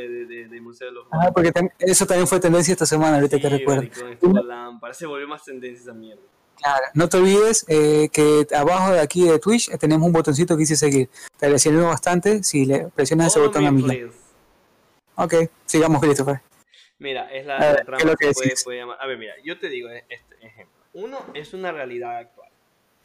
[1.12, 3.90] Ah, porque eso también fue tendencia esta semana, ahorita que recuerdo.
[4.82, 6.22] Parece se volvió más tendencia esa mierda.
[6.56, 10.62] Claro, no te olvides eh, que abajo de aquí de Twitch tenemos un botoncito que
[10.62, 11.10] dice seguir.
[11.38, 13.86] Te agradecería bastante si le presionas ese botón a mí.
[15.16, 15.34] Ok,
[15.66, 16.42] sigamos, Christopher.
[17.00, 18.98] Mira, es la, ver, trama que, puede, puede, llamar.
[19.00, 20.82] A ver, mira, yo te digo este ejemplo.
[20.94, 22.50] Uno es una realidad actual.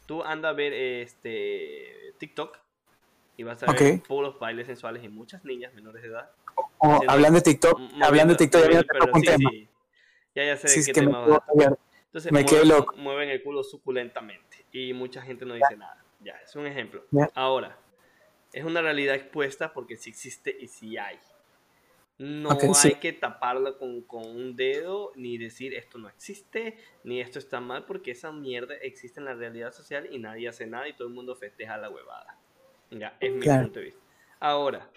[0.05, 2.57] Tú andas a ver este TikTok
[3.37, 6.31] y vas a ver puros bailes sensuales y muchas niñas menores de edad.
[6.79, 8.81] Oh, hablando de TikTok, hablando de TikTok, ya,
[9.37, 9.69] sí, sí.
[10.35, 12.95] ya, ya sé de qué tema vas a Entonces, me mueven, loco.
[12.97, 16.03] mueven el culo suculentamente y mucha gente no dice nada.
[16.21, 17.05] Ya, es un ejemplo.
[17.33, 17.77] Ahora,
[18.51, 21.19] es una realidad expuesta porque sí existe y sí hay.
[22.19, 27.39] No hay que taparlo con, con, un dedo, ni decir esto no existe, ni esto
[27.39, 30.93] está mal, porque esa mierda existe en la realidad social y nadie hace nada y
[30.93, 32.37] todo el mundo festeja la huevada.
[32.91, 34.01] Ya, es mi punto de vista.
[34.41, 34.89] Ahora,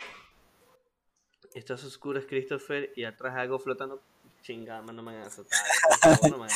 [1.55, 4.03] estás oscuro es Christopher y atrás algo flotando.
[4.41, 5.61] Chingada, no me van a azotar.
[6.29, 6.49] No me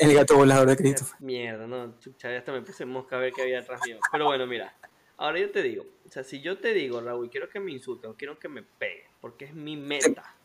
[0.00, 1.20] el gato volador de Christopher.
[1.20, 3.98] Mierda, no, chucha, ya hasta me puse mosca a ver qué había atrás mío.
[4.10, 4.74] Pero bueno, mira,
[5.18, 8.10] ahora yo te digo, o sea, si yo te digo, Raúl, quiero que me insulten
[8.10, 10.36] o quiero que me peguen, porque es mi meta.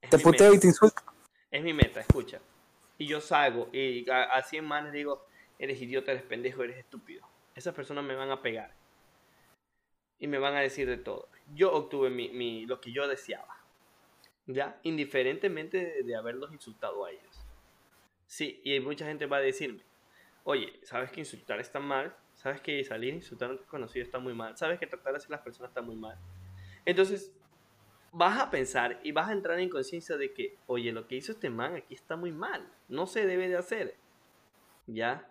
[0.00, 1.00] ¿Te, puteo y te insulto?
[1.48, 2.40] Es mi meta, escucha.
[2.98, 5.24] Y yo salgo y a, 100 manes digo,
[5.60, 7.24] eres idiota, eres pendejo, eres estúpido.
[7.54, 8.74] Esas personas me van a pegar.
[10.18, 11.28] Y me van a decir de todo.
[11.54, 13.62] Yo obtuve mi, mi lo que yo deseaba.
[14.48, 14.80] ¿Ya?
[14.82, 17.46] Indiferentemente de, haberlos insultado a ellos.
[18.26, 19.84] Sí, y mucha gente va a decirme,
[20.42, 22.16] oye, ¿sabes que insultar está mal?
[22.34, 24.56] ¿Sabes que salir a insultar a un desconocido está muy mal?
[24.56, 26.18] ¿Sabes que tratar así a las personas está muy mal?
[26.84, 27.32] Entonces,
[28.12, 31.32] vas a pensar y vas a entrar en conciencia de que, oye, lo que hizo
[31.32, 33.96] este man aquí está muy mal, no se debe de hacer,
[34.86, 35.28] ¿ya?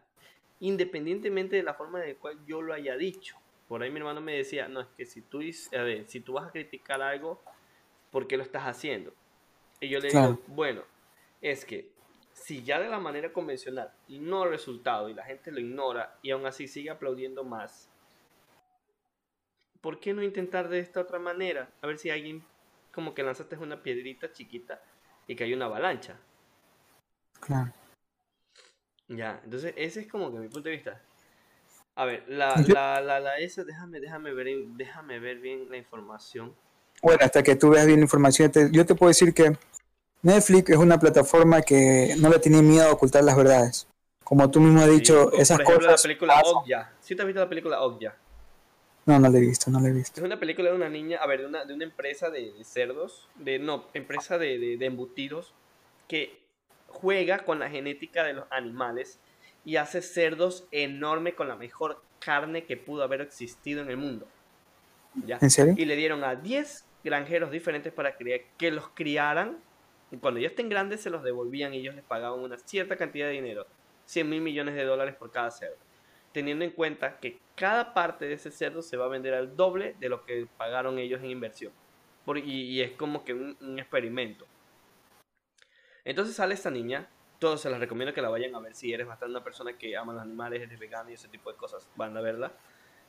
[0.60, 3.38] Independientemente de la forma en la cual yo lo haya dicho.
[3.68, 5.42] Por ahí mi hermano me decía, no, es que si tú,
[5.78, 7.42] a ver, si tú vas a criticar algo,
[8.12, 9.14] ¿por qué lo estás haciendo?
[9.80, 10.84] Y yo le digo, bueno,
[11.42, 11.90] es que
[12.34, 16.32] si ya de la manera convencional no ha resultado y la gente lo ignora y
[16.32, 17.90] aún así sigue aplaudiendo más,
[19.82, 21.70] ¿por qué no intentar de esta otra manera?
[21.82, 22.44] A ver si alguien
[23.00, 24.82] como que lanzaste una piedrita chiquita
[25.26, 26.18] y que hay una avalancha.
[27.40, 27.72] Claro.
[29.08, 31.02] Ya, entonces ese es como que mi punto de vista.
[31.96, 36.54] A ver, la, la, la, la esa, déjame, déjame ver, déjame ver bien la información.
[37.02, 39.58] Bueno, hasta que tú veas bien la información, yo te puedo decir que
[40.22, 43.88] Netflix es una plataforma que no le tiene miedo a ocultar las verdades.
[44.26, 46.02] Como tú mismo has dicho, esas por ejemplo, cosas.
[46.02, 46.94] la película Okja.
[47.00, 48.18] ¿Sí te has visto la película Okja?
[49.10, 50.22] No, no la he visto, no la he visto.
[50.22, 53.28] Es una película de una niña, a ver, de una, de una empresa de, cerdos,
[53.36, 55.54] de no, empresa de, de, de embutidos,
[56.08, 56.40] que
[56.88, 59.20] juega con la genética de los animales
[59.66, 64.28] y hace cerdos enormes con la mejor carne que pudo haber existido en el mundo.
[65.26, 65.40] ¿Ya?
[65.42, 65.74] ¿En serio?
[65.78, 69.58] Y le dieron a 10 granjeros diferentes para que los criaran
[70.12, 73.28] y cuando ya estén grandes se los devolvían y ellos les pagaban una cierta cantidad
[73.28, 73.66] de dinero,
[74.06, 75.78] 100 mil millones de dólares por cada cerdo,
[76.32, 79.96] teniendo en cuenta que cada parte de ese cerdo se va a vender al doble
[80.00, 81.74] de lo que pagaron ellos en inversión.
[82.44, 84.46] y, es como que un, experimento.
[86.06, 89.08] Entonces sale esta niña, todos se las recomiendo que la vayan a ver si eres
[89.08, 92.16] bastante una persona que ama los animales, eres vegano y ese tipo de cosas, van
[92.18, 92.54] a verla,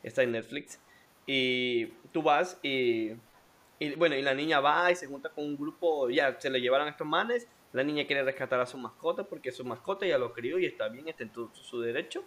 [0.03, 0.81] está en Netflix.
[1.27, 3.13] Y tú vas y
[3.81, 6.61] y bueno, y la niña va y se junta con un grupo, ya se le
[6.61, 7.49] llevaron a estos manes.
[7.73, 10.89] La niña quiere rescatar a su mascota porque su mascota ya lo crió y está
[10.89, 12.23] bien, está en su derecho.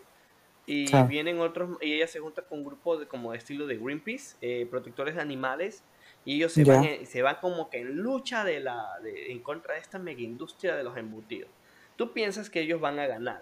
[0.66, 3.78] Y vienen otros, y ella se junta con un grupo de, como de estilo de
[3.78, 5.84] Greenpeace, eh, protectores de animales,
[6.24, 9.82] y ellos se van, se van como que en lucha de la, en contra de
[9.82, 11.50] esta mega industria de los embutidos.
[11.98, 13.42] Tú piensas que ellos van a ganar,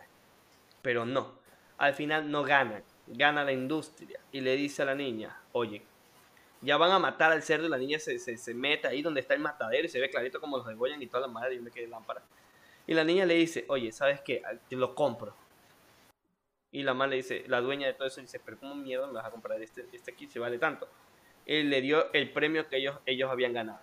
[0.81, 1.39] pero no.
[1.77, 4.19] Al final no ganan, gana la industria.
[4.31, 5.84] Y le dice a la niña, oye,
[6.61, 9.34] ya van a matar al cerdo y la niña se, se, mete ahí donde está
[9.34, 11.72] el matadero y se ve clarito como los degollan y toda la madre y me
[11.72, 12.22] quedé lámpara.
[12.88, 14.41] Y la niña le dice, oye, ¿sabes qué?
[14.68, 15.35] Te lo compro.
[16.72, 19.14] Y la madre le dice, la dueña de todo eso dice, pero ¿cómo miedo me
[19.14, 20.88] vas a comprar este, este kit si vale tanto?
[21.45, 23.80] Él le dio el premio que ellos, ellos habían ganado.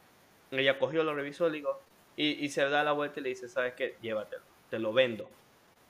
[0.51, 1.81] Ella cogió, lo revisó, le digo,
[2.17, 3.97] y, y se da la vuelta y le dice, ¿sabes qué?
[4.01, 5.29] Llévatelo, te lo vendo.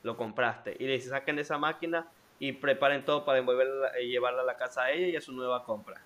[0.02, 0.76] Lo compraste.
[0.78, 2.08] Y le dice, saquen de esa máquina
[2.38, 5.32] y preparen todo para envolverla, eh, llevarla a la casa a ella y a su
[5.32, 6.00] nueva compra.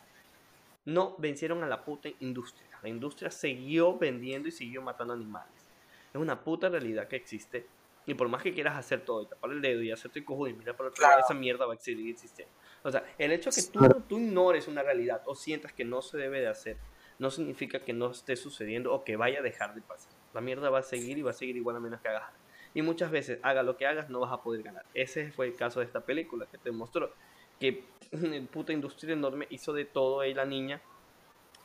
[0.84, 2.68] No vencieron a la puta industria.
[2.82, 5.70] La industria siguió vendiendo y siguió matando animales.
[6.12, 7.66] Es una puta realidad que existe.
[8.06, 10.54] Y por más que quieras hacer todo y tapar el dedo y hacerte cojudo y
[10.54, 12.52] mira por otro lado, esa mierda va a seguir existiendo.
[12.82, 16.02] O sea, el hecho de que tú, tú ignores una realidad o sientas que no
[16.02, 16.78] se debe de hacer,
[17.18, 20.12] no significa que no esté sucediendo o que vaya a dejar de pasar.
[20.34, 22.24] La mierda va a seguir y va a seguir igual a menos que hagas.
[22.74, 24.84] Y muchas veces, haga lo que hagas, no vas a poder ganar.
[24.94, 27.12] Ese fue el caso de esta película que te mostró
[27.60, 27.84] que
[28.52, 30.80] puta industria enorme hizo de todo y la niña.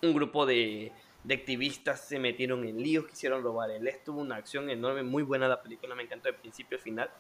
[0.04, 0.92] Un grupo de,
[1.28, 3.86] de activistas se metieron en líos, quisieron robar él.
[3.86, 7.12] Estuvo una acción enorme, muy buena la película, me encantó de principio a final.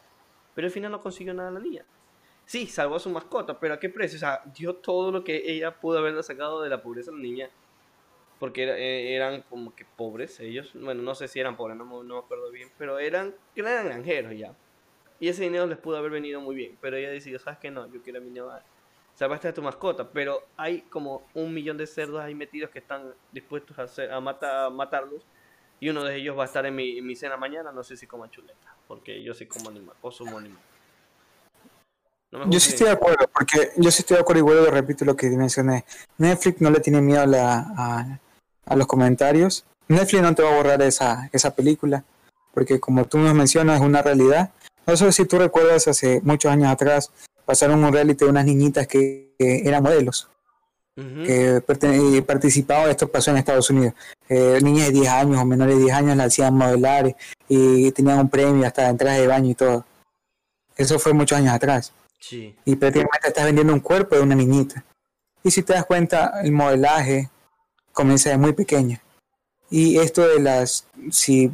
[0.55, 1.83] Pero al final no consiguió nada la niña.
[2.45, 4.15] Sí, salvó a su mascota, pero ¿a qué precio?
[4.15, 7.19] O sea, dio todo lo que ella pudo haberle sacado de la pobreza a la
[7.19, 7.49] niña.
[8.39, 10.71] Porque eh, eran como que pobres ellos.
[10.73, 12.69] Bueno, no sé si eran pobres, no, me acuerdo bien.
[12.77, 14.55] Pero eran, eran granjeros ya.
[15.19, 16.77] Y ese dinero les pudo haber venido muy bien.
[16.79, 17.71] Pero ella decidió, ¿sabes qué?
[17.71, 18.47] No, yo quiero a mi niño.
[19.17, 20.09] Salvaste a tu mascota.
[20.11, 24.19] Pero hay como un millón de cerdos ahí metidos que están dispuestos a, hacer, a,
[24.19, 25.25] matarlos.
[25.79, 27.71] Y uno de ellos va a estar en mi, mi cena mañana.
[27.71, 28.75] No sé si como chuleta.
[28.87, 29.95] Porque yo sí como animal.
[30.01, 30.61] O sumo animal.
[32.47, 33.27] yo sí estoy de acuerdo.
[33.33, 34.39] Porque yo sí estoy de acuerdo.
[34.39, 35.85] Igual repito lo que mencioné.
[36.17, 38.19] Netflix no le tiene miedo a, la, a,
[38.65, 39.65] a los comentarios.
[39.87, 42.03] Netflix no te va a borrar esa, esa película.
[42.53, 44.51] Porque como tú nos mencionas, es una realidad
[44.87, 47.11] no sé si tú recuerdas hace muchos años atrás,
[47.47, 50.27] pasaron un reality de unas niñitas que, eran modelos.
[50.95, 51.63] que
[52.27, 53.93] participaban, esto pasó en Estados Unidos,
[54.27, 57.15] eh, niñas de 10 años o menores de 10 años la hacían modelar
[57.47, 59.85] y tenían un premio hasta entradas de baño y todo.
[60.75, 61.93] Eso fue muchos años atrás.
[62.19, 62.53] Sí.
[62.65, 64.83] Y prácticamente estás vendiendo un cuerpo de una niñita.
[65.41, 67.29] Y si te das cuenta, el modelaje
[67.93, 69.01] comienza de muy pequeña.
[69.69, 71.49] Y esto de las, si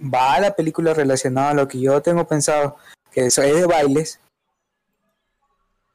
[0.00, 2.76] va a la película relacionada a lo que yo tengo pensado,
[3.12, 4.18] que eso es de bailes,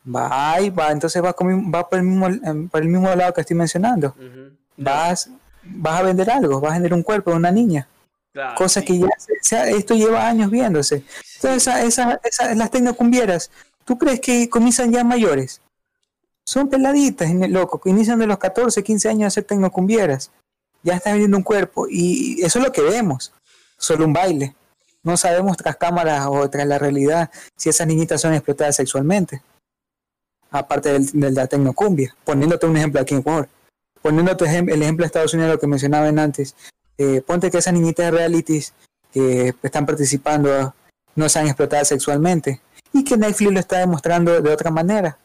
[0.05, 3.41] va y va, entonces va, va por, el mismo, em, por el mismo lado que
[3.41, 4.15] estoy mencionando.
[4.77, 5.29] vas,
[5.63, 7.87] vas a vender algo, vas a vender un cuerpo de una niña.
[8.55, 11.03] cosa que ya, esto lleva años viéndose.
[11.35, 13.51] Entonces, esa, esa, las tecnocumbieras,
[13.85, 15.61] ¿tú crees que comienzan ya mayores?
[16.45, 20.31] Son peladitas, loco, que inician de los 14, 15 años a ser tecnocumbieras
[20.83, 23.33] ya está vendiendo un cuerpo y eso es lo que vemos,
[23.77, 24.55] solo un baile.
[25.03, 29.41] No sabemos tras cámaras o tras la realidad si esas niñitas son explotadas sexualmente,
[30.51, 32.15] aparte del, de la tecnocumbia.
[32.23, 33.49] Poniéndote un ejemplo aquí en Ecuador,
[34.01, 36.55] poniéndote el ejemplo de Estados Unidos, lo que mencionaban antes,
[36.97, 38.73] eh, ponte que esas niñitas de realities
[39.11, 40.73] que están participando
[41.15, 42.61] no sean explotadas sexualmente
[42.93, 45.17] y que Netflix lo está demostrando de otra manera.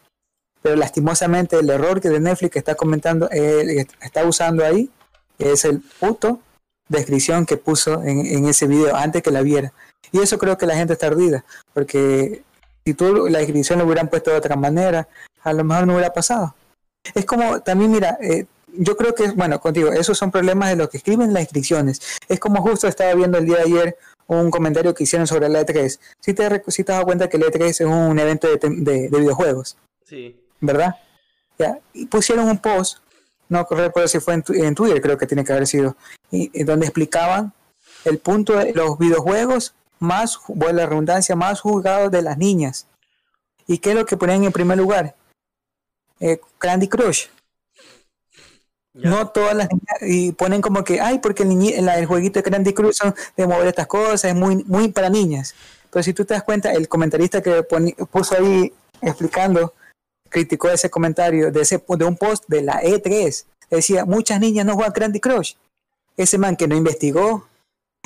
[0.62, 4.90] Pero lastimosamente el error que de Netflix está comentando, eh, está usando ahí,
[5.38, 6.40] es el puto
[6.88, 9.72] descripción que puso en, ese video antes que la viera.
[10.12, 12.42] Y eso creo que la gente está ardida, porque
[12.86, 15.08] si tú la descripción lo hubieran puesto de otra manera,
[15.42, 16.54] a lo mejor no hubiera pasado.
[17.14, 20.88] Es como, también mira, eh, yo creo que, bueno, contigo, esos son problemas de los
[20.88, 22.00] que escriben las inscripciones.
[22.28, 23.96] Es como justo estaba viendo el día de ayer
[24.26, 25.98] un comentario que hicieron sobre la E3.
[26.20, 29.18] Si te, si te das cuenta que el E3 es un evento de, de, de
[29.18, 29.76] videojuegos.
[30.04, 30.36] Sí.
[30.60, 30.96] ¿Verdad?
[31.58, 31.78] Ya.
[31.92, 32.98] Y pusieron un post
[33.48, 35.96] no recuerdo si fue en, Twitter, creo que tiene que haber sido,
[36.30, 37.52] y, donde explicaban
[38.04, 42.86] el punto de los videojuegos más, bueno, la redundancia, más juzgados de las niñas.
[43.66, 45.14] ¿Y qué es lo que ponen en primer lugar?
[46.20, 47.26] Eh, Candy Crush.
[48.94, 52.72] No todas las niñas, y ponen como que, ay, porque el, el, jueguito de Candy
[52.72, 55.54] Crush son de mover estas cosas, es muy, muy para niñas.
[55.90, 59.74] Pero si tú te das cuenta, el comentarista que puso ahí explicando
[60.28, 63.44] criticó ese comentario de, ese, de un post de la E3.
[63.70, 65.54] Decía, muchas niñas no juegan Candy Crush.
[66.16, 67.46] Ese man que no investigó,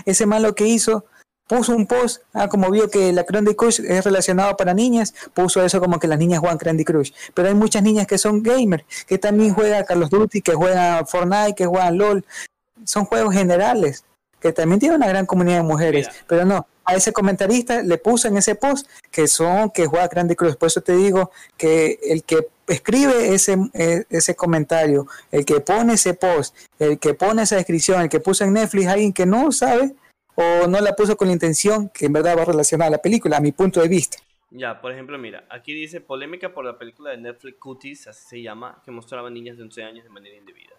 [0.05, 1.05] ese man lo que hizo,
[1.51, 5.65] puso un post, ah, como vio que la Candy Crush es relacionado para niñas, puso
[5.65, 7.11] eso como que las niñas juegan Candy Crush.
[7.35, 11.57] Pero hay muchas niñas que son gamers, que también juegan Carlos Duty, que juegan Fortnite,
[11.57, 12.25] que juegan LOL.
[12.85, 14.05] Son juegos generales,
[14.39, 18.29] que también tienen una gran comunidad de mujeres, pero no, a ese comentarista le puso
[18.29, 20.55] en ese post que son, que juega Grande Cruz.
[20.55, 25.95] Por eso te digo que el que escribe ese, eh, ese comentario, el que pone
[25.95, 29.51] ese post, el que pone esa descripción, el que puso en Netflix, alguien que no
[29.51, 29.97] sabe
[30.41, 33.37] o no la puso con la intención que en verdad va relacionada a la película,
[33.37, 34.19] a mi punto de vista.
[34.51, 38.43] Ya, por ejemplo, mira, aquí dice polémica por la película de Netflix Cuties, así se
[38.43, 40.75] llama, que mostraba niñas de 11 años de manera indebida.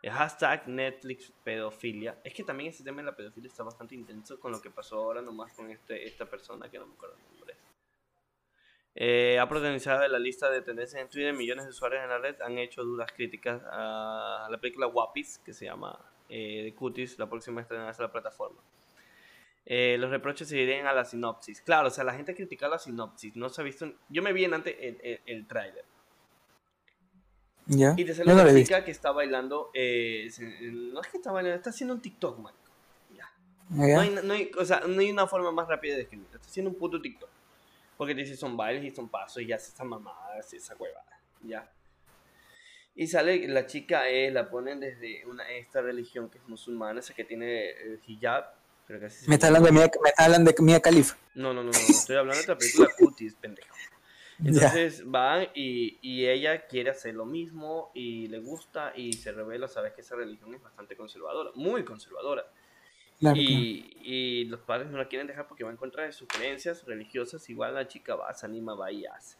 [0.00, 2.18] El hashtag Netflix pedofilia.
[2.24, 4.96] Es que también ese tema de la pedofilia está bastante intenso con lo que pasó
[4.96, 7.56] ahora nomás con este, esta persona que no me acuerdo el nombre.
[8.94, 11.34] Eh, ha protagonizado la lista de tendencias en Twitter.
[11.34, 15.52] Millones de usuarios en la red han hecho duras críticas a la película Guapis, que
[15.52, 15.98] se llama
[16.28, 18.60] eh, de Cuties, la próxima estrenarse en la plataforma.
[19.64, 21.60] Eh, los reproches se dirigen a la sinopsis.
[21.60, 23.36] Claro, o sea, la gente critica la sinopsis.
[23.36, 23.92] No se ha visto.
[24.08, 25.84] Yo me vi en antes el, el, el tráiler.
[27.66, 27.94] ¿Ya?
[27.96, 29.70] Y te sale no una chica que está bailando.
[29.72, 32.52] eh, se- no es que está bailando, está haciendo un TikTok, man.
[33.16, 33.30] ¿Ya?
[33.70, 36.34] No hay, no hay- o sea, no hay una forma más rápida de describirlo.
[36.36, 37.30] Está haciendo un puto TikTok.
[37.96, 40.74] Porque te dice son bailes y son pasos y ya hace esa mamada, hace esa
[40.74, 41.20] huevada.
[41.42, 41.70] Ya.
[42.96, 47.14] Y sale la chica, eh, la ponen desde una, esta religión que es musulmana, esa
[47.14, 48.44] que tiene eh, hijab.
[48.92, 51.16] Creo que así se Me está hablando de Mia, me está hablando de Mia Khalifa.
[51.34, 53.74] No, no, no, no, estoy hablando de otra película Cuties, pendejo.
[54.44, 59.66] Entonces van y, y ella quiere hacer lo mismo y le gusta y se revela,
[59.66, 62.42] sabes que esa religión es bastante conservadora, muy conservadora.
[63.18, 63.40] Claro, claro.
[63.40, 66.84] Y, y los padres no la quieren dejar porque va en contra de sus creencias
[66.84, 67.48] religiosas.
[67.48, 69.38] Igual la chica va, se anima, va y hace.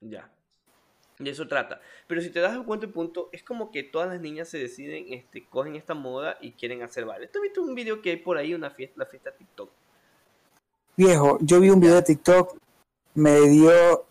[0.00, 0.30] Ya.
[1.18, 1.80] De eso trata.
[2.06, 5.12] Pero si te das cuenta el punto, es como que todas las niñas se deciden,
[5.12, 7.26] este, cogen esta moda y quieren hacer baile.
[7.26, 9.70] ¿Tú has visto un video que hay por ahí, una fiesta, la fiesta TikTok?
[10.96, 12.56] Viejo, yo vi un video de TikTok,
[13.14, 14.06] me dio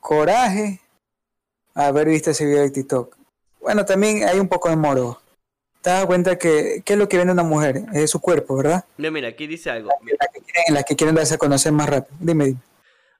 [0.00, 0.80] coraje
[1.74, 3.16] haber visto ese video de TikTok.
[3.60, 5.20] Bueno, también hay un poco de moro.
[5.82, 7.84] Te das cuenta que, ¿qué es lo que vende una mujer?
[7.92, 8.84] Es su cuerpo, ¿verdad?
[8.98, 9.88] No, mira, aquí dice algo.
[9.88, 12.16] Las que quieren, las que quieren darse a conocer más rápido.
[12.20, 12.60] Dime, dime.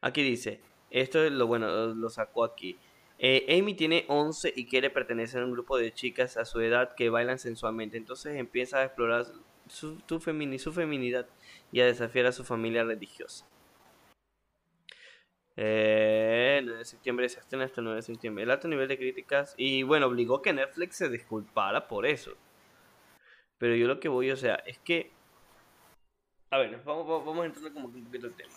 [0.00, 0.60] Aquí dice,
[0.92, 2.78] esto es lo bueno, lo, sacó aquí.
[3.18, 6.94] Eh, Amy tiene 11 y quiere pertenecer a un grupo de chicas a su edad
[6.94, 7.96] que bailan sensualmente.
[7.96, 9.26] Entonces empieza a explorar
[9.68, 11.26] su, feminidad
[11.72, 13.48] y a desafiar a su familia religiosa.
[15.56, 18.44] Eh, el 9 de septiembre se estrena hasta el 9 de septiembre.
[18.44, 19.54] El alto nivel de críticas.
[19.56, 22.32] Y bueno, obligó que Netflix se disculpara por eso.
[23.56, 25.10] Pero yo lo que voy, o sea, es que.
[26.50, 28.52] A ver, vamos, vamos vamos entrando como que un poquito el tema.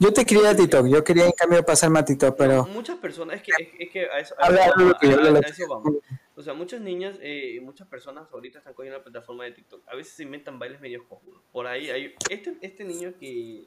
[0.00, 3.36] Yo te quería a TikTok, yo quería en cambio pasarme a TikTok, pero muchas personas,
[3.36, 5.96] es que, es, es que a eso, a a- a eso vamos.
[6.36, 9.82] O sea, muchas niñas eh, muchas personas ahorita están cogiendo la plataforma de TikTok.
[9.88, 11.42] A veces se inventan bailes medio cojudos.
[11.50, 13.64] Por ahí hay este, este niño que,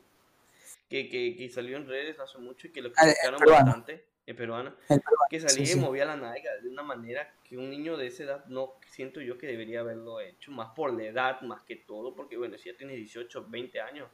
[0.90, 4.06] que, que, que salió en redes hace mucho y que lo Ah, el criticaron bastante,
[4.26, 5.80] el peruano, el peruano, que salía sí, y sí.
[5.82, 9.38] movía la nalga de una manera que un niño de esa edad no siento yo
[9.38, 12.78] que debería haberlo hecho, más por la edad, más que todo, porque bueno, si ya
[12.78, 14.08] tienes 18, 20 años,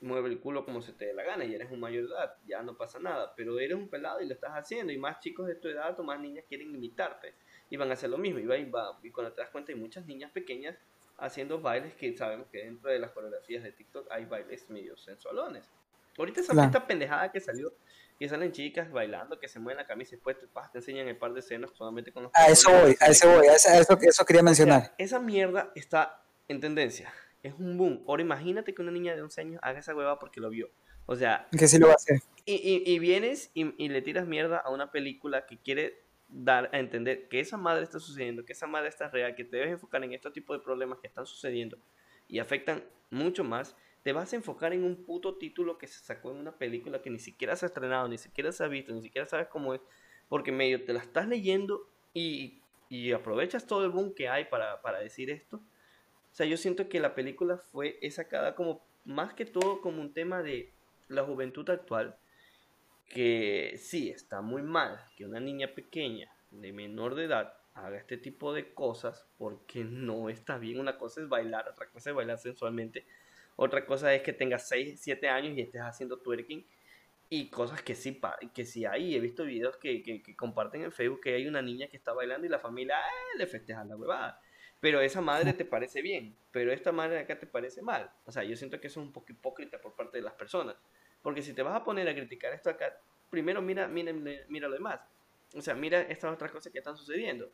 [0.00, 2.34] mueve el culo como se te dé la gana y eres un mayor de edad,
[2.46, 5.46] ya no pasa nada, pero eres un pelado y lo estás haciendo y más chicos
[5.46, 7.34] de tu edad o más niñas quieren imitarte
[7.68, 9.72] y van a hacer lo mismo y, va, y, va, y cuando te das cuenta
[9.72, 10.76] hay muchas niñas pequeñas
[11.18, 15.68] haciendo bailes que sabemos que dentro de las coreografías de TikTok hay bailes medio sensualones.
[16.18, 16.86] Ahorita esa Claro.
[16.86, 17.72] pendejada que salió,
[18.18, 21.16] que salen chicas bailando, que se mueven la camisa y después te, te enseñan el
[21.18, 23.78] par de senos solamente con los A eso voy, a eso voy, a eso, a
[23.78, 24.94] eso, eso quería o sea, mencionar.
[24.98, 27.12] esa mierda está en tendencia.
[27.42, 28.04] Es un boom.
[28.06, 30.70] Ahora imagínate que una niña de 11 años haga esa hueva porque lo vio.
[31.06, 32.20] O sea, Que sí lo va a hacer.
[32.44, 36.70] y, y- y vienes y, y le tiras mierda a una película que quiere dar
[36.72, 39.72] a entender que esa madre está sucediendo, que esa madre está real, que te debes
[39.72, 41.78] enfocar en este tipo de problemas que están sucediendo
[42.28, 43.74] y afectan mucho más.
[44.04, 47.10] Te vas a enfocar en un puto título que se sacó en una película que
[47.10, 49.80] ni siquiera se ha estrenado, ni siquiera se ha visto, ni siquiera sabes cómo es,
[50.28, 54.80] porque medio te la estás leyendo y, y aprovechas todo el boom que hay para,
[54.82, 55.60] para decir esto.
[56.32, 60.12] O sea, yo siento que la película fue sacada como, más que todo, como un
[60.14, 60.72] tema de
[61.08, 62.16] la juventud actual,
[63.06, 68.16] que sí, está muy mal que una niña pequeña, de menor de edad, haga este
[68.16, 70.80] tipo de cosas, porque no está bien.
[70.80, 73.06] Una cosa es bailar, otra cosa es bailar sensualmente,
[73.56, 76.64] otra cosa es que tengas 6, 7 años y estés haciendo twerking.
[77.28, 78.20] Y cosas que sí,
[78.54, 79.14] que sí hay.
[79.14, 82.12] He visto videos que, que, que comparten en Facebook que hay una niña que está
[82.12, 84.40] bailando y la familia "Ah", le festeja la huevada.
[84.80, 88.10] Pero esa madre te parece bien, pero esta madre de acá te parece mal.
[88.24, 90.76] O sea, yo siento que eso es un poco hipócrita por parte de las personas.
[91.22, 92.98] Porque si te vas a poner a criticar esto acá,
[93.28, 94.12] primero mira, mira,
[94.48, 95.00] mira lo demás.
[95.54, 97.50] O sea, mira estas otras cosas que están sucediendo.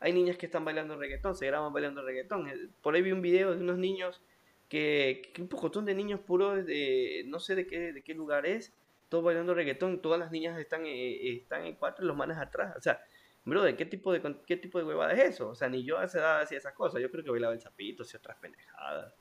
[0.00, 2.48] Hay niñas que están bailando reggaetón, se graban bailando reggaetón.
[2.48, 4.20] Eh, Por ahí vi un video de unos niños
[4.68, 8.46] que, que un pocotón de niños puros de no sé de qué, de qué lugar
[8.46, 8.72] es,
[9.08, 12.74] todos bailando reggaetón, todas las niñas están, eh, están en cuatro y los manes atrás.
[12.76, 13.00] O sea,
[13.44, 15.48] brother, ¿qué tipo de qué tipo de huevada es eso?
[15.48, 17.00] O sea, ni yo a esa edad hacía esas cosas.
[17.00, 19.14] Yo creo que bailaba el zapito, hacía otras pendejadas.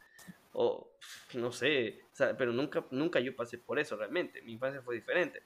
[0.54, 0.92] O
[1.34, 4.42] no sé, o sea, pero nunca, nunca yo pasé por eso realmente.
[4.42, 5.44] Mi infancia fue diferente.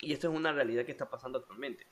[0.00, 1.86] Y esto es una realidad que está pasando actualmente.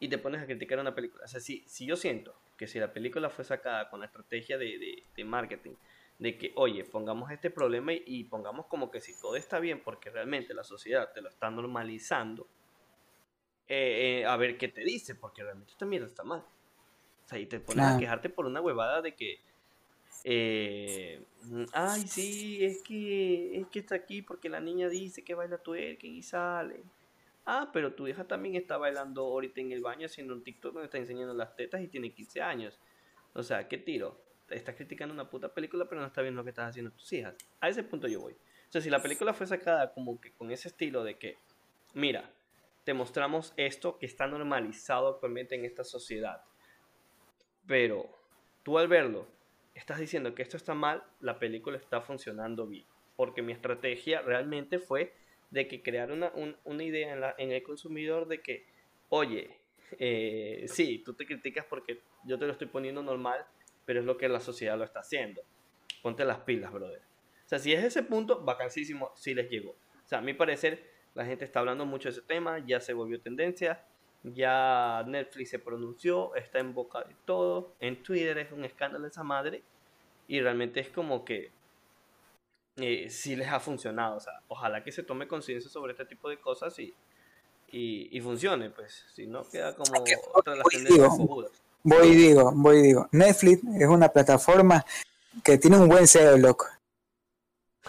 [0.00, 1.24] Y te pones a criticar una película.
[1.24, 4.58] O sea, si, si yo siento que si la película fue sacada con la estrategia
[4.58, 5.74] de, de, de marketing,
[6.18, 10.10] de que, oye, pongamos este problema y, pongamos como que si todo está bien, porque
[10.10, 12.46] realmente la sociedad te lo está normalizando,
[13.74, 16.40] eh, eh, a ver qué te dice, porque realmente esta mierda está mal.
[16.40, 19.40] O sea, y te pones a quejarte por una huevada de que,
[20.24, 21.24] eh,
[21.72, 26.14] ay, sí, es que, es que está aquí porque la niña dice que baila twerking
[26.14, 26.82] y sale.
[27.46, 30.84] Ah, pero tu hija también está bailando ahorita en el baño haciendo un TikTok donde
[30.84, 32.78] está enseñando las tetas y tiene 15 años.
[33.32, 34.20] O sea, ¿qué tiro?
[34.50, 37.34] Estás criticando una puta película, pero no está viendo lo que estás haciendo tus hijas.
[37.58, 38.34] A ese punto yo voy.
[38.34, 41.38] O sea, si la película fue sacada como que con ese estilo de que,
[41.94, 42.30] mira,
[42.84, 46.42] te mostramos esto que está normalizado actualmente en esta sociedad.
[47.66, 48.10] Pero
[48.62, 49.26] tú al verlo,
[49.74, 52.86] estás diciendo que esto está mal, la película está funcionando bien.
[53.16, 55.14] Porque mi estrategia realmente fue
[55.50, 56.32] de que crear una,
[56.64, 58.66] una idea en, la, en, el consumidor de que,
[59.10, 59.58] oye,
[59.98, 63.44] eh, sí, tú te criticas porque yo te lo estoy poniendo normal,
[63.84, 65.42] pero es lo que la sociedad lo está haciendo.
[66.02, 67.02] Ponte las pilas, brother.
[67.44, 69.72] O sea, si es ese punto, vacancísimo, sí les llegó.
[69.72, 72.92] O sea, a mi parecer, la gente está hablando mucho de ese tema, ya se
[72.92, 73.84] volvió tendencia,
[74.22, 79.22] ya Netflix se pronunció, está en boca de todo, en Twitter es un escándalo esa
[79.22, 79.62] madre,
[80.28, 81.50] y realmente es como que
[82.76, 84.16] eh, sí les ha funcionado.
[84.16, 86.94] O sea, ojalá que se tome conciencia sobre este tipo de cosas y,
[87.70, 89.04] y, funcione, pues.
[89.14, 91.10] Si no, queda como otra de las tendencias
[91.84, 93.08] Voy y digo, voy y digo.
[93.10, 94.84] Netflix es una plataforma
[95.42, 96.66] que tiene un buen SEO, loco.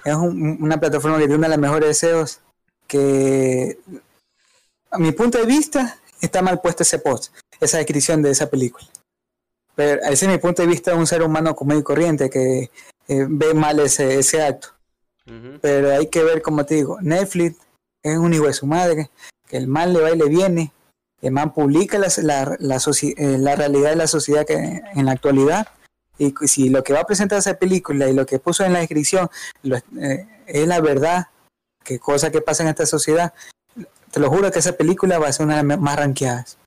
[0.04, 2.42] Es una plataforma que tiene una de las mejores SEOs
[2.94, 3.80] que,
[4.92, 8.86] a mi punto de vista, está mal puesto ese post, esa descripción de esa película.
[9.76, 12.70] Pero ese es mi punto de vista de un ser humano común y corriente que
[13.08, 14.70] eh, ve mal ese, ese acto.
[15.62, 17.56] Pero hay que ver, como te digo, Netflix
[18.04, 19.10] es un hijo de su madre,
[19.48, 20.74] que el mal le va y le viene,
[21.22, 25.14] el man publica la, la, la, eh, la realidad de la sociedad que, en la
[25.14, 25.68] actualidad,
[26.18, 28.80] y si lo que va a presentar esa película y lo que puso en la
[28.80, 29.30] descripción
[30.00, 31.28] eh, es la verdad,
[31.84, 33.34] que cosa que pasa en esta sociedad,
[34.12, 36.58] te lo juro que esa película va a ser una de las más ranqueadas.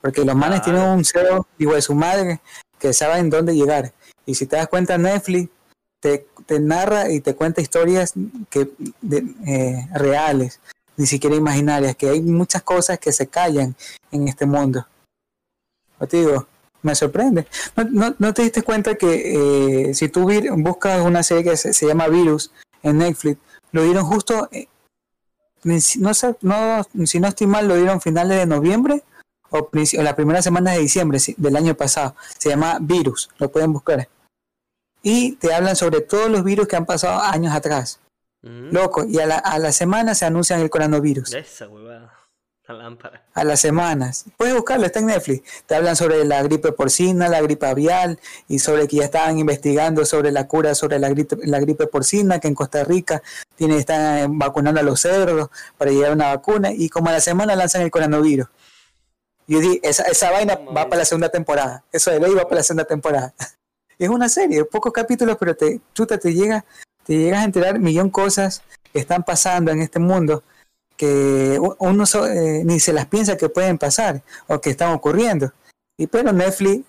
[0.00, 2.40] Porque los manes tienen un cero, hijo de su madre,
[2.78, 3.92] que saben dónde llegar.
[4.26, 5.48] Y si te das cuenta, Netflix
[6.00, 8.12] te, narra y te cuenta historias
[8.50, 8.70] que,
[9.46, 10.60] eh, reales,
[10.96, 13.74] ni siquiera imaginarias, que hay muchas cosas que se callan
[14.10, 14.86] en este mundo.
[16.08, 16.46] te digo,
[16.82, 17.46] me sorprende.
[17.90, 22.50] ¿No, te diste cuenta que eh, si tú buscas una serie que se, llama Virus
[22.82, 23.38] en Netflix,
[23.74, 24.68] lo dieron justo, eh,
[25.64, 29.02] no, no, si no estoy mal, lo dieron finales de noviembre
[29.50, 32.14] o, la primera semana de diciembre del año pasado.
[32.38, 34.08] Se llama Virus, lo pueden buscar.
[35.02, 37.98] Y te hablan sobre todos los virus que han pasado años atrás.
[38.42, 38.70] Mm.
[38.70, 41.34] Loco, y a la, a la semana se anuncian el coronavirus.
[41.34, 42.13] Esa huevada.
[43.34, 44.24] A las semanas.
[44.38, 45.64] Puedes buscarlo, está en Netflix.
[45.66, 48.18] Te hablan sobre la gripe porcina, la gripe avial
[48.48, 52.40] y sobre que ya estaban investigando sobre la cura sobre la gripe, la gripe porcina,
[52.40, 53.22] que en Costa Rica
[53.54, 57.20] tiene, están vacunando a los cerdos para llegar a una vacuna y como a la
[57.20, 58.48] semana lanzan el coronavirus.
[59.46, 61.84] Yo dije, esa, esa vaina va para la segunda temporada.
[61.92, 63.34] Eso de ley va para la segunda temporada.
[63.98, 66.64] es una serie, pocos capítulos, pero te, chuta, te llega,
[67.04, 70.42] te llegas a enterar millón cosas que están pasando en este mundo
[70.96, 75.52] que uno eh, ni se las piensa que pueden pasar o que están ocurriendo.
[75.96, 76.84] Y pero Netflix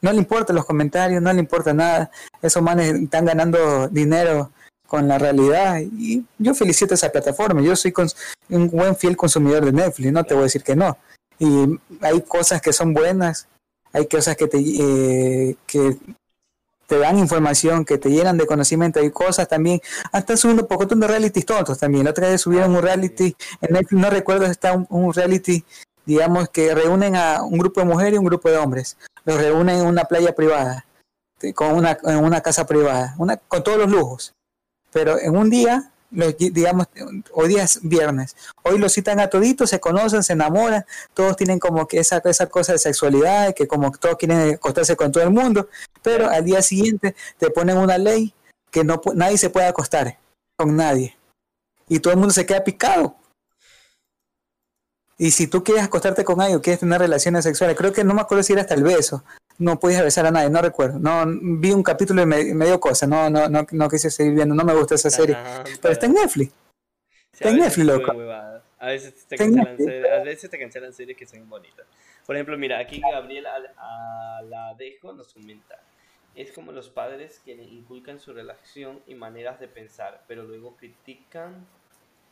[0.00, 2.10] no le importa los comentarios, no le importa nada.
[2.40, 4.52] Esos manes están ganando dinero
[4.86, 7.60] con la realidad y yo felicito a esa plataforma.
[7.60, 7.92] Yo soy
[8.48, 10.96] un buen fiel consumidor de Netflix, no te voy a decir que no.
[11.38, 13.48] Y hay cosas que son buenas,
[13.92, 15.96] hay cosas que te eh, que
[16.88, 20.86] te dan información, que te llenan de conocimiento, hay cosas también, hasta subiendo un poco
[20.86, 22.04] de realities tontos también.
[22.04, 25.64] La otra vez subieron un reality, en Netflix no recuerdo está un, reality,
[26.06, 28.96] digamos, que reúnen a un grupo de mujeres y un grupo de hombres.
[29.26, 30.86] Los reúnen en una playa privada,
[31.54, 34.34] con una, en una casa privada, una, con todos los lujos.
[34.90, 36.86] Pero en un día digamos,
[37.32, 41.58] hoy día es viernes, hoy los citan a toditos, se conocen, se enamoran, todos tienen
[41.58, 45.30] como que esa, esa cosa de sexualidad, que como todos quieren acostarse con todo el
[45.30, 45.68] mundo,
[46.02, 48.34] pero al día siguiente te ponen una ley
[48.70, 50.18] que no nadie se puede acostar
[50.56, 51.16] con nadie.
[51.88, 53.16] Y todo el mundo se queda picado.
[55.16, 58.14] Y si tú quieres acostarte con alguien o quieres tener relaciones sexuales, creo que no
[58.14, 59.24] me acuerdo si era hasta el beso,
[59.58, 60.98] no puedes besar a nadie, no recuerdo.
[60.98, 64.54] No, vi un capítulo y me, dio cosa, no, no, no, no quise seguir viendo,
[64.54, 65.36] no me gusta esa serie.
[65.82, 66.52] pero está en Netflix.
[67.32, 68.12] está en Netflix, loco.
[68.80, 71.84] A veces, te cancelan series, a veces te cancelan series que son bonitas.
[72.24, 75.80] Por ejemplo, mira, aquí Gabriel Aladejo nos comenta.
[76.36, 81.66] Es como los padres que inculcan su relación y maneras de pensar, pero luego critican,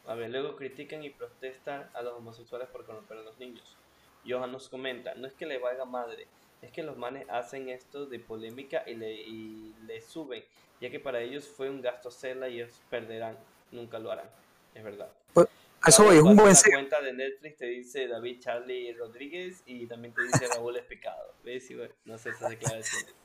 [0.07, 3.77] a ver, luego critican y protestan a los homosexuales por corromper a los niños.
[4.25, 6.29] Johan nos comenta, no es que le valga madre,
[6.63, 10.43] es que los manes hacen esto de polémica y le, y le suben,
[10.81, 13.37] ya que para ellos fue un gasto hacerla y ellos perderán,
[13.71, 14.29] nunca lo harán,
[14.75, 15.11] es verdad.
[15.33, 15.49] Pues,
[15.87, 20.13] eso es un buen La cuenta de Netflix te dice David Charlie Rodríguez y también
[20.15, 21.71] te dice Raúl es pecado, ¿ves?
[21.71, 23.15] Y bueno, no sé esas declaraciones.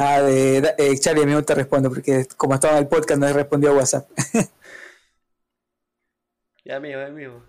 [0.00, 3.20] Ah, de, eh, Charlie, a mí no te respondo porque como estaba en el podcast
[3.20, 4.08] no he respondido a WhatsApp.
[6.64, 7.42] ya, mío, ya, mío.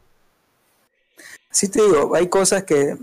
[1.51, 2.97] Sí te digo, hay cosas que...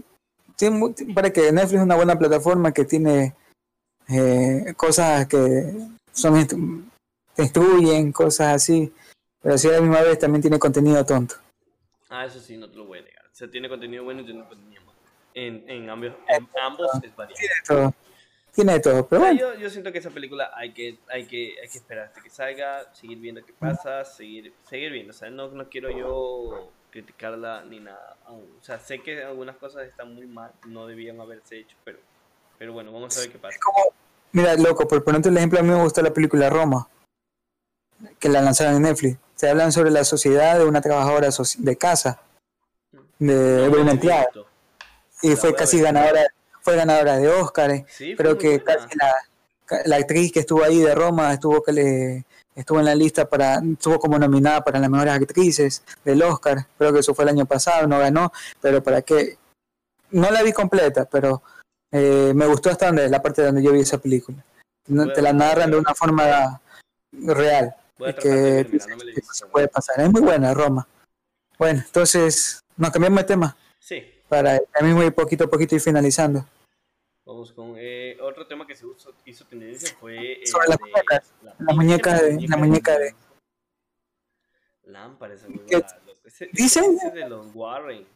[1.14, 3.34] Para que Netflix es una buena plataforma que tiene
[4.08, 5.74] eh, cosas que
[6.12, 6.46] son
[7.34, 8.90] te instruyen, cosas así,
[9.42, 11.34] pero sí a la misma vez también tiene contenido tonto.
[12.08, 13.26] Ah, eso sí, no te lo voy a negar.
[13.26, 14.98] O sea, tiene contenido bueno y tiene contenido malo.
[15.34, 17.36] En, en, ambos, en ambos es variado.
[17.38, 17.94] Tiene todo.
[18.54, 19.38] Tiene todo, pero bueno.
[19.38, 22.30] yo, yo, siento que esa película hay que, hay que, hay que esperar hasta que
[22.30, 25.10] salga, seguir viendo qué pasa, seguir, seguir viendo.
[25.10, 28.48] O sea, no, no quiero yo criticarla ni nada aún.
[28.58, 31.98] O sea, sé que algunas cosas están muy mal, no debían haberse hecho, pero,
[32.58, 33.58] pero bueno, vamos a ver qué pasa.
[33.62, 33.92] Como,
[34.32, 36.88] mira, loco, por ponerte el ejemplo, a mí me gustó la película Roma,
[38.18, 39.18] que la lanzaron en Netflix.
[39.34, 41.28] Se hablan sobre la sociedad de una trabajadora
[41.58, 42.18] de casa,
[43.18, 44.28] de, de una empleada.
[45.20, 46.26] Y fue casi ganadora,
[46.62, 47.84] fue ganadora de Oscar.
[47.88, 52.24] Sí, Creo que casi la, la actriz que estuvo ahí de Roma estuvo que le
[52.56, 56.92] estuvo en la lista para, estuvo como nominada para las mejores actrices del Oscar, creo
[56.92, 59.36] que eso fue el año pasado, no ganó, pero para qué,
[60.10, 61.42] no la vi completa, pero
[61.92, 64.42] eh, me gustó hasta donde, la parte donde yo vi esa película.
[65.14, 66.60] te la narran de una forma
[67.12, 67.76] real,
[68.20, 68.80] que,
[69.32, 70.88] se puede pasar, es muy buena Roma.
[71.58, 73.56] Bueno, entonces, nos cambiamos de tema.
[73.78, 74.02] Sí.
[74.28, 76.44] Para ya mismo ir poquito a poquito y finalizando.
[77.26, 81.56] Vamos con eh, otro tema que se hizo, hizo tendencia fue sobre las muñecas, la,
[81.58, 83.14] la, muñeca de la muñeca de
[84.84, 85.48] lámpara esa
[86.52, 88.06] dicen de los Warren.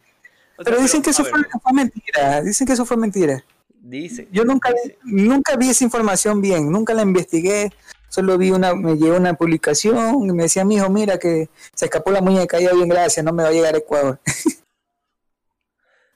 [0.56, 3.44] O pero dicen pero, que eso fue, fue, mentira, dicen que eso fue mentira.
[3.80, 4.28] Dice.
[4.30, 4.96] Yo nunca dice.
[5.02, 7.72] nunca vi esa información bien, nunca la investigué,
[8.08, 11.86] solo vi una me llegó una publicación y me decía, "Mi hijo, mira que se
[11.86, 14.20] escapó la muñeca, ya bien, gracias, no me va a llegar a Ecuador."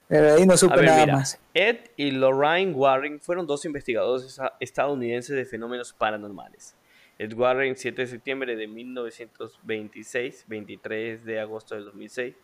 [0.07, 1.39] Pero ahí no supe ver, nada mira, más.
[1.55, 6.75] Ed y Lorraine Warren fueron dos investigadores estadounidenses de fenómenos paranormales.
[7.17, 12.35] Ed Warren, 7 de septiembre de 1926, 23 de agosto del 2006,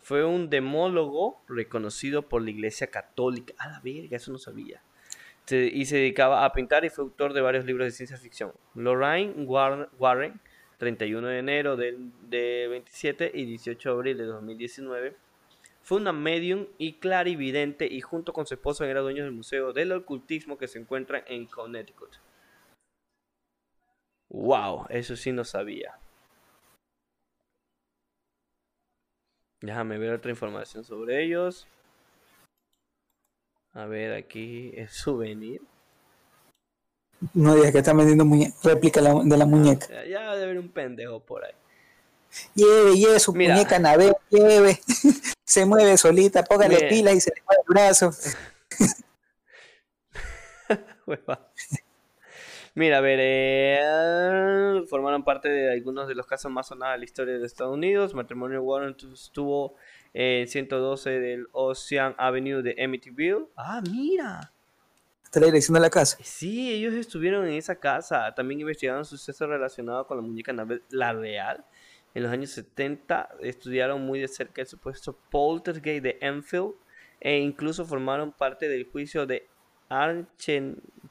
[0.00, 3.52] fue un demólogo reconocido por la Iglesia Católica.
[3.58, 4.82] A la verga, eso no sabía.
[5.44, 8.54] Se, y se dedicaba a pintar y fue autor de varios libros de ciencia ficción.
[8.74, 10.40] Lorraine Warren,
[10.78, 15.16] 31 de enero de 27 y 18 de abril de 2019,
[15.84, 19.92] fue una medium y clarividente y junto con su esposo era dueño del Museo del
[19.92, 22.16] Ocultismo que se encuentra en Connecticut.
[24.30, 25.98] Wow, eso sí no sabía.
[29.60, 31.66] Déjame ver otra información sobre ellos.
[33.74, 35.60] A ver, aquí el souvenir.
[37.34, 38.24] No digas que están vendiendo
[38.62, 39.86] réplica de la muñeca.
[39.90, 41.52] Ah, ya debe haber un pendejo por ahí.
[42.54, 43.54] Lleve, lleve su Mira.
[43.54, 44.80] muñeca nave, lleve.
[45.44, 48.10] se mueve solita, póngale pilas y se le mueve el brazo.
[52.76, 57.04] Mira, a ver, eh, formaron parte de algunos de los casos más sonados de la
[57.04, 58.14] historia de Estados Unidos.
[58.14, 59.76] Matrimonio Warren estuvo
[60.12, 63.46] en 112 del Ocean Avenue de Amityville.
[63.56, 64.50] Ah, mira.
[65.24, 66.16] Está la dirección de la casa.
[66.22, 68.34] Sí, ellos estuvieron en esa casa.
[68.34, 70.52] También investigaron sucesos relacionados con la muñeca
[70.90, 71.64] La Real.
[72.14, 76.74] En los años 70 estudiaron muy de cerca el supuesto poltergeist de Enfield
[77.20, 79.48] e incluso formaron parte del juicio de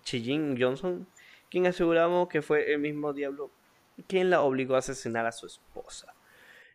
[0.03, 1.07] Chillin Johnson,
[1.49, 3.51] quien aseguramos que fue el mismo diablo
[4.07, 6.13] quien la obligó a asesinar a su esposa.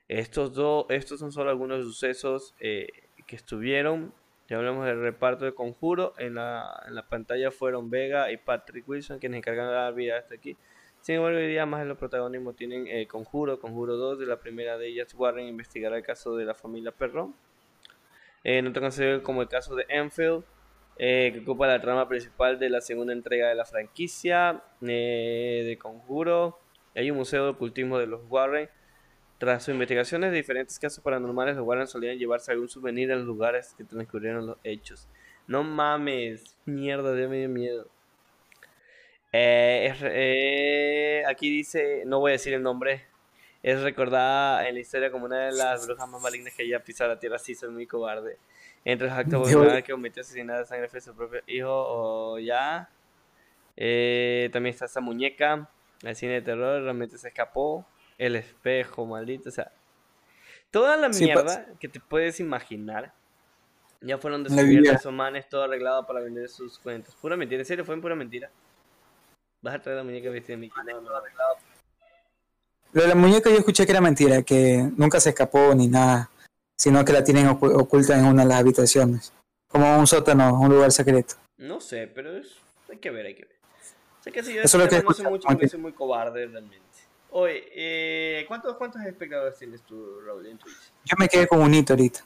[0.09, 2.89] Estos, dos, estos son solo algunos sucesos eh,
[3.27, 4.15] que estuvieron.
[4.49, 6.15] Ya hablamos del reparto de Conjuro.
[6.19, 10.19] En la, en la pantalla fueron Vega y Patrick Wilson quienes encargaron de dar vida
[10.19, 10.57] hasta aquí.
[11.01, 14.77] Sin embargo, hoy día más los protagonismos tienen eh, Conjuro, Conjuro 2, de la primera
[14.77, 17.35] de ellas, Warren investigará el caso de la familia Perron.
[18.45, 20.45] Eh, no te considero como el caso de Enfield,
[20.97, 25.79] eh, que ocupa la trama principal de la segunda entrega de la franquicia eh, de
[25.79, 26.59] Conjuro.
[26.95, 28.69] Hay un museo de ocultismo de los Warren.
[29.39, 33.27] Tras sus investigaciones de diferentes casos paranormales, los Warren solían llevarse algún souvenir a los
[33.27, 35.09] lugares que transcurrieron los hechos.
[35.47, 37.89] No mames, mierda, de medio miedo.
[39.33, 43.05] Eh, eh, aquí dice, no voy a decir el nombre,
[43.63, 47.11] es recordada en la historia como una de las brujas más malignas que haya pisado
[47.11, 48.39] la tierra, sí, soy muy cobarde.
[48.85, 52.89] Entre los actos de que cometió asesinato de sangre fue su propio hijo o ya.
[53.77, 55.69] Eh, también está esa muñeca,
[56.03, 57.87] el cine de terror, realmente se escapó.
[58.17, 59.71] El espejo, maldito, o sea.
[60.71, 63.13] Toda la mierda que te puedes imaginar
[64.01, 67.15] Ya fueron descubiertos esos manes, todo arreglado para vender sus cuentos.
[67.17, 68.51] Pura mentira, en serio, fue pura mentira.
[69.63, 70.83] Vas a traer la muñeca vestida de Mickey.
[70.87, 71.11] No, no,
[72.93, 76.31] Lo de la muñeca yo escuché que era mentira, que nunca se escapó ni nada,
[76.77, 79.33] sino que la tienen ocu- oculta en una de las habitaciones,
[79.67, 81.35] como un sótano, un lugar secreto.
[81.57, 82.57] no sé, pero es...
[82.89, 83.57] hay que ver, hay que ver.
[84.23, 86.47] Sé que si yo Eso es lo que no sé mucho porque soy muy cobarde
[86.47, 86.87] realmente.
[87.31, 90.93] Oye, eh, ¿cuántos, ¿cuántos espectadores tienes tú, Raúl, en Twitch?
[91.05, 92.25] Yo me quedé con un hito ahorita.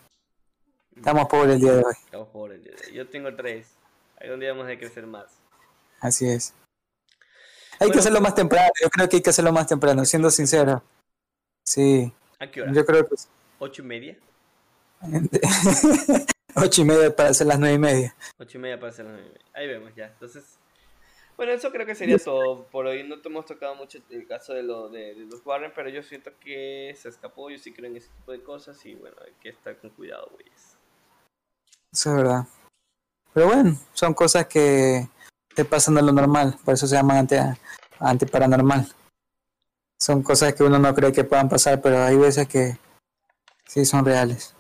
[0.95, 3.75] Estamos pobres el día de hoy, Estamos pobres, yo, yo tengo tres.
[4.21, 5.27] Ahí donde vamos a crecer más.
[6.01, 6.55] así es.
[7.83, 10.31] Hay Bueno, que hacerlo más temprano, yo creo que hay que hacerlo más temprano, siendo
[10.31, 10.85] sincero.
[11.65, 12.73] Sí, ¿A qué hora?
[12.73, 13.17] yo creo que
[13.59, 14.17] ¿Ocho y media?
[16.55, 18.15] ocho y media para hacer las nueve y media.
[18.39, 19.33] Ocho y media para hacer las nueve.
[19.53, 20.07] Ahí vemos ya.
[20.07, 20.45] Entonces,
[21.37, 22.67] bueno, eso creo que sería todo.
[22.67, 25.73] Por hoy no te hemos tocado mucho el caso de, lo, de, de los Warren,
[25.75, 27.51] pero yo siento que se escapó.
[27.51, 30.29] Yo sí creo en ese tipo de cosas y bueno, hay que estar con cuidado,
[30.35, 30.77] güeyes.
[31.93, 32.47] Eso es verdad.
[33.35, 35.09] Pero bueno, son cosas que
[35.55, 37.41] te pasan de lo normal, por eso se llaman ante,
[37.99, 38.89] antiparanormal.
[39.99, 42.77] Son cosas que uno no cree que puedan pasar, pero hay veces que
[43.67, 44.55] sí son reales.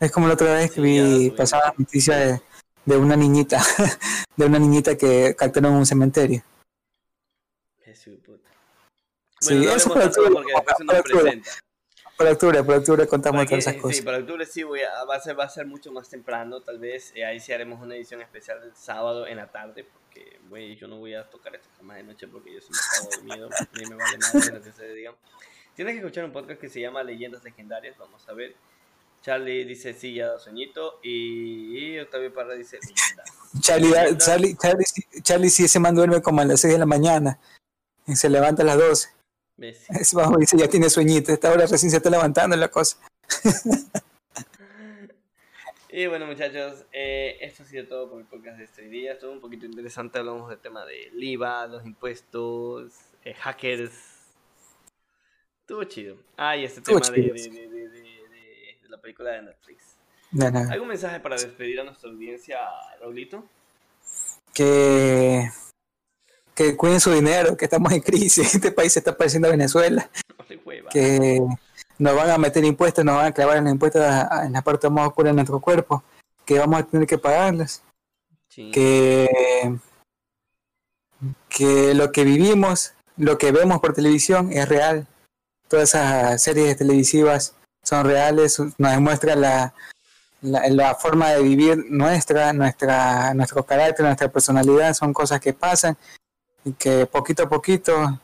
[0.00, 2.42] Es como la otra vez que Sí, vi pasaba la noticia de,
[2.84, 3.62] de una niñita,
[4.36, 6.42] de una niñita que captaron en un cementerio.
[7.84, 8.48] Jesús, puta.
[9.40, 11.22] Sí, Bueno, no eso para octubre, porque después se nos para octubre.
[11.22, 11.50] presenta.
[12.16, 14.00] Por octubre, por octubre contamos todas esas sí, cosas.
[14.02, 16.78] para octubre sí, voy a, va, a ser, va a ser mucho más temprano, tal
[16.78, 17.12] vez.
[17.16, 19.84] eh, ahí sí haremos una edición especial el sábado en la tarde,
[20.14, 23.10] porque, güey, yo no voy a tocar esto jamás de noche porque yo soy un
[23.10, 25.14] cago de miedo, ni me vale nada lo que se digan.
[25.74, 28.54] Tienes que escuchar un podcast que se llama Leyendas Legendarias, vamos a ver.
[29.22, 33.26] Charlie dice sí, ya da sueñito, y, y Octavio Parra dice leyendas.
[33.60, 34.26] Charlie, Leyendas.
[34.26, 37.38] Charlie, Charlie, sí- Charlie sí ese man duerme como a las 6 de la mañana
[38.06, 39.08] y se levanta a las 12.
[39.56, 39.86] ¿Ves?
[39.88, 42.98] Es bajo, dice, ya tiene sueñito, esta hora recién se está levantando la cosa.
[45.96, 49.12] Y bueno muchachos, eh, esto ha sido todo por el podcast de este día.
[49.12, 52.92] Estuvo un poquito interesante, hablamos del tema del IVA, los impuestos,
[53.24, 53.94] eh, hackers.
[55.60, 56.16] Estuvo chido.
[56.36, 59.94] Ah, y este Estuvo tema de, la película de Netflix.
[60.68, 62.58] ¿Algún mensaje para despedir a nuestra audiencia,
[63.00, 63.48] Raulito?
[64.52, 65.48] Que,
[66.56, 70.10] que cuiden su dinero, que estamos en crisis, este país se está pareciendo a Venezuela,
[70.38, 71.38] No que
[71.98, 74.52] nos van a meter impuestos, nos van a clavar en los impuestos a- a- en
[74.52, 76.02] la parte más oscura de nuestro cuerpo,
[76.44, 77.82] que vamos a tener que pagarles,
[78.48, 78.70] Sí.
[78.70, 79.78] que,
[81.48, 85.06] que lo que vivimos, lo que vemos por televisión es real.
[85.68, 89.74] Todas esas series televisivas son reales, nos demuestran la,
[90.42, 95.96] la, la forma de vivir nuestra, nuestra, nuestro carácter, nuestra personalidad, son cosas que pasan
[96.64, 98.20] y que poquito a poquito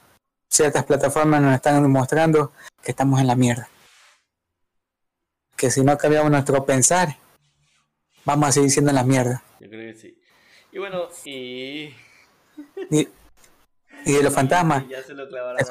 [0.51, 2.52] ciertas plataformas nos están demostrando
[2.82, 3.68] que estamos en la mierda.
[5.56, 7.16] Que si no cambiamos nuestro pensar,
[8.24, 9.43] vamos a seguir siendo en la mierda.
[9.60, 10.20] Yo creo que sí.
[10.72, 11.94] Y bueno, y...
[12.90, 13.09] Y,
[14.05, 15.64] y de los fantasmas, y ya se lo clavarán.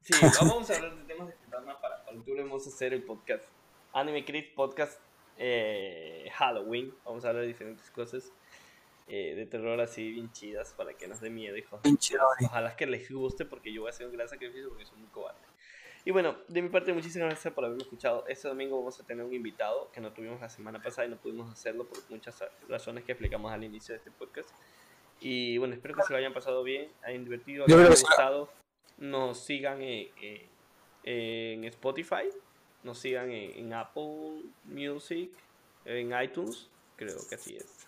[0.00, 3.04] Sí, vamos a hablar de temas de fantasma para, para octubre vamos a hacer el
[3.04, 3.44] podcast
[3.92, 4.98] Anime Crit Podcast
[5.36, 6.92] eh, Halloween.
[7.04, 8.32] Vamos a hablar de diferentes cosas
[9.14, 11.96] eh, de terror así bien chidas para que nos dé miedo, Dori.
[12.46, 15.08] Ojalá que les guste porque yo voy a hacer un gran sacrificio porque soy muy
[15.10, 15.38] cobarde.
[16.04, 18.24] Y bueno, de mi parte muchísimas gracias por haberme escuchado.
[18.26, 21.16] Este domingo vamos a tener un invitado que no tuvimos la semana pasada y no
[21.18, 24.48] pudimos hacerlo por muchas razones que explicamos al inicio de este podcast.
[25.20, 27.86] Y bueno, espero que se lo hayan pasado bien, hayan divertido, Yo que les creo
[27.86, 28.04] haya que sí.
[28.06, 28.50] gustado.
[28.98, 30.52] Nos sigan en, en-
[31.04, 32.28] en Spotify,
[32.82, 35.30] nos sigan en, en Apple Music,
[35.84, 37.81] en iTunes, creo que así es.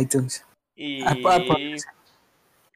[0.00, 0.44] iTunes.
[0.76, 1.54] Y pa- pa-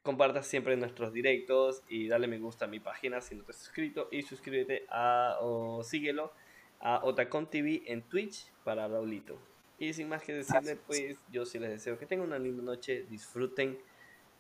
[0.03, 3.59] compartas siempre nuestros directos y dale me gusta a mi página si no te has
[3.59, 6.33] suscrito y suscríbete a o síguelo
[6.81, 9.39] a Otacon TV en Twitch para Raulito.
[9.79, 13.05] Y sin más que decirle, pues yo sí les deseo que tengan una linda noche,
[13.09, 13.79] disfruten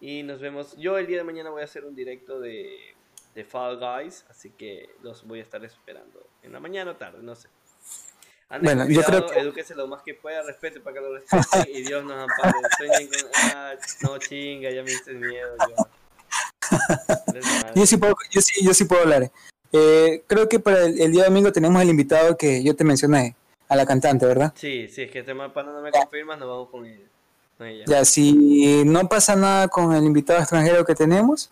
[0.00, 0.76] y nos vemos.
[0.76, 2.76] Yo el día de mañana voy a hacer un directo de,
[3.34, 7.22] de Fall Guys, así que los voy a estar esperando en la mañana o tarde,
[7.22, 7.48] no sé.
[8.62, 11.82] Bueno, yo creo que- edúquese lo más que pueda, respete para que lo respeten y
[11.82, 12.52] Dios nos ampare.
[12.76, 13.30] Sueñen con.
[13.54, 13.72] Ah,
[14.02, 15.56] no chinga, ya me diste miedo.
[15.68, 15.88] Yo.
[17.74, 19.30] Yo sí puedo, yo sí, yo sí puedo hablar.
[19.72, 23.34] Eh, creo que para el, el día domingo tenemos el invitado que yo te mencioné,
[23.68, 24.52] a la cantante, ¿verdad?
[24.56, 27.06] Sí, sí, es que este mapa no me confirmas, nos vamos con ella.
[27.58, 27.84] Con ella.
[27.86, 31.50] Ya, si no pasa nada con el invitado extranjero que tenemos,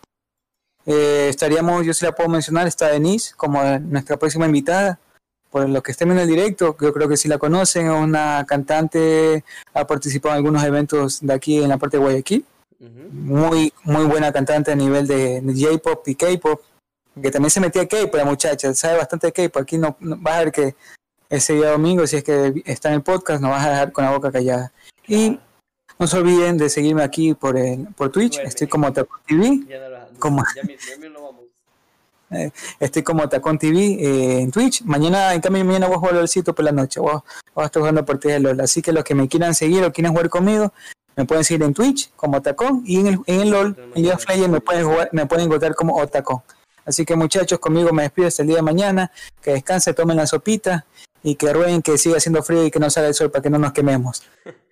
[0.86, 4.98] eh, estaríamos, yo sí la puedo mencionar, está Denise como nuestra próxima invitada.
[5.52, 8.44] Por lo que estén en el directo, yo creo que sí la conocen, es una
[8.48, 12.44] cantante, ha participado en algunos eventos de aquí en la parte de Guayaquil.
[13.12, 16.62] Muy muy buena cantante a nivel de, J-pop y K-pop,
[17.22, 19.62] que también se metía K-pop la muchacha, sabe bastante de K-pop.
[19.62, 20.74] Aquí no, no- vas a ver que
[21.28, 24.04] ese día domingo, si es que está en el podcast, nos vas a dejar con
[24.04, 24.72] la boca callada.
[25.06, 25.38] Y
[25.98, 29.60] no se olviden de seguirme aquí por, el, por Twitch, estoy como Tacón TV.
[30.18, 30.42] como,
[32.80, 34.82] estoy como Tacón TV eh, en Twitch.
[34.82, 37.00] Mañana, en cambio, mañana voy a jugar LOLcito por la noche.
[37.00, 37.20] Voy,
[37.56, 38.60] a estar jugando por de LOL.
[38.60, 40.72] Así que los que me quieran seguir o quieran jugar conmigo,
[41.16, 44.48] me pueden seguir en Twitch como Tacón y en el, en el LOL, en League
[44.48, 46.42] me pueden, jugar, me pueden encontrar como Otacón.
[46.84, 49.12] Así que muchachos, conmigo me despido hasta el día de mañana.
[49.40, 50.86] Que descanse, tomen la sopita
[51.22, 53.50] y que rueguen que siga haciendo frío y que no salga el sol para que
[53.50, 54.22] no nos quememos.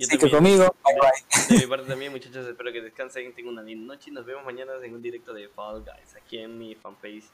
[0.00, 1.56] Así que conmigo, bye bye.
[1.56, 4.44] De mi parte también, muchachos, espero que descansen, tengan una linda noche y nos vemos
[4.44, 7.24] mañana en un directo de Fall Guys aquí en mi fanpage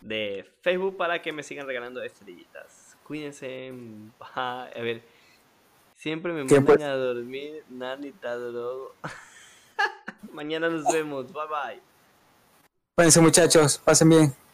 [0.00, 2.96] de Facebook para que me sigan regalando estrellitas.
[3.04, 3.72] Cuídense,
[4.34, 5.02] a ver,
[5.96, 6.82] siempre me mandan pues?
[6.82, 8.94] a dormir, nanita drogo.
[10.32, 11.80] mañana nos vemos, bye bye.
[12.96, 14.47] Cuídense muchachos, pasen bien.